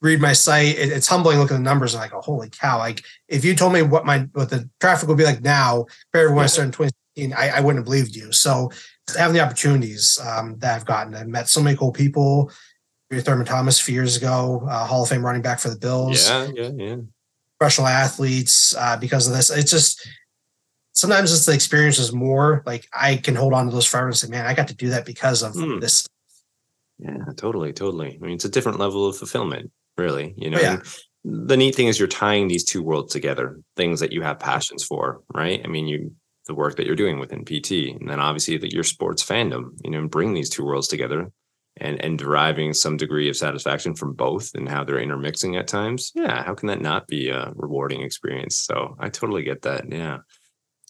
read 0.00 0.20
my 0.20 0.32
site. 0.32 0.78
It, 0.78 0.90
it's 0.90 1.08
humbling 1.08 1.38
looking 1.38 1.56
at 1.56 1.58
the 1.58 1.64
numbers 1.64 1.94
and 1.94 2.00
like, 2.00 2.14
oh, 2.14 2.20
holy 2.20 2.50
cow! 2.50 2.78
Like, 2.78 3.04
if 3.28 3.44
you 3.44 3.54
told 3.54 3.72
me 3.72 3.82
what 3.82 4.06
my 4.06 4.20
what 4.32 4.50
the 4.50 4.68
traffic 4.80 5.08
would 5.08 5.18
be 5.18 5.24
like 5.24 5.42
now 5.42 5.86
compared 6.12 6.30
to 6.30 6.34
when. 6.34 6.44
I 6.44 6.46
started 6.46 6.68
in 6.68 6.72
20 6.72 6.92
I, 7.36 7.50
I 7.50 7.60
wouldn't 7.60 7.80
have 7.80 7.84
believed 7.84 8.16
you. 8.16 8.32
So 8.32 8.70
having 9.16 9.34
the 9.34 9.40
opportunities 9.40 10.18
um, 10.24 10.58
that 10.58 10.76
I've 10.76 10.86
gotten, 10.86 11.14
I 11.14 11.24
met 11.24 11.48
so 11.48 11.62
many 11.62 11.76
cool 11.76 11.92
people. 11.92 12.50
Thurman 13.20 13.44
Thomas 13.44 13.78
a 13.78 13.84
few 13.84 13.94
years 13.94 14.16
ago, 14.16 14.66
uh, 14.70 14.86
Hall 14.86 15.02
of 15.02 15.08
Fame 15.08 15.24
running 15.24 15.42
back 15.42 15.60
for 15.60 15.68
the 15.68 15.76
Bills. 15.76 16.28
Yeah, 16.28 16.48
yeah, 16.54 16.70
yeah. 16.74 16.96
Professional 17.58 17.88
athletes 17.88 18.74
uh, 18.76 18.96
because 18.96 19.28
of 19.28 19.34
this. 19.34 19.50
It's 19.50 19.70
just 19.70 20.08
sometimes 20.92 21.32
it's 21.32 21.44
the 21.44 21.52
experiences 21.52 22.12
more. 22.12 22.62
Like 22.64 22.88
I 22.92 23.16
can 23.16 23.34
hold 23.34 23.52
on 23.52 23.66
to 23.66 23.72
those 23.72 23.86
forever 23.86 24.08
and 24.08 24.16
say, 24.16 24.28
man, 24.28 24.46
I 24.46 24.54
got 24.54 24.68
to 24.68 24.74
do 24.74 24.88
that 24.90 25.04
because 25.04 25.42
of 25.42 25.52
hmm. 25.52 25.78
this. 25.78 26.06
Yeah, 26.98 27.18
totally, 27.36 27.72
totally. 27.72 28.18
I 28.20 28.24
mean, 28.24 28.34
it's 28.34 28.44
a 28.44 28.50
different 28.50 28.78
level 28.78 29.06
of 29.06 29.16
fulfillment, 29.16 29.70
really. 29.98 30.34
You 30.36 30.50
know, 30.50 30.60
yeah. 30.60 30.80
the 31.24 31.56
neat 31.56 31.74
thing 31.74 31.88
is 31.88 31.98
you're 31.98 32.08
tying 32.08 32.48
these 32.48 32.64
two 32.64 32.82
worlds 32.82 33.12
together, 33.12 33.60
things 33.76 34.00
that 34.00 34.12
you 34.12 34.22
have 34.22 34.38
passions 34.38 34.84
for, 34.84 35.22
right? 35.34 35.60
I 35.64 35.68
mean, 35.68 35.86
you 35.86 36.14
the 36.46 36.54
work 36.54 36.76
that 36.76 36.86
you're 36.86 36.96
doing 36.96 37.18
within 37.18 37.44
PT, 37.44 37.96
and 37.98 38.08
then 38.08 38.20
obviously 38.20 38.56
that 38.58 38.72
your 38.72 38.84
sports 38.84 39.24
fandom, 39.24 39.70
you 39.84 39.90
know, 39.90 39.98
and 39.98 40.10
bring 40.10 40.34
these 40.34 40.50
two 40.50 40.64
worlds 40.64 40.88
together 40.88 41.30
and 41.78 42.02
and 42.04 42.18
deriving 42.18 42.74
some 42.74 42.96
degree 42.96 43.28
of 43.28 43.36
satisfaction 43.36 43.94
from 43.94 44.12
both 44.12 44.54
and 44.54 44.68
how 44.68 44.84
they're 44.84 45.00
intermixing 45.00 45.56
at 45.56 45.68
times. 45.68 46.12
Yeah, 46.14 46.42
how 46.42 46.54
can 46.54 46.68
that 46.68 46.80
not 46.80 47.06
be 47.06 47.30
a 47.30 47.52
rewarding 47.54 48.02
experience? 48.02 48.58
So 48.58 48.96
I 48.98 49.08
totally 49.08 49.42
get 49.42 49.62
that. 49.62 49.90
Yeah. 49.90 50.18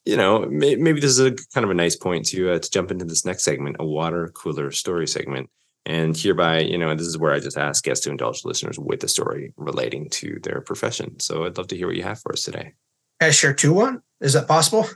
You 0.05 0.17
know, 0.17 0.41
may, 0.47 0.75
maybe 0.75 1.01
this 1.01 1.13
is 1.13 1.21
a 1.21 1.31
kind 1.55 1.65
of 1.65 1.71
a 1.71 1.75
nice 1.75 1.95
point 1.95 2.27
to 2.27 2.53
uh, 2.53 2.59
to 2.59 2.71
jump 2.71 2.91
into 2.91 3.05
this 3.05 3.25
next 3.25 3.45
segment, 3.45 3.77
a 3.79 3.87
water 3.87 4.33
cooler 4.35 4.71
story 4.73 5.07
segment. 5.07 5.49
And 5.85 6.17
hereby, 6.17 6.61
you 6.61 6.79
know, 6.79 6.95
this 6.95 7.09
is 7.09 7.19
where 7.19 7.33
I 7.33 7.41
just 7.41 7.59
ask 7.59 7.83
guests 7.83 8.05
to 8.05 8.11
indulge 8.11 8.45
listeners 8.45 8.79
with 8.79 9.03
a 9.03 9.09
story 9.09 9.53
relating 9.57 10.11
to 10.11 10.39
their 10.43 10.61
profession. 10.61 11.19
So 11.19 11.45
I'd 11.45 11.59
love 11.59 11.67
to 11.69 11.77
hear 11.77 11.89
what 11.89 11.97
you 11.97 12.05
have 12.05 12.21
for 12.21 12.33
us 12.33 12.43
today. 12.43 12.75
Can 13.21 13.29
I 13.29 13.31
share 13.31 13.53
two 13.53 13.73
one? 13.73 14.03
Is 14.21 14.33
that 14.35 14.47
possible? 14.49 14.87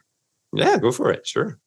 Yeah, 0.52 0.78
go 0.78 0.92
for 0.92 1.10
it. 1.10 1.26
Sure. 1.26 1.58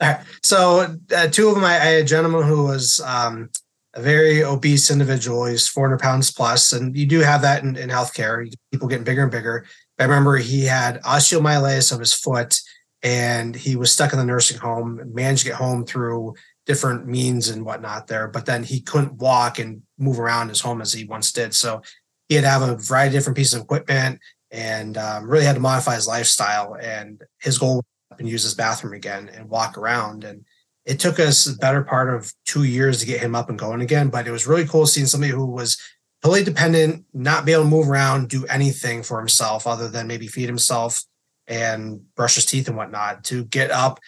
Right. 0.00 0.20
So 0.42 0.96
uh, 1.14 1.28
two 1.28 1.48
of 1.48 1.54
them, 1.54 1.64
I, 1.64 1.74
I, 1.74 1.84
had 1.84 2.02
a 2.02 2.04
gentleman 2.04 2.46
who 2.46 2.64
was 2.64 3.00
um, 3.00 3.48
a 3.94 4.02
very 4.02 4.44
obese 4.44 4.90
individual. 4.90 5.46
He's 5.46 5.66
400 5.68 5.98
pounds 5.98 6.30
plus, 6.30 6.72
and 6.72 6.96
you 6.96 7.06
do 7.06 7.20
have 7.20 7.42
that 7.42 7.62
in, 7.62 7.76
in 7.76 7.88
healthcare. 7.88 8.46
People 8.70 8.88
getting 8.88 9.04
bigger 9.04 9.22
and 9.22 9.32
bigger. 9.32 9.64
I 9.98 10.04
remember 10.04 10.36
he 10.36 10.66
had 10.66 11.02
osteomyelitis 11.02 11.92
of 11.92 12.00
his 12.00 12.12
foot, 12.12 12.60
and 13.02 13.56
he 13.56 13.74
was 13.74 13.90
stuck 13.90 14.12
in 14.12 14.18
the 14.18 14.24
nursing 14.24 14.58
home. 14.58 15.00
Managed 15.14 15.44
to 15.44 15.48
get 15.48 15.56
home 15.56 15.86
through 15.86 16.34
different 16.66 17.06
means 17.06 17.48
and 17.48 17.64
whatnot 17.64 18.06
there, 18.06 18.28
but 18.28 18.44
then 18.44 18.64
he 18.64 18.80
couldn't 18.80 19.14
walk 19.14 19.58
and 19.58 19.82
move 19.98 20.20
around 20.20 20.48
his 20.48 20.60
home 20.60 20.82
as 20.82 20.92
he 20.92 21.04
once 21.04 21.32
did. 21.32 21.54
So 21.54 21.80
he 22.28 22.34
had 22.34 22.42
to 22.42 22.50
have 22.50 22.62
a 22.62 22.76
variety 22.76 23.16
of 23.16 23.20
different 23.20 23.36
pieces 23.36 23.54
of 23.54 23.62
equipment 23.62 24.20
and 24.50 24.98
um, 24.98 25.30
really 25.30 25.44
had 25.44 25.54
to 25.54 25.60
modify 25.60 25.94
his 25.94 26.08
lifestyle. 26.08 26.76
And 26.80 27.22
his 27.40 27.56
goal 27.56 27.84
and 28.20 28.28
use 28.28 28.42
his 28.42 28.54
bathroom 28.54 28.94
again 28.94 29.30
and 29.34 29.48
walk 29.48 29.76
around. 29.78 30.24
And 30.24 30.44
it 30.84 31.00
took 31.00 31.18
us 31.18 31.44
the 31.44 31.56
better 31.58 31.82
part 31.82 32.14
of 32.14 32.32
two 32.44 32.64
years 32.64 33.00
to 33.00 33.06
get 33.06 33.20
him 33.20 33.34
up 33.34 33.48
and 33.48 33.58
going 33.58 33.80
again. 33.80 34.08
But 34.08 34.26
it 34.26 34.30
was 34.30 34.46
really 34.46 34.66
cool 34.66 34.86
seeing 34.86 35.06
somebody 35.06 35.32
who 35.32 35.46
was 35.46 35.78
totally 36.22 36.44
dependent, 36.44 37.04
not 37.12 37.44
be 37.44 37.52
able 37.52 37.64
to 37.64 37.68
move 37.68 37.88
around, 37.88 38.28
do 38.28 38.46
anything 38.46 39.02
for 39.02 39.18
himself 39.18 39.66
other 39.66 39.88
than 39.88 40.06
maybe 40.06 40.28
feed 40.28 40.48
himself 40.48 41.04
and 41.46 42.00
brush 42.14 42.36
his 42.36 42.46
teeth 42.46 42.68
and 42.68 42.76
whatnot, 42.76 43.24
to 43.24 43.44
get 43.44 43.70
up 43.70 44.00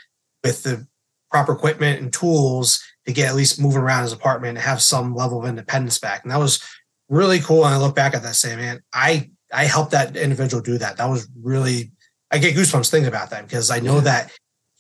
with 0.42 0.62
the 0.62 0.86
proper 1.30 1.52
equipment 1.52 2.00
and 2.00 2.12
tools 2.12 2.82
to 3.06 3.12
get 3.12 3.28
at 3.28 3.36
least 3.36 3.60
moving 3.60 3.80
around 3.80 4.02
his 4.02 4.12
apartment 4.12 4.56
and 4.56 4.64
have 4.66 4.82
some 4.82 5.14
level 5.14 5.40
of 5.40 5.48
independence 5.48 5.98
back. 5.98 6.22
And 6.22 6.30
that 6.30 6.38
was 6.38 6.62
really 7.08 7.40
cool. 7.40 7.64
And 7.64 7.74
I 7.74 7.78
look 7.78 7.94
back 7.94 8.14
at 8.14 8.22
that 8.22 8.34
saying, 8.34 8.58
man, 8.58 8.80
I 8.92 9.30
I 9.52 9.64
helped 9.64 9.92
that 9.92 10.16
individual 10.16 10.62
do 10.62 10.78
that. 10.78 10.98
That 10.98 11.08
was 11.08 11.28
really, 11.40 11.92
I 12.30 12.38
get 12.38 12.54
goosebumps 12.54 12.90
thinking 12.90 13.08
about 13.08 13.30
that 13.30 13.46
because 13.46 13.70
I 13.70 13.80
know 13.80 13.96
yeah. 13.96 14.02
that 14.02 14.32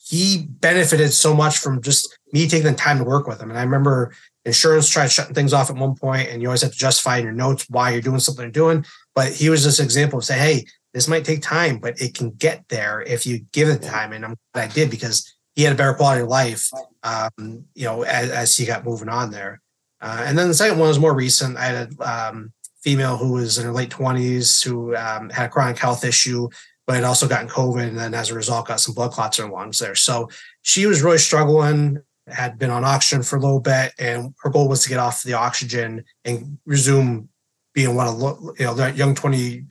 he 0.08 0.46
benefited 0.48 1.12
so 1.12 1.34
much 1.34 1.58
from 1.58 1.82
just 1.82 2.18
me 2.32 2.48
taking 2.48 2.70
the 2.70 2.74
time 2.74 2.98
to 2.98 3.04
work 3.04 3.26
with 3.26 3.40
him. 3.40 3.50
And 3.50 3.58
I 3.58 3.62
remember 3.62 4.14
insurance 4.44 4.88
tried 4.88 5.12
shutting 5.12 5.34
things 5.34 5.52
off 5.52 5.70
at 5.70 5.76
one 5.76 5.94
point, 5.94 6.28
and 6.28 6.40
you 6.40 6.48
always 6.48 6.62
have 6.62 6.72
to 6.72 6.78
justify 6.78 7.18
in 7.18 7.24
your 7.24 7.32
notes 7.32 7.66
why 7.68 7.90
you're 7.90 8.00
doing 8.00 8.18
something 8.18 8.44
you're 8.44 8.50
doing. 8.50 8.84
But 9.14 9.32
he 9.32 9.50
was 9.50 9.64
this 9.64 9.80
example 9.80 10.18
of 10.18 10.24
saying, 10.24 10.40
hey, 10.40 10.64
this 10.94 11.08
might 11.08 11.24
take 11.24 11.42
time, 11.42 11.78
but 11.78 12.00
it 12.00 12.14
can 12.14 12.30
get 12.30 12.64
there 12.68 13.02
if 13.02 13.26
you 13.26 13.40
give 13.52 13.68
it 13.68 13.82
time. 13.82 14.12
And 14.12 14.24
I'm 14.24 14.36
glad 14.54 14.70
I 14.70 14.72
did 14.72 14.90
because 14.90 15.34
he 15.54 15.62
had 15.62 15.72
a 15.72 15.76
better 15.76 15.94
quality 15.94 16.22
of 16.22 16.28
life, 16.28 16.70
um, 17.02 17.64
you 17.74 17.84
know, 17.84 18.02
as, 18.02 18.30
as, 18.30 18.56
he 18.56 18.64
got 18.64 18.84
moving 18.84 19.08
on 19.08 19.30
there. 19.30 19.60
Uh, 20.00 20.22
and 20.24 20.38
then 20.38 20.48
the 20.48 20.54
second 20.54 20.78
one 20.78 20.88
was 20.88 20.98
more 20.98 21.14
recent. 21.14 21.56
I 21.56 21.64
had 21.64 21.94
a 21.98 22.28
um, 22.28 22.52
female 22.80 23.16
who 23.16 23.32
was 23.32 23.58
in 23.58 23.64
her 23.66 23.72
late 23.72 23.90
20s 23.90 24.64
who 24.64 24.94
um, 24.96 25.28
had 25.30 25.46
a 25.46 25.48
chronic 25.48 25.78
health 25.78 26.04
issue, 26.04 26.48
but 26.88 26.94
had 26.94 27.04
also 27.04 27.28
gotten 27.28 27.48
COVID. 27.48 27.86
And 27.86 27.98
then 27.98 28.14
as 28.14 28.30
a 28.30 28.34
result, 28.34 28.68
got 28.68 28.80
some 28.80 28.94
blood 28.94 29.12
clots 29.12 29.38
in 29.38 29.44
her 29.44 29.52
lungs 29.52 29.78
there. 29.78 29.94
So 29.94 30.30
she 30.62 30.86
was 30.86 31.02
really 31.02 31.18
struggling, 31.18 32.00
had 32.26 32.58
been 32.58 32.70
on 32.70 32.82
oxygen 32.82 33.22
for 33.22 33.36
a 33.36 33.40
little 33.40 33.60
bit. 33.60 33.92
And 33.98 34.34
her 34.40 34.48
goal 34.48 34.68
was 34.68 34.84
to 34.84 34.88
get 34.88 34.98
off 34.98 35.22
the 35.22 35.34
oxygen 35.34 36.02
and 36.24 36.58
resume 36.64 37.28
being 37.74 37.94
what 37.94 38.06
a 38.06 38.12
you 38.58 38.64
know, 38.64 38.72
that 38.72 38.96
young 38.96 39.14
20 39.14 39.66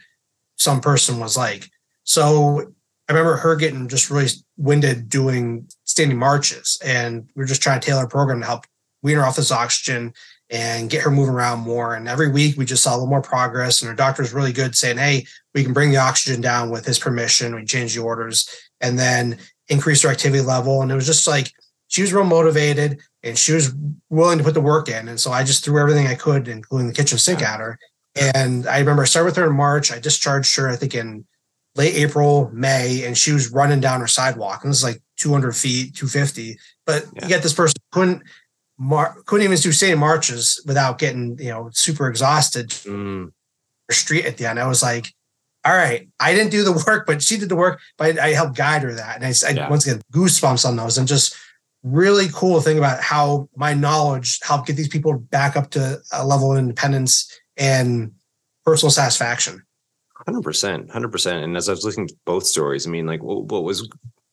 some 0.58 0.80
person 0.80 1.20
was 1.20 1.36
like. 1.36 1.68
So 2.04 2.72
I 3.10 3.14
remember 3.14 3.38
her 3.38 3.56
getting 3.56 3.88
just 3.88 4.12
really 4.12 4.30
winded 4.56 5.10
doing 5.10 5.68
standing 5.86 6.20
marches. 6.20 6.78
And 6.86 7.32
we 7.36 7.44
are 7.44 7.48
just 7.48 7.64
trying 7.64 7.80
to 7.80 7.86
tailor 7.88 8.04
a 8.04 8.08
program 8.08 8.42
to 8.42 8.46
help 8.46 8.66
wean 9.02 9.18
her 9.18 9.26
off 9.26 9.38
this 9.38 9.52
oxygen 9.52 10.14
and 10.50 10.90
get 10.90 11.02
her 11.04 11.12
moving 11.12 11.34
around 11.34 11.60
more. 11.60 11.96
And 11.96 12.08
every 12.08 12.30
week 12.30 12.58
we 12.58 12.66
just 12.66 12.84
saw 12.84 12.92
a 12.92 12.96
little 12.96 13.08
more 13.08 13.22
progress. 13.22 13.82
And 13.82 13.90
her 13.90 13.96
doctor 13.96 14.22
was 14.22 14.34
really 14.34 14.54
good 14.54 14.76
saying, 14.76 14.98
hey, 14.98 15.26
we 15.54 15.64
can 15.64 15.74
bring 15.74 15.92
the 15.92 15.98
oxygen 15.98 16.42
down 16.42 16.70
with 16.70 16.86
his 16.86 17.00
permission. 17.00 17.56
We 17.56 17.66
change 17.66 17.96
the 17.96 18.02
orders 18.02 18.50
and 18.80 18.98
then 18.98 19.38
increase 19.68 20.04
her 20.04 20.10
activity 20.10 20.42
level. 20.42 20.82
And 20.82 20.92
it 20.92 20.96
was 20.96 21.06
just 21.06 21.28
like 21.28 21.52
she 21.88 22.02
was 22.02 22.14
real 22.14 22.24
motivated 22.24 23.00
and 23.24 23.38
she 23.38 23.54
was 23.54 23.74
willing 24.10 24.38
to 24.38 24.44
put 24.44 24.54
the 24.54 24.62
work 24.62 24.88
in. 24.88 25.08
And 25.10 25.20
so 25.20 25.32
I 25.32 25.44
just 25.44 25.66
threw 25.66 25.82
everything 25.82 26.08
I 26.08 26.16
could, 26.16 26.48
including 26.48 26.88
the 26.88 26.94
kitchen 26.94 27.18
sink 27.18 27.42
at 27.42 27.60
her. 27.60 27.78
And 28.16 28.68
I 28.68 28.80
remember 28.80 29.04
I 29.04 29.06
started 29.06 29.26
with 29.26 29.36
her 29.36 29.48
in 29.48 29.56
March. 29.56 29.92
I 29.92 30.00
discharged 30.00 30.56
her, 30.56 30.70
I 30.70 30.76
think 30.76 30.96
in 30.96 31.26
late 31.76 31.96
April, 31.96 32.50
May, 32.54 33.06
and 33.06 33.18
she 33.18 33.32
was 33.32 33.52
running 33.52 33.80
down 33.80 34.02
her 34.02 34.08
sidewalk. 34.08 34.64
And 34.64 34.70
it 34.70 34.70
was 34.70 34.84
like 34.84 35.02
200 35.18 35.56
feet, 35.56 35.96
250. 35.96 36.58
But 36.86 37.06
yeah. 37.14 37.24
you 37.24 37.30
get 37.30 37.44
this 37.44 37.54
person 37.54 37.76
couldn't 37.92 38.24
mar- 38.78 39.22
couldn't 39.26 39.46
even 39.46 39.58
do 39.58 39.72
standing 39.72 40.00
marches 40.00 40.62
without 40.66 41.00
getting 41.00 41.38
you 41.40 41.50
know 41.50 41.70
super 41.74 42.08
exhausted. 42.08 42.70
Mm. 42.70 43.32
Street 43.90 44.26
at 44.26 44.36
the 44.36 44.46
end, 44.46 44.60
I 44.60 44.68
was 44.68 44.84
like, 44.84 45.14
all 45.64 45.74
right, 45.74 46.10
I 46.20 46.34
didn't 46.34 46.52
do 46.52 46.64
the 46.64 46.84
work, 46.88 47.08
but 47.08 47.22
she 47.22 47.38
did 47.38 47.50
the 47.50 47.56
work. 47.56 47.80
But 47.98 48.20
I, 48.20 48.28
I 48.28 48.34
helped 48.34 48.58
guide 48.58 48.84
her 48.84 48.94
that, 48.94 49.16
and 49.16 49.26
I, 49.26 49.34
I 49.48 49.52
yeah. 49.52 49.70
once 49.70 49.86
again 49.88 50.02
goosebumps 50.14 50.68
on 50.68 50.76
those, 50.76 50.98
and 50.98 51.08
just 51.08 51.36
really 51.84 52.28
cool 52.34 52.60
thing 52.60 52.78
about 52.78 53.02
how 53.02 53.50
my 53.56 53.74
knowledge 53.74 54.40
helped 54.44 54.68
get 54.68 54.76
these 54.76 54.90
people 54.90 55.18
back 55.18 55.56
up 55.56 55.70
to 55.72 56.02
a 56.12 56.26
level 56.26 56.52
of 56.52 56.58
independence 56.58 57.32
and 57.56 58.12
personal 58.66 58.92
satisfaction. 58.92 59.64
Hundred 60.26 60.42
percent, 60.42 60.92
hundred 60.92 61.12
percent. 61.12 61.44
And 61.44 61.56
as 61.56 61.70
I 61.70 61.74
was 61.74 61.86
listening 61.86 62.08
to 62.08 62.16
both 62.26 62.46
stories, 62.46 62.86
I 62.86 62.90
mean, 62.90 63.06
like 63.06 63.24
what, 63.24 63.46
what 63.46 63.64
was 63.64 63.88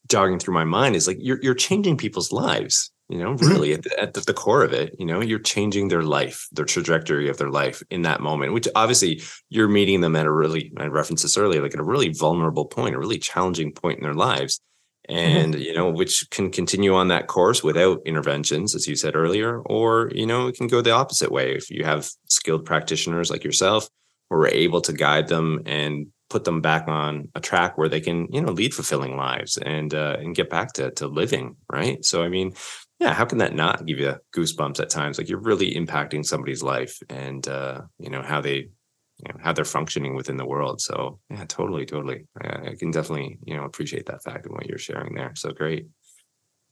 jogging 0.09 0.38
through 0.38 0.54
my 0.54 0.64
mind 0.64 0.96
is 0.96 1.07
like 1.07 1.18
you're 1.20 1.40
you're 1.42 1.54
changing 1.54 1.96
people's 1.96 2.33
lives 2.33 2.90
you 3.09 3.19
know 3.19 3.35
mm-hmm. 3.35 3.47
really 3.47 3.73
at, 3.75 3.83
the, 3.83 4.01
at 4.01 4.14
the 4.14 4.35
core 4.35 4.64
of 4.64 4.73
it 4.73 4.95
you 4.99 5.05
know 5.05 5.21
you're 5.21 5.38
changing 5.38 5.88
their 5.88 6.03
life 6.03 6.49
their 6.53 6.64
trajectory 6.64 7.29
of 7.29 7.37
their 7.37 7.51
life 7.51 7.83
in 7.90 8.03
that 8.03 8.21
moment 8.21 8.53
which 8.53 8.69
obviously 8.75 9.23
you're 9.51 9.69
meeting 9.69 10.01
them 10.01 10.17
at 10.17 10.27
a 10.27 10.33
really 10.33 10.73
i 10.79 10.87
referenced 10.87 11.23
this 11.23 11.37
earlier 11.37 11.62
like 11.62 11.75
at 11.75 11.81
a 11.81 11.85
really 11.85 12.09
vulnerable 12.09 12.64
point 12.64 12.95
a 12.95 12.99
really 12.99 13.19
challenging 13.19 13.73
point 13.73 13.99
in 13.99 14.05
their 14.05 14.14
lives 14.14 14.61
mm-hmm. 15.09 15.19
and 15.19 15.55
mm-hmm. 15.55 15.62
you 15.62 15.75
know 15.75 15.90
which 15.90 16.29
can 16.31 16.51
continue 16.51 16.95
on 16.95 17.09
that 17.09 17.27
course 17.27 17.62
without 17.62 18.01
interventions 18.07 18.75
as 18.75 18.87
you 18.87 18.97
said 18.97 19.14
earlier 19.14 19.61
or 19.62 20.11
you 20.14 20.27
know 20.27 20.47
it 20.47 20.57
can 20.57 20.67
go 20.67 20.81
the 20.81 20.90
opposite 20.90 21.31
way 21.31 21.55
if 21.55 21.71
you 21.71 21.85
have 21.85 22.09
skilled 22.29 22.64
practitioners 22.64 23.31
like 23.31 23.45
yourself 23.45 23.88
who 24.31 24.37
are 24.37 24.49
able 24.49 24.81
to 24.81 24.93
guide 24.93 25.29
them 25.29 25.61
and 25.67 26.07
put 26.31 26.45
them 26.45 26.61
back 26.61 26.88
on 26.88 27.29
a 27.35 27.40
track 27.40 27.77
where 27.77 27.88
they 27.88 28.01
can 28.01 28.27
you 28.33 28.40
know 28.40 28.51
lead 28.51 28.75
fulfilling 28.75 29.17
lives 29.17 29.59
and 29.59 29.95
uh, 29.95 30.17
and 30.19 30.35
get 30.35 30.49
back 30.49 30.73
to 30.73 30.90
to 30.93 31.07
living 31.07 31.55
right 31.71 32.05
so 32.05 32.23
i 32.23 32.29
mean 32.29 32.53
yeah, 33.00 33.12
how 33.12 33.24
can 33.24 33.38
that 33.38 33.54
not 33.54 33.87
give 33.87 33.98
you 33.98 34.14
goosebumps 34.35 34.80
at 34.80 34.90
times? 34.90 35.18
Like 35.18 35.28
you're 35.28 35.38
really 35.38 35.74
impacting 35.74 36.24
somebody's 36.24 36.62
life 36.62 36.98
and 37.09 37.46
uh, 37.48 37.83
you 37.98 38.11
know 38.11 38.22
how 38.22 38.40
they 38.40 38.68
you 39.16 39.28
know 39.28 39.37
how 39.40 39.52
they're 39.52 39.64
functioning 39.64 40.14
within 40.14 40.37
the 40.37 40.46
world. 40.46 40.80
So 40.80 41.18
yeah, 41.30 41.44
totally, 41.46 41.87
totally. 41.87 42.26
I, 42.40 42.70
I 42.70 42.74
can 42.78 42.90
definitely 42.90 43.38
you 43.44 43.57
know 43.57 43.64
appreciate 43.64 44.07
that 44.07 44.22
fact 44.22 44.46
and 44.46 44.54
what 44.54 44.66
you're 44.66 44.78
sharing 44.78 45.14
there. 45.14 45.33
So 45.35 45.52
great. 45.52 45.87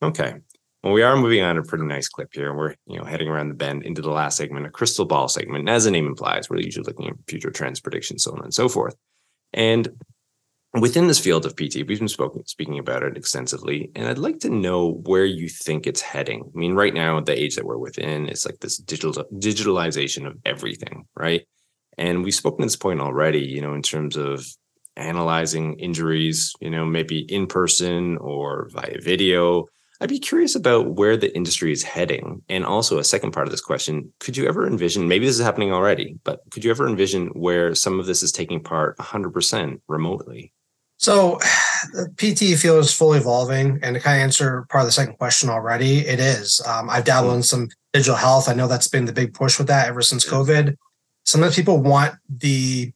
Okay. 0.02 0.35
Well, 0.82 0.92
we 0.92 1.02
are 1.02 1.16
moving 1.16 1.42
on 1.42 1.58
a 1.58 1.62
pretty 1.62 1.85
nice 1.85 2.08
clip 2.08 2.30
here. 2.32 2.52
We're, 2.52 2.74
you 2.88 2.98
know, 2.98 3.04
heading 3.04 3.28
around 3.28 3.48
the 3.48 3.54
bend 3.54 3.85
into 3.85 4.02
the 4.02 4.11
last 4.11 4.37
segment, 4.37 4.66
a 4.66 4.70
crystal 4.70 5.04
ball 5.04 5.28
segment. 5.28 5.61
And 5.61 5.70
as 5.70 5.85
the 5.85 5.92
name 5.92 6.08
implies, 6.08 6.50
we're 6.50 6.58
usually 6.58 6.85
looking 6.85 7.06
at 7.06 7.14
future 7.28 7.52
trends, 7.52 7.78
predictions, 7.78 8.24
so 8.24 8.32
on 8.32 8.42
and 8.42 8.52
so 8.52 8.68
forth. 8.68 8.96
And 9.52 9.88
within 10.80 11.06
this 11.06 11.18
field 11.18 11.44
of 11.44 11.54
PT, 11.54 11.87
we've 11.87 11.98
been 11.98 12.08
spoken, 12.08 12.46
speaking 12.46 12.78
about 12.78 13.02
it 13.02 13.16
extensively, 13.16 13.90
and 13.94 14.08
I'd 14.08 14.18
like 14.18 14.38
to 14.40 14.50
know 14.50 15.02
where 15.04 15.24
you 15.24 15.48
think 15.48 15.87
it's 15.87 16.00
heading. 16.00 16.50
I 16.54 16.58
mean, 16.58 16.74
right 16.74 16.94
now, 16.94 17.18
at 17.18 17.26
the 17.26 17.38
age 17.38 17.56
that 17.56 17.64
we're 17.64 17.76
within 17.76 18.28
is 18.28 18.46
like 18.46 18.61
this 18.61 18.78
digital 18.78 19.24
digitalization 19.35 20.26
of 20.26 20.38
everything, 20.44 21.06
right? 21.14 21.42
And 21.98 22.24
we've 22.24 22.35
spoken 22.35 22.61
to 22.61 22.66
this 22.66 22.76
point 22.76 23.00
already, 23.00 23.40
you 23.40 23.61
know, 23.61 23.74
in 23.74 23.82
terms 23.82 24.16
of 24.16 24.46
analyzing 24.96 25.78
injuries, 25.78 26.54
you 26.61 26.70
know, 26.70 26.87
maybe 26.87 27.20
in 27.20 27.46
person 27.46 28.16
or 28.18 28.68
via 28.72 28.98
video. 29.00 29.66
I'd 30.00 30.08
be 30.08 30.18
curious 30.18 30.56
about 30.56 30.96
where 30.96 31.16
the 31.16 31.35
industry 31.37 31.70
is 31.70 31.82
heading. 31.82 32.42
And 32.48 32.64
also, 32.64 32.98
a 32.98 33.04
second 33.04 33.32
part 33.32 33.46
of 33.46 33.52
this 33.52 33.61
question 33.61 34.12
could 34.20 34.37
you 34.37 34.48
ever 34.48 34.66
envision, 34.66 35.06
maybe 35.06 35.26
this 35.26 35.38
is 35.38 35.44
happening 35.44 35.72
already, 35.72 36.18
but 36.24 36.40
could 36.50 36.64
you 36.64 36.70
ever 36.70 36.88
envision 36.88 37.28
where 37.28 37.74
some 37.74 38.00
of 38.00 38.06
this 38.06 38.22
is 38.22 38.32
taking 38.32 38.62
part 38.62 38.96
100% 38.98 39.80
remotely? 39.87 40.52
So 41.02 41.40
the 41.92 42.08
PT 42.16 42.56
field 42.56 42.78
is 42.78 42.94
fully 42.94 43.18
evolving. 43.18 43.80
And 43.82 43.96
to 43.96 44.00
kind 44.00 44.20
of 44.20 44.22
answer 44.22 44.64
part 44.70 44.82
of 44.82 44.86
the 44.86 44.92
second 44.92 45.18
question 45.18 45.48
already, 45.50 45.98
it 45.98 46.20
is. 46.20 46.62
Um, 46.64 46.88
I've 46.88 47.04
dabbled 47.04 47.34
in 47.34 47.42
some 47.42 47.68
digital 47.92 48.14
health. 48.14 48.48
I 48.48 48.54
know 48.54 48.68
that's 48.68 48.86
been 48.86 49.04
the 49.04 49.12
big 49.12 49.34
push 49.34 49.58
with 49.58 49.66
that 49.66 49.88
ever 49.88 50.00
since 50.00 50.24
COVID. 50.24 50.76
Sometimes 51.24 51.56
people 51.56 51.82
want 51.82 52.14
the 52.28 52.92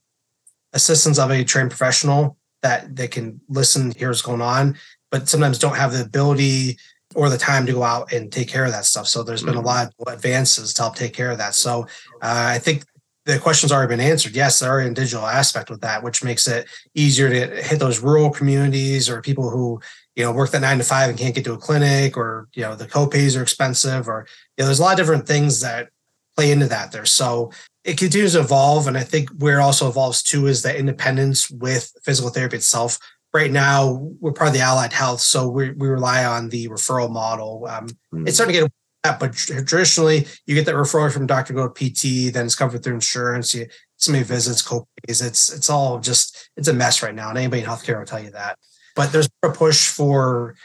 assistance 0.71 1.19
of 1.19 1.31
a 1.31 1.43
trained 1.43 1.69
professional 1.69 2.37
that 2.61 2.95
they 2.95 3.09
can 3.09 3.41
listen, 3.49 3.91
hear 3.91 4.07
what's 4.07 4.21
going 4.21 4.41
on, 4.41 4.77
but 5.11 5.27
sometimes 5.27 5.59
don't 5.59 5.75
have 5.75 5.91
the 5.91 6.01
ability 6.01 6.77
or 7.13 7.29
the 7.29 7.37
time 7.37 7.65
to 7.65 7.73
go 7.73 7.83
out 7.83 8.13
and 8.13 8.31
take 8.31 8.47
care 8.47 8.63
of 8.63 8.71
that 8.71 8.85
stuff. 8.85 9.07
So 9.07 9.21
there's 9.21 9.43
been 9.43 9.55
a 9.55 9.57
mm-hmm. 9.57 9.67
lot 9.67 9.93
of 9.99 10.13
advances 10.13 10.73
to 10.75 10.83
help 10.83 10.95
take 10.95 11.13
care 11.13 11.31
of 11.31 11.39
that. 11.39 11.55
So 11.55 11.83
uh, 12.21 12.51
I 12.55 12.59
think 12.59 12.85
the 13.27 13.37
question's 13.37 13.73
already 13.73 13.89
been 13.89 13.99
answered. 13.99 14.33
Yes, 14.33 14.59
there 14.59 14.71
are 14.71 14.79
a 14.79 14.93
digital 14.93 15.27
aspect 15.27 15.69
with 15.69 15.81
that, 15.81 16.01
which 16.01 16.23
makes 16.23 16.47
it 16.47 16.65
easier 16.95 17.29
to 17.29 17.61
hit 17.61 17.77
those 17.77 17.99
rural 17.99 18.29
communities 18.29 19.09
or 19.09 19.21
people 19.21 19.49
who, 19.49 19.81
you 20.15 20.23
know, 20.23 20.31
work 20.31 20.51
that 20.51 20.61
nine 20.61 20.77
to 20.77 20.85
five 20.85 21.09
and 21.09 21.19
can't 21.19 21.35
get 21.35 21.43
to 21.43 21.53
a 21.53 21.57
clinic 21.57 22.15
or, 22.15 22.47
you 22.53 22.61
know, 22.63 22.73
the 22.73 22.87
copays 22.87 23.37
are 23.37 23.41
expensive 23.41 24.07
or, 24.07 24.25
you 24.55 24.61
know, 24.61 24.67
there's 24.67 24.79
a 24.79 24.81
lot 24.81 24.93
of 24.93 24.97
different 24.97 25.27
things 25.27 25.59
that 25.59 25.89
play 26.37 26.51
into 26.53 26.67
that 26.67 26.93
there. 26.93 27.05
So 27.05 27.51
it 27.83 27.97
continues 27.97 28.31
to 28.31 28.39
evolve. 28.39 28.87
And 28.87 28.97
I 28.97 29.03
think 29.03 29.29
where 29.31 29.59
it 29.59 29.63
also 29.63 29.89
evolves 29.89 30.23
too 30.23 30.47
is 30.47 30.61
the 30.61 30.77
independence 30.77 31.51
with 31.51 31.91
physical 32.03 32.31
therapy 32.31 32.55
itself. 32.55 32.97
Right 33.33 33.51
now, 33.51 34.07
we're 34.21 34.31
part 34.31 34.47
of 34.47 34.53
the 34.53 34.61
allied 34.61 34.93
health. 34.93 35.19
So 35.19 35.49
we, 35.49 35.71
we 35.71 35.89
rely 35.89 36.23
on 36.23 36.47
the 36.47 36.69
referral 36.69 37.11
model. 37.11 37.67
Um, 37.67 37.87
mm-hmm. 37.87 38.25
It's 38.25 38.37
starting 38.37 38.55
to 38.55 38.61
get 38.61 38.71
but 39.03 39.33
traditionally, 39.33 40.27
you 40.45 40.55
get 40.55 40.65
that 40.65 40.75
referral 40.75 41.11
from 41.11 41.27
doctor, 41.27 41.53
go 41.53 41.67
to 41.67 41.73
PT, 41.73 42.33
then 42.33 42.45
it's 42.45 42.55
covered 42.55 42.83
through 42.83 42.95
insurance. 42.95 43.53
You 43.53 43.67
so 43.97 44.11
many 44.11 44.23
visits, 44.23 44.61
copays. 44.61 45.25
It's 45.25 45.51
it's 45.51 45.69
all 45.69 45.99
just 45.99 46.49
it's 46.55 46.67
a 46.67 46.73
mess 46.73 47.03
right 47.03 47.15
now, 47.15 47.29
and 47.29 47.37
anybody 47.37 47.63
in 47.63 47.67
healthcare 47.67 47.97
will 47.97 48.05
tell 48.05 48.21
you 48.21 48.31
that. 48.31 48.57
But 48.95 49.11
there's 49.11 49.29
a 49.43 49.49
push 49.49 49.87
for 49.87 50.55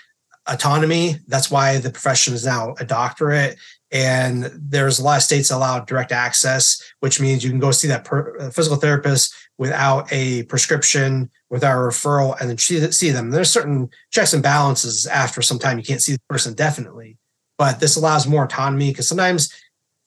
autonomy. 0.47 1.17
That's 1.27 1.51
why 1.51 1.79
the 1.79 1.91
profession 1.91 2.35
is 2.35 2.45
now 2.45 2.75
a 2.79 2.85
doctorate. 2.85 3.59
And 3.91 4.51
there's 4.57 4.99
a 4.99 5.05
lot 5.05 5.19
of 5.19 5.23
states 5.23 5.51
that 5.51 5.57
allow 5.57 5.81
direct 5.81 6.13
access, 6.13 6.83
which 7.01 7.21
means 7.21 7.45
you 7.45 7.51
can 7.51 7.61
go 7.61 7.71
see 7.71 7.89
that 7.89 8.05
per, 8.05 8.39
uh, 8.39 8.51
physical 8.51 8.79
therapist 8.79 9.35
without 9.59 10.11
a 10.11 10.45
prescription, 10.45 11.31
without 11.51 11.77
a 11.77 11.81
referral, 11.81 12.41
and 12.41 12.49
then 12.49 12.57
see 12.57 13.11
them. 13.11 13.31
There's 13.31 13.51
certain 13.51 13.91
checks 14.11 14.33
and 14.33 14.43
balances 14.43 15.07
after 15.07 15.43
some 15.43 15.59
time. 15.59 15.77
You 15.77 15.85
can't 15.85 16.01
see 16.01 16.13
the 16.13 16.21
person 16.29 16.55
definitely 16.55 17.19
but 17.63 17.79
this 17.79 17.95
allows 17.95 18.27
more 18.27 18.43
autonomy 18.43 18.91
because 18.91 19.07
sometimes 19.07 19.49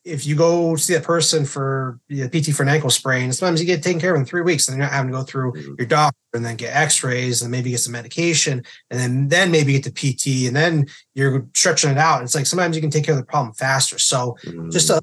if 0.04 0.28
you 0.28 0.36
go 0.36 0.76
see 0.76 0.94
a 0.96 1.00
person 1.00 1.46
for 1.46 2.02
you 2.10 2.22
know, 2.22 2.30
PT 2.30 2.54
for 2.54 2.64
an 2.64 2.68
ankle 2.68 2.90
sprain, 2.90 3.32
sometimes 3.32 3.62
you 3.62 3.66
get 3.66 3.82
taken 3.82 4.02
care 4.02 4.14
of 4.14 4.20
in 4.20 4.26
three 4.26 4.42
weeks, 4.42 4.68
and 4.68 4.76
you're 4.76 4.86
not 4.86 4.92
having 4.92 5.10
to 5.10 5.18
go 5.18 5.24
through 5.24 5.54
mm-hmm. 5.54 5.76
your 5.78 5.88
doctor 5.88 6.18
and 6.34 6.44
then 6.44 6.58
get 6.58 6.76
X-rays 6.76 7.42
and 7.42 7.50
maybe 7.50 7.70
get 7.70 7.80
some 7.80 7.94
medication, 7.94 8.62
and 8.90 9.00
then 9.00 9.30
then 9.30 9.52
maybe 9.52 9.72
get 9.80 9.86
to 9.86 9.92
PT, 9.92 10.48
and 10.48 10.56
then 10.56 10.86
you're 11.14 11.48
stretching 11.54 11.92
it 11.92 11.98
out. 11.98 12.18
And 12.18 12.26
it's 12.26 12.36
like 12.36 12.46
sometimes 12.46 12.76
you 12.76 12.82
can 12.82 12.92
take 12.92 13.06
care 13.06 13.14
of 13.14 13.22
the 13.22 13.26
problem 13.26 13.54
faster. 13.54 14.00
So 14.00 14.36
mm-hmm. 14.44 14.70
just 14.70 14.90
a 14.90 15.02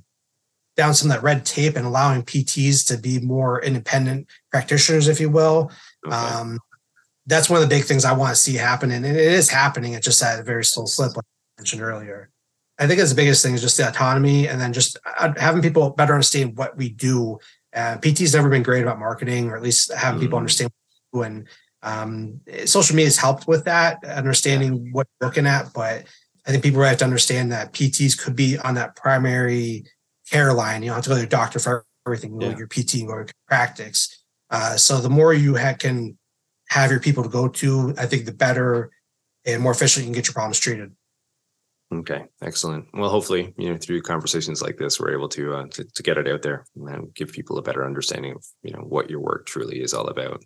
down 0.76 0.92
some 0.92 1.10
of 1.10 1.16
that 1.16 1.22
red 1.22 1.46
tape 1.46 1.74
and 1.76 1.86
allowing 1.86 2.22
PTs 2.22 2.86
to 2.88 2.98
be 2.98 3.18
more 3.18 3.62
independent 3.62 4.28
practitioners, 4.50 5.08
if 5.08 5.20
you 5.20 5.30
will. 5.30 5.70
Okay. 6.06 6.14
Um, 6.14 6.58
that's 7.24 7.48
one 7.48 7.62
of 7.62 7.66
the 7.66 7.74
big 7.74 7.84
things 7.84 8.04
I 8.04 8.12
want 8.12 8.36
to 8.36 8.40
see 8.40 8.56
happen, 8.56 8.90
and 8.90 9.06
it 9.06 9.16
is 9.16 9.48
happening. 9.48 9.94
It's 9.94 10.04
just 10.04 10.22
at 10.22 10.38
a 10.38 10.42
very 10.42 10.66
slow 10.66 10.84
slip, 10.84 11.16
like 11.16 11.24
I 11.24 11.62
mentioned 11.62 11.80
earlier. 11.80 12.28
I 12.82 12.86
think 12.88 12.98
that's 12.98 13.10
the 13.10 13.16
biggest 13.16 13.44
thing 13.44 13.54
is 13.54 13.60
just 13.60 13.76
the 13.76 13.88
autonomy, 13.88 14.48
and 14.48 14.60
then 14.60 14.72
just 14.72 14.98
uh, 15.18 15.32
having 15.36 15.62
people 15.62 15.90
better 15.90 16.14
understand 16.14 16.58
what 16.58 16.76
we 16.76 16.88
do. 16.88 17.38
Uh, 17.72 17.96
PT's 17.98 18.34
never 18.34 18.48
been 18.48 18.64
great 18.64 18.82
about 18.82 18.98
marketing, 18.98 19.50
or 19.50 19.56
at 19.56 19.62
least 19.62 19.92
having 19.92 20.16
mm-hmm. 20.16 20.24
people 20.24 20.38
understand. 20.38 20.72
And 21.14 21.46
um, 21.84 22.40
social 22.64 22.96
media 22.96 23.06
has 23.06 23.18
helped 23.18 23.46
with 23.46 23.66
that, 23.66 24.04
understanding 24.04 24.90
what 24.90 25.06
you're 25.20 25.28
looking 25.28 25.46
at. 25.46 25.72
But 25.72 26.06
I 26.44 26.50
think 26.50 26.64
people 26.64 26.82
have 26.82 26.98
to 26.98 27.04
understand 27.04 27.52
that 27.52 27.72
PTs 27.72 28.18
could 28.18 28.34
be 28.34 28.58
on 28.58 28.74
that 28.74 28.96
primary 28.96 29.84
care 30.28 30.52
line. 30.52 30.82
You 30.82 30.88
don't 30.88 30.96
have 30.96 31.04
to 31.04 31.10
go 31.10 31.14
to 31.14 31.20
your 31.20 31.28
doctor 31.28 31.60
for 31.60 31.84
everything. 32.04 32.40
You 32.40 32.48
yeah. 32.48 32.58
your 32.58 32.66
PT 32.66 32.94
and 32.94 33.06
go 33.06 33.22
to 33.22 33.32
practice. 33.46 34.24
Uh, 34.50 34.76
so 34.76 34.98
the 34.98 35.08
more 35.08 35.32
you 35.32 35.56
ha- 35.56 35.76
can 35.78 36.18
have 36.70 36.90
your 36.90 36.98
people 36.98 37.22
to 37.22 37.28
go 37.28 37.46
to, 37.46 37.94
I 37.96 38.06
think 38.06 38.24
the 38.24 38.32
better 38.32 38.90
and 39.44 39.62
more 39.62 39.72
efficiently 39.72 40.08
you 40.08 40.12
can 40.12 40.18
get 40.18 40.26
your 40.26 40.34
problems 40.34 40.58
treated. 40.58 40.92
Okay, 41.92 42.24
excellent. 42.40 42.86
Well, 42.94 43.10
hopefully, 43.10 43.52
you 43.58 43.70
know, 43.70 43.76
through 43.76 44.00
conversations 44.00 44.62
like 44.62 44.78
this, 44.78 44.98
we're 44.98 45.12
able 45.12 45.28
to 45.30 45.54
uh, 45.54 45.66
to, 45.72 45.84
to 45.84 46.02
get 46.02 46.16
it 46.16 46.26
out 46.26 46.40
there 46.40 46.64
and 46.74 47.12
give 47.14 47.32
people 47.32 47.58
a 47.58 47.62
better 47.62 47.84
understanding 47.84 48.32
of 48.32 48.44
you 48.62 48.72
know 48.72 48.80
what 48.80 49.10
your 49.10 49.20
work 49.20 49.44
truly 49.46 49.82
is 49.82 49.92
all 49.92 50.06
about. 50.06 50.42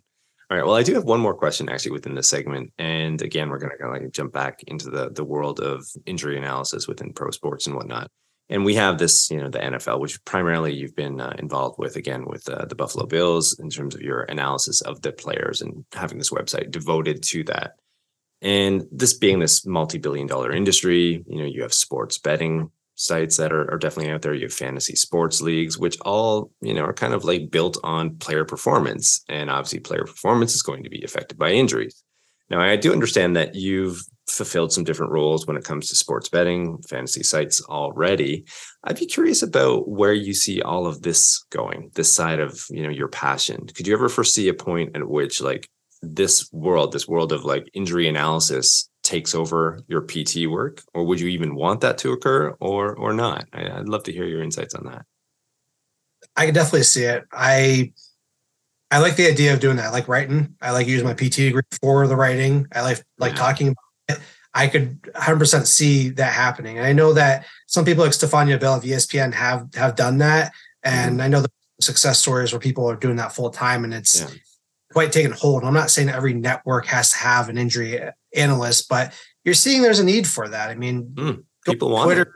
All 0.49 0.57
right. 0.57 0.65
Well, 0.65 0.75
I 0.75 0.83
do 0.83 0.93
have 0.95 1.05
one 1.05 1.21
more 1.21 1.33
question 1.33 1.69
actually 1.69 1.91
within 1.91 2.15
this 2.15 2.27
segment, 2.29 2.73
and 2.77 3.21
again, 3.21 3.49
we're 3.49 3.59
going 3.59 3.71
to 3.71 3.77
kind 3.77 3.95
of 3.95 4.01
like 4.01 4.11
jump 4.11 4.33
back 4.33 4.61
into 4.67 4.89
the 4.89 5.09
the 5.09 5.23
world 5.23 5.61
of 5.61 5.87
injury 6.05 6.37
analysis 6.37 6.85
within 6.85 7.13
pro 7.13 7.31
sports 7.31 7.65
and 7.65 7.77
whatnot. 7.77 8.11
And 8.49 8.63
we 8.63 8.75
have 8.75 8.97
this, 8.97 9.29
you 9.29 9.41
know, 9.41 9.49
the 9.49 9.59
NFL, 9.59 9.99
which 9.99 10.23
primarily 10.23 10.73
you've 10.73 10.95
been 10.95 11.19
uh, 11.19 11.35
involved 11.37 11.77
with, 11.77 11.97
again, 11.97 12.23
with 12.25 12.47
uh, 12.47 12.63
the 12.63 12.75
Buffalo 12.75 13.05
Bills 13.05 13.59
in 13.59 13.69
terms 13.69 13.93
of 13.93 14.01
your 14.01 14.21
analysis 14.23 14.79
of 14.81 15.01
the 15.01 15.11
players 15.11 15.61
and 15.61 15.83
having 15.91 16.17
this 16.17 16.29
website 16.29 16.71
devoted 16.71 17.23
to 17.23 17.43
that. 17.43 17.73
And 18.41 18.83
this 18.91 19.13
being 19.13 19.39
this 19.39 19.65
multi-billion 19.65 20.27
dollar 20.27 20.51
industry, 20.51 21.23
you 21.27 21.39
know, 21.39 21.45
you 21.45 21.61
have 21.63 21.73
sports 21.73 22.17
betting 22.17 22.71
sites 22.95 23.37
that 23.37 23.53
are, 23.53 23.71
are 23.71 23.77
definitely 23.77 24.11
out 24.11 24.21
there. 24.21 24.33
You 24.33 24.45
have 24.45 24.53
fantasy 24.53 24.95
sports 24.95 25.41
leagues, 25.41 25.77
which 25.77 25.99
all, 26.01 26.51
you 26.61 26.73
know, 26.73 26.83
are 26.83 26.93
kind 26.93 27.13
of 27.13 27.23
like 27.23 27.51
built 27.51 27.77
on 27.83 28.17
player 28.17 28.43
performance. 28.45 29.23
And 29.29 29.49
obviously 29.49 29.79
player 29.79 30.03
performance 30.03 30.53
is 30.55 30.61
going 30.61 30.83
to 30.83 30.89
be 30.89 31.03
affected 31.03 31.37
by 31.37 31.51
injuries. 31.51 32.03
Now, 32.49 32.61
I 32.61 32.75
do 32.75 32.93
understand 32.93 33.35
that 33.35 33.55
you've 33.55 34.01
fulfilled 34.27 34.71
some 34.71 34.83
different 34.83 35.11
roles 35.11 35.45
when 35.45 35.57
it 35.57 35.63
comes 35.63 35.89
to 35.89 35.95
sports 35.95 36.29
betting, 36.29 36.77
fantasy 36.89 37.23
sites 37.23 37.61
already. 37.63 38.45
I'd 38.83 38.99
be 38.99 39.05
curious 39.05 39.41
about 39.41 39.87
where 39.87 40.13
you 40.13 40.33
see 40.33 40.61
all 40.61 40.85
of 40.87 41.01
this 41.01 41.45
going, 41.49 41.91
this 41.95 42.13
side 42.13 42.39
of, 42.39 42.63
you 42.69 42.83
know, 42.83 42.89
your 42.89 43.09
passion. 43.09 43.67
Could 43.67 43.87
you 43.87 43.93
ever 43.93 44.09
foresee 44.09 44.47
a 44.47 44.53
point 44.53 44.95
at 44.95 45.07
which 45.07 45.41
like 45.41 45.69
this 46.01 46.51
world, 46.51 46.91
this 46.91 47.07
world 47.07 47.31
of 47.31 47.43
like 47.43 47.69
injury 47.73 48.07
analysis 48.07 48.89
takes 49.03 49.33
over 49.33 49.79
your 49.87 50.01
PT 50.01 50.47
work, 50.47 50.81
or 50.93 51.03
would 51.05 51.19
you 51.19 51.27
even 51.29 51.55
want 51.55 51.81
that 51.81 51.97
to 51.99 52.11
occur, 52.11 52.55
or 52.59 52.95
or 52.95 53.13
not? 53.13 53.45
I, 53.53 53.79
would 53.79 53.89
love 53.89 54.03
to 54.03 54.11
hear 54.11 54.25
your 54.25 54.43
insights 54.43 54.75
on 54.75 54.85
that. 54.85 55.05
I 56.35 56.45
can 56.45 56.53
definitely 56.53 56.83
see 56.83 57.03
it. 57.03 57.25
I 57.31 57.93
I 58.91 58.99
like 58.99 59.15
the 59.15 59.27
idea 59.27 59.53
of 59.53 59.59
doing 59.59 59.77
that. 59.77 59.87
I 59.87 59.89
like 59.89 60.07
writing. 60.07 60.55
I 60.61 60.71
like 60.71 60.87
using 60.87 61.07
my 61.07 61.13
PT 61.13 61.35
degree 61.35 61.63
for 61.81 62.07
the 62.07 62.15
writing. 62.15 62.67
I 62.73 62.81
like 62.81 63.03
like 63.17 63.33
yeah. 63.33 63.37
talking 63.37 63.67
about 63.69 64.17
it. 64.17 64.19
I 64.53 64.67
could 64.67 64.99
100% 65.03 65.67
see 65.67 66.09
that 66.09 66.33
happening. 66.33 66.77
And 66.77 66.87
I 66.87 66.91
know 66.91 67.13
that 67.13 67.45
some 67.67 67.85
people 67.85 68.03
like 68.03 68.13
Stephania 68.13 68.57
Bell 68.57 68.75
of 68.75 68.83
ESPN 68.83 69.33
have 69.33 69.67
have 69.75 69.95
done 69.95 70.19
that, 70.19 70.53
and 70.83 71.13
mm-hmm. 71.13 71.21
I 71.21 71.27
know 71.27 71.41
the 71.41 71.51
success 71.79 72.19
stories 72.19 72.51
where 72.51 72.59
people 72.59 72.89
are 72.89 72.95
doing 72.95 73.17
that 73.17 73.33
full 73.33 73.49
time, 73.49 73.83
and 73.83 73.93
it's 73.93 74.21
yeah 74.21 74.27
quite 74.91 75.11
taken 75.11 75.31
hold. 75.31 75.63
I'm 75.63 75.73
not 75.73 75.91
saying 75.91 76.09
every 76.09 76.33
network 76.33 76.85
has 76.87 77.11
to 77.11 77.17
have 77.17 77.49
an 77.49 77.57
injury 77.57 77.99
analyst, 78.35 78.89
but 78.89 79.13
you're 79.43 79.53
seeing 79.53 79.81
there's 79.81 79.99
a 79.99 80.05
need 80.05 80.27
for 80.27 80.47
that. 80.47 80.69
I 80.69 80.75
mean, 80.75 81.11
mm, 81.13 81.43
people 81.65 81.89
want 81.89 82.07
Twitter. 82.07 82.21
It. 82.21 82.27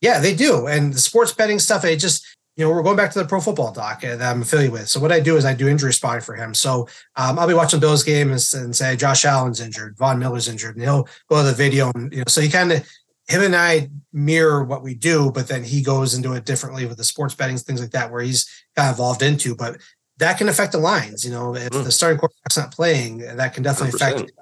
Yeah, 0.00 0.20
they 0.20 0.34
do. 0.34 0.66
And 0.66 0.92
the 0.92 0.98
sports 0.98 1.32
betting 1.32 1.58
stuff, 1.58 1.84
it 1.84 1.96
just, 1.96 2.26
you 2.56 2.64
know, 2.64 2.70
we're 2.70 2.82
going 2.82 2.96
back 2.96 3.10
to 3.12 3.18
the 3.18 3.26
pro 3.26 3.40
football 3.40 3.72
doc 3.72 4.00
that 4.02 4.20
I'm 4.22 4.42
affiliated 4.42 4.72
with. 4.72 4.88
So 4.88 5.00
what 5.00 5.12
I 5.12 5.20
do 5.20 5.36
is 5.36 5.44
I 5.44 5.54
do 5.54 5.68
injury 5.68 5.92
spotting 5.92 6.22
for 6.22 6.34
him. 6.34 6.54
So 6.54 6.88
um, 7.16 7.38
I'll 7.38 7.48
be 7.48 7.54
watching 7.54 7.80
Bills 7.80 8.02
game 8.02 8.30
and, 8.30 8.42
and, 8.54 8.74
say 8.74 8.96
Josh 8.96 9.24
Allen's 9.24 9.60
injured, 9.60 9.96
Von 9.98 10.18
Miller's 10.18 10.48
injured, 10.48 10.76
and 10.76 10.84
he'll 10.84 11.08
go 11.28 11.38
to 11.38 11.48
the 11.48 11.54
video 11.54 11.90
and 11.94 12.12
you 12.12 12.18
know. 12.18 12.24
So 12.28 12.40
he 12.40 12.48
kind 12.48 12.72
of 12.72 12.88
him 13.28 13.42
and 13.42 13.54
I 13.54 13.90
mirror 14.12 14.64
what 14.64 14.82
we 14.82 14.94
do, 14.94 15.30
but 15.30 15.46
then 15.46 15.62
he 15.62 15.82
goes 15.82 16.14
into 16.14 16.32
it 16.32 16.44
differently 16.44 16.86
with 16.86 16.96
the 16.96 17.04
sports 17.04 17.34
betting 17.34 17.56
things 17.58 17.80
like 17.80 17.92
that, 17.92 18.10
where 18.10 18.22
he's 18.22 18.48
kind 18.76 18.88
of 18.88 18.96
evolved 18.96 19.22
into. 19.22 19.54
But 19.54 19.78
that 20.20 20.38
can 20.38 20.48
affect 20.48 20.72
the 20.72 20.78
lines. 20.78 21.24
You 21.24 21.32
know, 21.32 21.54
if 21.54 21.70
mm. 21.70 21.84
the 21.84 21.90
starting 21.90 22.18
quarterback's 22.18 22.56
not 22.56 22.72
playing, 22.72 23.18
that 23.18 23.54
can 23.54 23.62
definitely 23.62 23.98
100%. 23.98 24.12
affect. 24.12 24.32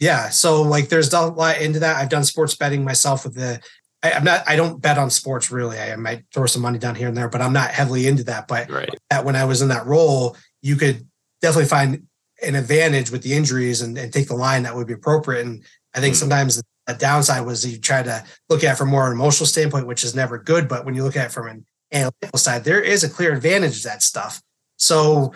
Yeah, 0.00 0.28
so 0.30 0.62
like 0.62 0.88
there's 0.88 1.12
a 1.12 1.26
lot 1.26 1.60
into 1.60 1.80
that. 1.80 1.96
I've 1.96 2.08
done 2.08 2.24
sports 2.24 2.54
betting 2.56 2.84
myself 2.84 3.24
with 3.24 3.34
the. 3.34 3.60
I, 4.02 4.12
am 4.12 4.22
not. 4.24 4.48
I 4.48 4.54
don't 4.54 4.80
bet 4.80 4.96
on 4.96 5.10
sports 5.10 5.50
really. 5.50 5.78
I, 5.78 5.92
I, 5.92 5.96
might 5.96 6.22
throw 6.32 6.46
some 6.46 6.62
money 6.62 6.78
down 6.78 6.94
here 6.94 7.08
and 7.08 7.16
there, 7.16 7.28
but 7.28 7.42
I'm 7.42 7.52
not 7.52 7.72
heavily 7.72 8.06
into 8.06 8.22
that. 8.24 8.46
But 8.46 8.70
right. 8.70 8.88
that 9.10 9.24
when 9.24 9.34
I 9.34 9.44
was 9.44 9.60
in 9.60 9.68
that 9.68 9.86
role, 9.86 10.36
you 10.62 10.76
could 10.76 11.06
definitely 11.42 11.68
find 11.68 12.06
an 12.46 12.54
advantage 12.54 13.10
with 13.10 13.22
the 13.22 13.34
injuries 13.34 13.82
and, 13.82 13.98
and 13.98 14.12
take 14.12 14.28
the 14.28 14.36
line 14.36 14.62
that 14.62 14.76
would 14.76 14.86
be 14.86 14.92
appropriate. 14.92 15.44
And 15.44 15.64
I 15.94 16.00
think 16.00 16.14
mm. 16.14 16.18
sometimes 16.18 16.62
the 16.86 16.94
downside 16.94 17.44
was 17.44 17.66
you 17.66 17.78
try 17.78 18.04
to 18.04 18.24
look 18.48 18.62
at 18.62 18.74
it 18.74 18.78
from 18.78 18.90
more 18.90 19.08
an 19.08 19.14
emotional 19.14 19.48
standpoint, 19.48 19.88
which 19.88 20.04
is 20.04 20.14
never 20.14 20.38
good. 20.38 20.68
But 20.68 20.84
when 20.84 20.94
you 20.94 21.02
look 21.02 21.16
at 21.16 21.26
it 21.26 21.32
from 21.32 21.48
an 21.48 21.66
analytical 21.92 22.38
side, 22.38 22.62
there 22.62 22.80
is 22.80 23.02
a 23.02 23.10
clear 23.10 23.34
advantage 23.34 23.82
to 23.82 23.88
that 23.88 24.02
stuff. 24.04 24.40
So 24.78 25.34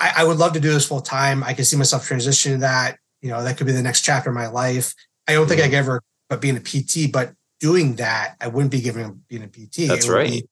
I, 0.00 0.12
I 0.18 0.24
would 0.24 0.38
love 0.38 0.54
to 0.54 0.60
do 0.60 0.72
this 0.72 0.88
full 0.88 1.02
time. 1.02 1.44
I 1.44 1.52
can 1.52 1.64
see 1.64 1.76
myself 1.76 2.08
transitioning 2.08 2.60
that. 2.60 2.98
You 3.20 3.30
know, 3.30 3.42
that 3.42 3.56
could 3.56 3.66
be 3.66 3.72
the 3.72 3.82
next 3.82 4.02
chapter 4.02 4.30
of 4.30 4.34
my 4.34 4.46
life. 4.46 4.94
I 5.28 5.34
don't 5.34 5.46
think 5.46 5.60
I 5.60 5.66
could 5.66 5.74
ever 5.74 6.02
but 6.28 6.40
being 6.40 6.56
a 6.56 6.60
PT, 6.60 7.12
but 7.12 7.32
doing 7.60 7.96
that, 7.96 8.36
I 8.40 8.48
wouldn't 8.48 8.72
be 8.72 8.80
giving 8.80 9.04
up 9.04 9.14
being 9.28 9.42
a 9.42 9.48
PT. 9.48 9.88
That's 9.88 10.08
right. 10.08 10.48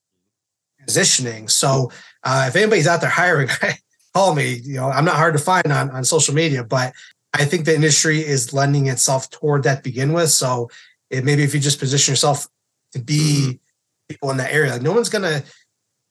Transitioning. 0.85 1.49
So 1.49 1.91
uh, 2.23 2.45
if 2.47 2.55
anybody's 2.55 2.87
out 2.87 3.01
there 3.01 3.09
hiring, 3.09 3.49
call 4.13 4.35
me. 4.35 4.61
You 4.63 4.75
know, 4.75 4.89
I'm 4.89 5.05
not 5.05 5.15
hard 5.15 5.33
to 5.33 5.39
find 5.39 5.71
on, 5.71 5.89
on 5.91 6.03
social 6.03 6.33
media, 6.33 6.63
but 6.63 6.93
I 7.33 7.45
think 7.45 7.65
the 7.65 7.75
industry 7.75 8.19
is 8.19 8.53
lending 8.53 8.87
itself 8.87 9.29
toward 9.29 9.63
that 9.63 9.77
to 9.77 9.83
begin 9.83 10.13
with. 10.13 10.29
So 10.29 10.69
it, 11.09 11.23
maybe 11.23 11.43
if 11.43 11.53
you 11.53 11.59
just 11.59 11.79
position 11.79 12.11
yourself 12.11 12.47
to 12.91 12.99
be 12.99 13.41
mm-hmm. 13.41 13.51
people 14.09 14.31
in 14.31 14.37
that 14.37 14.53
area, 14.53 14.71
like 14.71 14.81
no 14.81 14.91
one's 14.91 15.09
gonna 15.09 15.43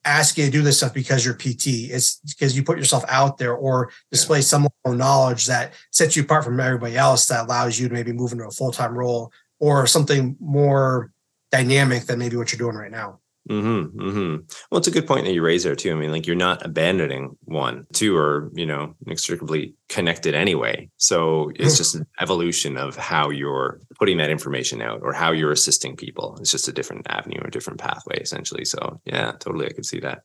ask 0.04 0.36
you 0.36 0.44
to 0.44 0.50
do 0.50 0.62
this 0.62 0.78
stuff 0.78 0.94
because 0.94 1.24
you're 1.24 1.34
PT. 1.34 1.90
It's 1.90 2.16
because 2.16 2.56
you 2.56 2.64
put 2.64 2.78
yourself 2.78 3.04
out 3.08 3.38
there 3.38 3.54
or 3.54 3.90
display 4.10 4.38
yeah. 4.38 4.42
some 4.42 4.68
knowledge 4.84 5.46
that 5.46 5.74
sets 5.90 6.16
you 6.16 6.22
apart 6.22 6.44
from 6.44 6.58
everybody 6.58 6.96
else 6.96 7.26
that 7.26 7.46
allows 7.46 7.78
you 7.78 7.88
to 7.88 7.94
maybe 7.94 8.12
move 8.12 8.32
into 8.32 8.46
a 8.46 8.50
full 8.50 8.72
time 8.72 8.96
role 8.96 9.32
or 9.60 9.86
something 9.86 10.36
more 10.40 11.12
dynamic 11.50 12.04
than 12.04 12.18
maybe 12.18 12.36
what 12.36 12.52
you're 12.52 12.58
doing 12.58 12.76
right 12.76 12.90
now. 12.90 13.20
Mm-hmm, 13.50 14.00
mm-hmm. 14.00 14.36
Well, 14.70 14.78
it's 14.78 14.86
a 14.86 14.92
good 14.92 15.06
point 15.06 15.24
that 15.24 15.32
you 15.32 15.42
raise 15.42 15.64
there 15.64 15.74
too. 15.74 15.90
I 15.90 15.96
mean, 15.96 16.12
like 16.12 16.26
you're 16.26 16.36
not 16.36 16.64
abandoning 16.64 17.36
one, 17.42 17.86
two 17.92 18.16
are 18.16 18.50
you 18.54 18.66
know 18.66 18.94
inextricably 19.04 19.74
connected 19.88 20.34
anyway. 20.34 20.88
So 20.96 21.50
it's 21.56 21.76
just 21.76 21.96
an 21.96 22.06
evolution 22.20 22.76
of 22.76 22.96
how 22.96 23.30
you're 23.30 23.80
putting 23.98 24.18
that 24.18 24.30
information 24.30 24.80
out 24.80 25.00
or 25.02 25.12
how 25.12 25.32
you're 25.32 25.50
assisting 25.50 25.96
people. 25.96 26.36
It's 26.40 26.52
just 26.52 26.68
a 26.68 26.72
different 26.72 27.06
avenue 27.10 27.40
or 27.42 27.50
different 27.50 27.80
pathway 27.80 28.18
essentially. 28.20 28.64
So 28.64 29.00
yeah, 29.04 29.32
totally, 29.32 29.66
I 29.66 29.72
could 29.72 29.86
see 29.86 30.00
that. 30.00 30.22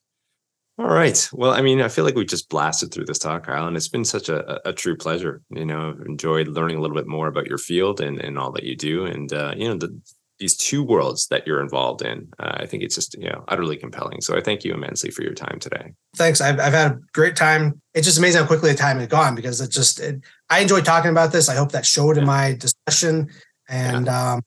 All 0.80 0.86
right. 0.86 1.28
Well, 1.34 1.51
I 1.53 1.61
mean, 1.61 1.82
I 1.82 1.88
feel 1.88 2.05
like 2.05 2.13
we 2.13 2.24
just 2.24 2.49
blasted 2.49 2.91
through 2.91 3.05
this 3.05 3.18
talk, 3.18 3.47
Kyle, 3.47 3.65
and 3.65 3.76
it's 3.76 3.88
been 3.88 4.05
such 4.05 4.30
a, 4.30 4.61
a 4.68 4.74
true 4.74 4.95
pleasure. 4.95 5.41
You 5.49 5.65
know, 5.65 5.89
I've 5.89 6.05
enjoyed 6.05 6.49
learning 6.49 6.78
a 6.78 6.82
little 6.82 6.95
bit 6.95 7.07
more 7.07 7.28
about 7.28 7.47
your 7.47 7.57
field 7.57 7.99
and, 7.99 8.22
and 8.22 8.38
all 8.38 8.51
that 8.51 8.63
you 8.63 8.76
do. 8.76 9.05
And, 9.05 9.34
uh, 9.34 9.55
you 9.57 9.68
know, 9.68 9.76
the, 9.76 9.99
these 10.40 10.56
two 10.56 10.84
worlds 10.84 11.28
that 11.28 11.48
you're 11.48 11.62
involved 11.62 12.02
in. 12.02 12.28
Uh, 12.40 12.58
I 12.58 12.66
think 12.66 12.84
it's 12.84 12.96
just 12.96 13.16
you 13.18 13.30
know 13.30 13.44
utterly 13.48 13.78
compelling. 13.78 14.22
So 14.22 14.38
I 14.38 14.42
thank 14.42 14.64
you 14.64 14.74
immensely 14.74 15.10
for 15.10 15.24
your 15.24 15.34
time 15.34 15.60
today. 15.60 15.94
Thanks. 16.16 16.42
I've, 16.42 16.60
I've 16.60 16.74
had 16.74 16.92
a 16.92 17.00
great 17.14 17.36
time. 17.36 17.82
It's 17.94 18.06
just 18.06 18.18
amazing 18.18 18.42
how 18.42 18.48
quickly 18.48 18.72
the 18.72 18.78
time 18.78 19.00
has 19.00 19.08
gone 19.08 19.36
because 19.36 19.62
it 19.62 19.72
just 19.72 20.00
it, 20.00 20.22
I 20.50 20.60
enjoy 20.60 20.82
talking 20.82 21.12
about 21.12 21.32
this. 21.32 21.50
I 21.50 21.56
hope 21.56 21.72
that 21.72 21.86
showed 21.86 22.18
in 22.18 22.26
my 22.26 22.54
discussion, 22.54 23.30
and 23.68 24.06
yeah. 24.06 24.34
um, 24.34 24.42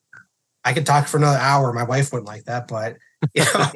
I 0.65 0.73
could 0.73 0.87
talk 0.87 1.09
for 1.09 1.17
another 1.17 1.39
hour. 1.39 1.73
My 1.73 1.85
wife 1.85 2.13
wouldn't 2.13 2.29
like 2.29 2.45
that, 2.45 2.69
but 2.69 2.97
you 3.35 3.45
know. 3.45 3.67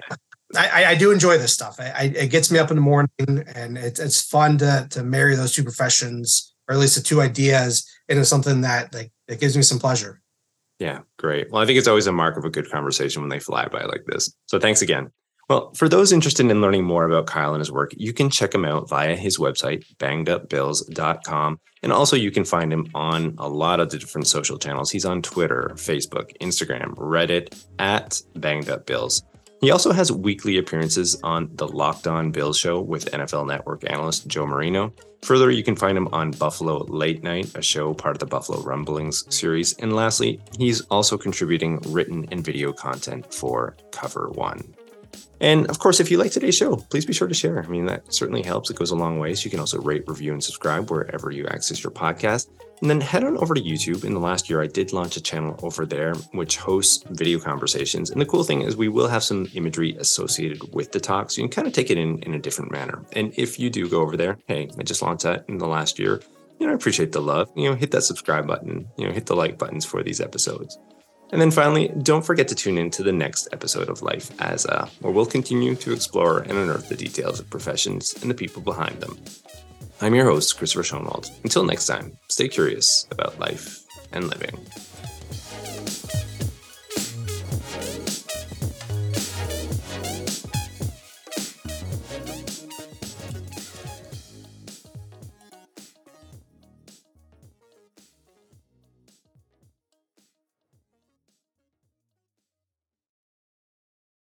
I, 0.57 0.85
I, 0.85 0.95
do 0.95 1.11
enjoy 1.11 1.37
this 1.37 1.53
stuff. 1.53 1.81
I, 1.81 1.91
I, 1.91 2.03
it 2.15 2.31
gets 2.31 2.49
me 2.53 2.61
up 2.61 2.71
in 2.71 2.77
the 2.77 2.81
morning, 2.81 3.09
and 3.19 3.77
it's 3.77 3.99
it's 3.99 4.23
fun 4.23 4.57
to 4.59 4.87
to 4.91 5.03
marry 5.03 5.35
those 5.35 5.53
two 5.53 5.65
professions, 5.65 6.55
or 6.69 6.77
at 6.77 6.81
least 6.81 6.95
the 6.95 7.03
two 7.03 7.21
ideas, 7.21 7.91
into 8.09 8.25
something 8.25 8.61
that 8.61 8.95
like 8.95 9.11
it 9.27 9.41
gives 9.41 9.57
me 9.57 9.63
some 9.65 9.81
pleasure. 9.81 10.21
Yeah, 10.79 11.01
great. 11.19 11.51
Well, 11.51 11.63
I 11.63 11.67
think 11.67 11.79
it's 11.79 11.89
always 11.89 12.07
a 12.07 12.13
mark 12.13 12.37
of 12.37 12.45
a 12.45 12.51
good 12.51 12.71
conversation 12.71 13.23
when 13.23 13.29
they 13.29 13.39
fly 13.39 13.69
by 13.69 13.85
like 13.85 14.05
this. 14.07 14.35
So 14.47 14.59
thanks 14.59 14.83
again. 14.83 15.11
Well, 15.49 15.73
for 15.75 15.89
those 15.91 16.11
interested 16.11 16.47
in 16.51 16.61
learning 16.63 16.85
more 16.85 17.05
about 17.05 17.27
Kyle 17.27 17.53
and 17.53 17.61
his 17.61 17.71
work, 17.71 17.93
you 17.97 18.15
can 18.15 18.31
check 18.31 18.55
him 18.55 18.65
out 18.65 18.89
via 18.89 19.15
his 19.15 19.39
website, 19.39 19.85
bangedupbills.com. 19.97 21.61
And 21.83 21.93
also, 21.93 22.17
you 22.17 22.31
can 22.31 22.45
find 22.45 22.73
him 22.73 22.87
on 22.95 23.35
a 23.37 23.47
lot 23.47 23.79
of 23.79 23.91
the 23.91 23.99
different 23.99 24.27
social 24.27 24.59
channels. 24.59 24.91
He's 24.91 25.05
on 25.05 25.21
Twitter, 25.21 25.73
Facebook, 25.75 26.31
Instagram, 26.41 26.95
Reddit, 26.95 27.63
at 27.79 28.23
bangedupbills. 28.35 29.23
He 29.61 29.71
also 29.71 29.93
has 29.93 30.13
weekly 30.13 30.59
appearances 30.59 31.19
on 31.23 31.51
the 31.55 31.67
Locked 31.67 32.07
On 32.07 32.31
Bills 32.31 32.59
show 32.59 32.81
with 32.81 33.11
NFL 33.13 33.47
Network 33.47 33.91
analyst 33.91 34.27
Joe 34.27 34.47
Marino. 34.47 34.93
Further, 35.23 35.51
you 35.51 35.65
can 35.65 35.75
find 35.75 35.97
him 35.97 36.09
on 36.09 36.33
Buffalo 36.33 36.85
Late 36.85 37.23
Night, 37.23 37.51
a 37.55 37.63
show 37.63 37.95
part 37.95 38.15
of 38.15 38.19
the 38.19 38.27
Buffalo 38.27 38.61
Rumblings 38.61 39.25
series. 39.35 39.73
And 39.79 39.97
lastly, 39.97 40.39
he's 40.59 40.83
also 40.83 41.17
contributing 41.17 41.81
written 41.87 42.29
and 42.31 42.45
video 42.45 42.75
content 42.75 43.33
for 43.33 43.75
Cover 43.91 44.29
One. 44.31 44.75
And 45.41 45.67
of 45.69 45.79
course, 45.79 45.99
if 45.99 46.11
you 46.11 46.19
like 46.19 46.33
today's 46.33 46.57
show, 46.57 46.77
please 46.77 47.07
be 47.07 47.13
sure 47.13 47.29
to 47.29 47.35
share. 47.35 47.63
I 47.63 47.67
mean, 47.67 47.87
that 47.87 48.13
certainly 48.13 48.43
helps. 48.43 48.71
It 48.71 48.77
goes 48.77 48.91
a 48.91 48.97
long 48.97 49.19
way. 49.19 49.35
So 49.35 49.45
you 49.45 49.51
can 49.51 49.61
also 49.61 49.81
rate, 49.81 50.05
review, 50.07 50.33
and 50.33 50.45
subscribe 50.45 50.91
wherever 50.91 51.31
you 51.31 51.47
access 51.47 51.83
your 51.83 51.91
podcast. 51.91 52.49
And 52.81 52.91
then 52.91 53.01
head 53.01 53.25
on 53.25 53.39
over 53.39 53.55
to 53.55 53.63
YouTube. 53.63 54.05
In 54.05 54.15
the 54.15 54.21
last 54.21 54.51
year, 54.51 54.61
I 54.61 54.67
did 54.67 54.93
launch 54.93 55.17
a 55.17 55.21
channel 55.21 55.59
over 55.63 55.87
there 55.87 56.15
which 56.33 56.57
hosts 56.57 57.05
video 57.11 57.39
conversations. 57.39 58.11
And 58.11 58.21
the 58.21 58.27
cool 58.27 58.45
thing 58.45 58.63
is, 58.63 58.77
we 58.77 58.89
will 58.89 59.09
have 59.09 59.23
some 59.23 59.49
imagery 59.55 59.97
associated 59.99 60.75
with 60.75 60.93
the 60.93 61.01
talk. 61.01 61.31
So 61.31 61.41
you 61.41 61.49
can 61.49 61.55
kind 61.55 61.69
of 61.69 61.73
take 61.73 61.91
it 61.91 61.99
in 61.99 62.19
in 62.25 62.35
a 62.35 62.39
different 62.39 62.73
manner. 62.73 63.03
And 63.13 63.33
if 63.37 63.59
you 63.59 63.71
do 63.71 63.89
go 63.89 64.03
over 64.03 64.17
there, 64.17 64.39
hey, 64.49 64.69
I 64.79 64.83
just 64.83 65.03
launched 65.03 65.25
that 65.25 65.45
in 65.49 65.59
the 65.59 65.69
last 65.69 65.99
year. 65.99 66.21
You 66.59 66.67
know, 66.67 66.73
I 66.73 66.77
appreciate 66.77 67.13
the 67.13 67.23
love. 67.23 67.51
You 67.57 67.71
know, 67.71 67.77
hit 67.77 67.91
that 67.93 68.03
subscribe 68.03 68.47
button, 68.47 68.89
you 68.97 69.07
know, 69.07 69.13
hit 69.13 69.27
the 69.27 69.37
like 69.37 69.59
buttons 69.59 69.85
for 69.85 70.03
these 70.03 70.21
episodes. 70.21 70.79
And 71.33 71.41
then 71.41 71.51
finally, 71.51 71.89
don't 72.03 72.25
forget 72.25 72.47
to 72.49 72.55
tune 72.55 72.79
in 72.79 72.91
to 72.91 73.03
the 73.03 73.13
next 73.13 73.49
episode 73.53 73.89
of 73.89 74.03
Life 74.03 74.31
as 74.41 74.67
a, 74.67 74.89
where 75.01 75.13
we'll 75.13 75.27
continue 75.27 75.75
to 75.75 75.93
explore 75.93 76.41
and 76.41 76.53
unearth 76.53 76.89
the 76.89 76.95
details 76.95 77.41
of 77.41 77.51
professions 77.51 78.15
and 78.21 78.31
the 78.31 78.35
people 78.35 78.63
behind 78.63 79.01
them. 79.01 79.19
I'm 80.05 80.15
your 80.15 80.27
host, 80.27 80.59
Christopher 80.59 80.83
Schoenwald. 80.83 81.31
Until 81.45 81.65
next 81.65 81.87
time, 81.87 82.19
stay 82.29 82.47
curious 82.47 83.07
about 83.11 83.39
life 83.39 83.79
and 84.13 84.29
living. 84.29 84.55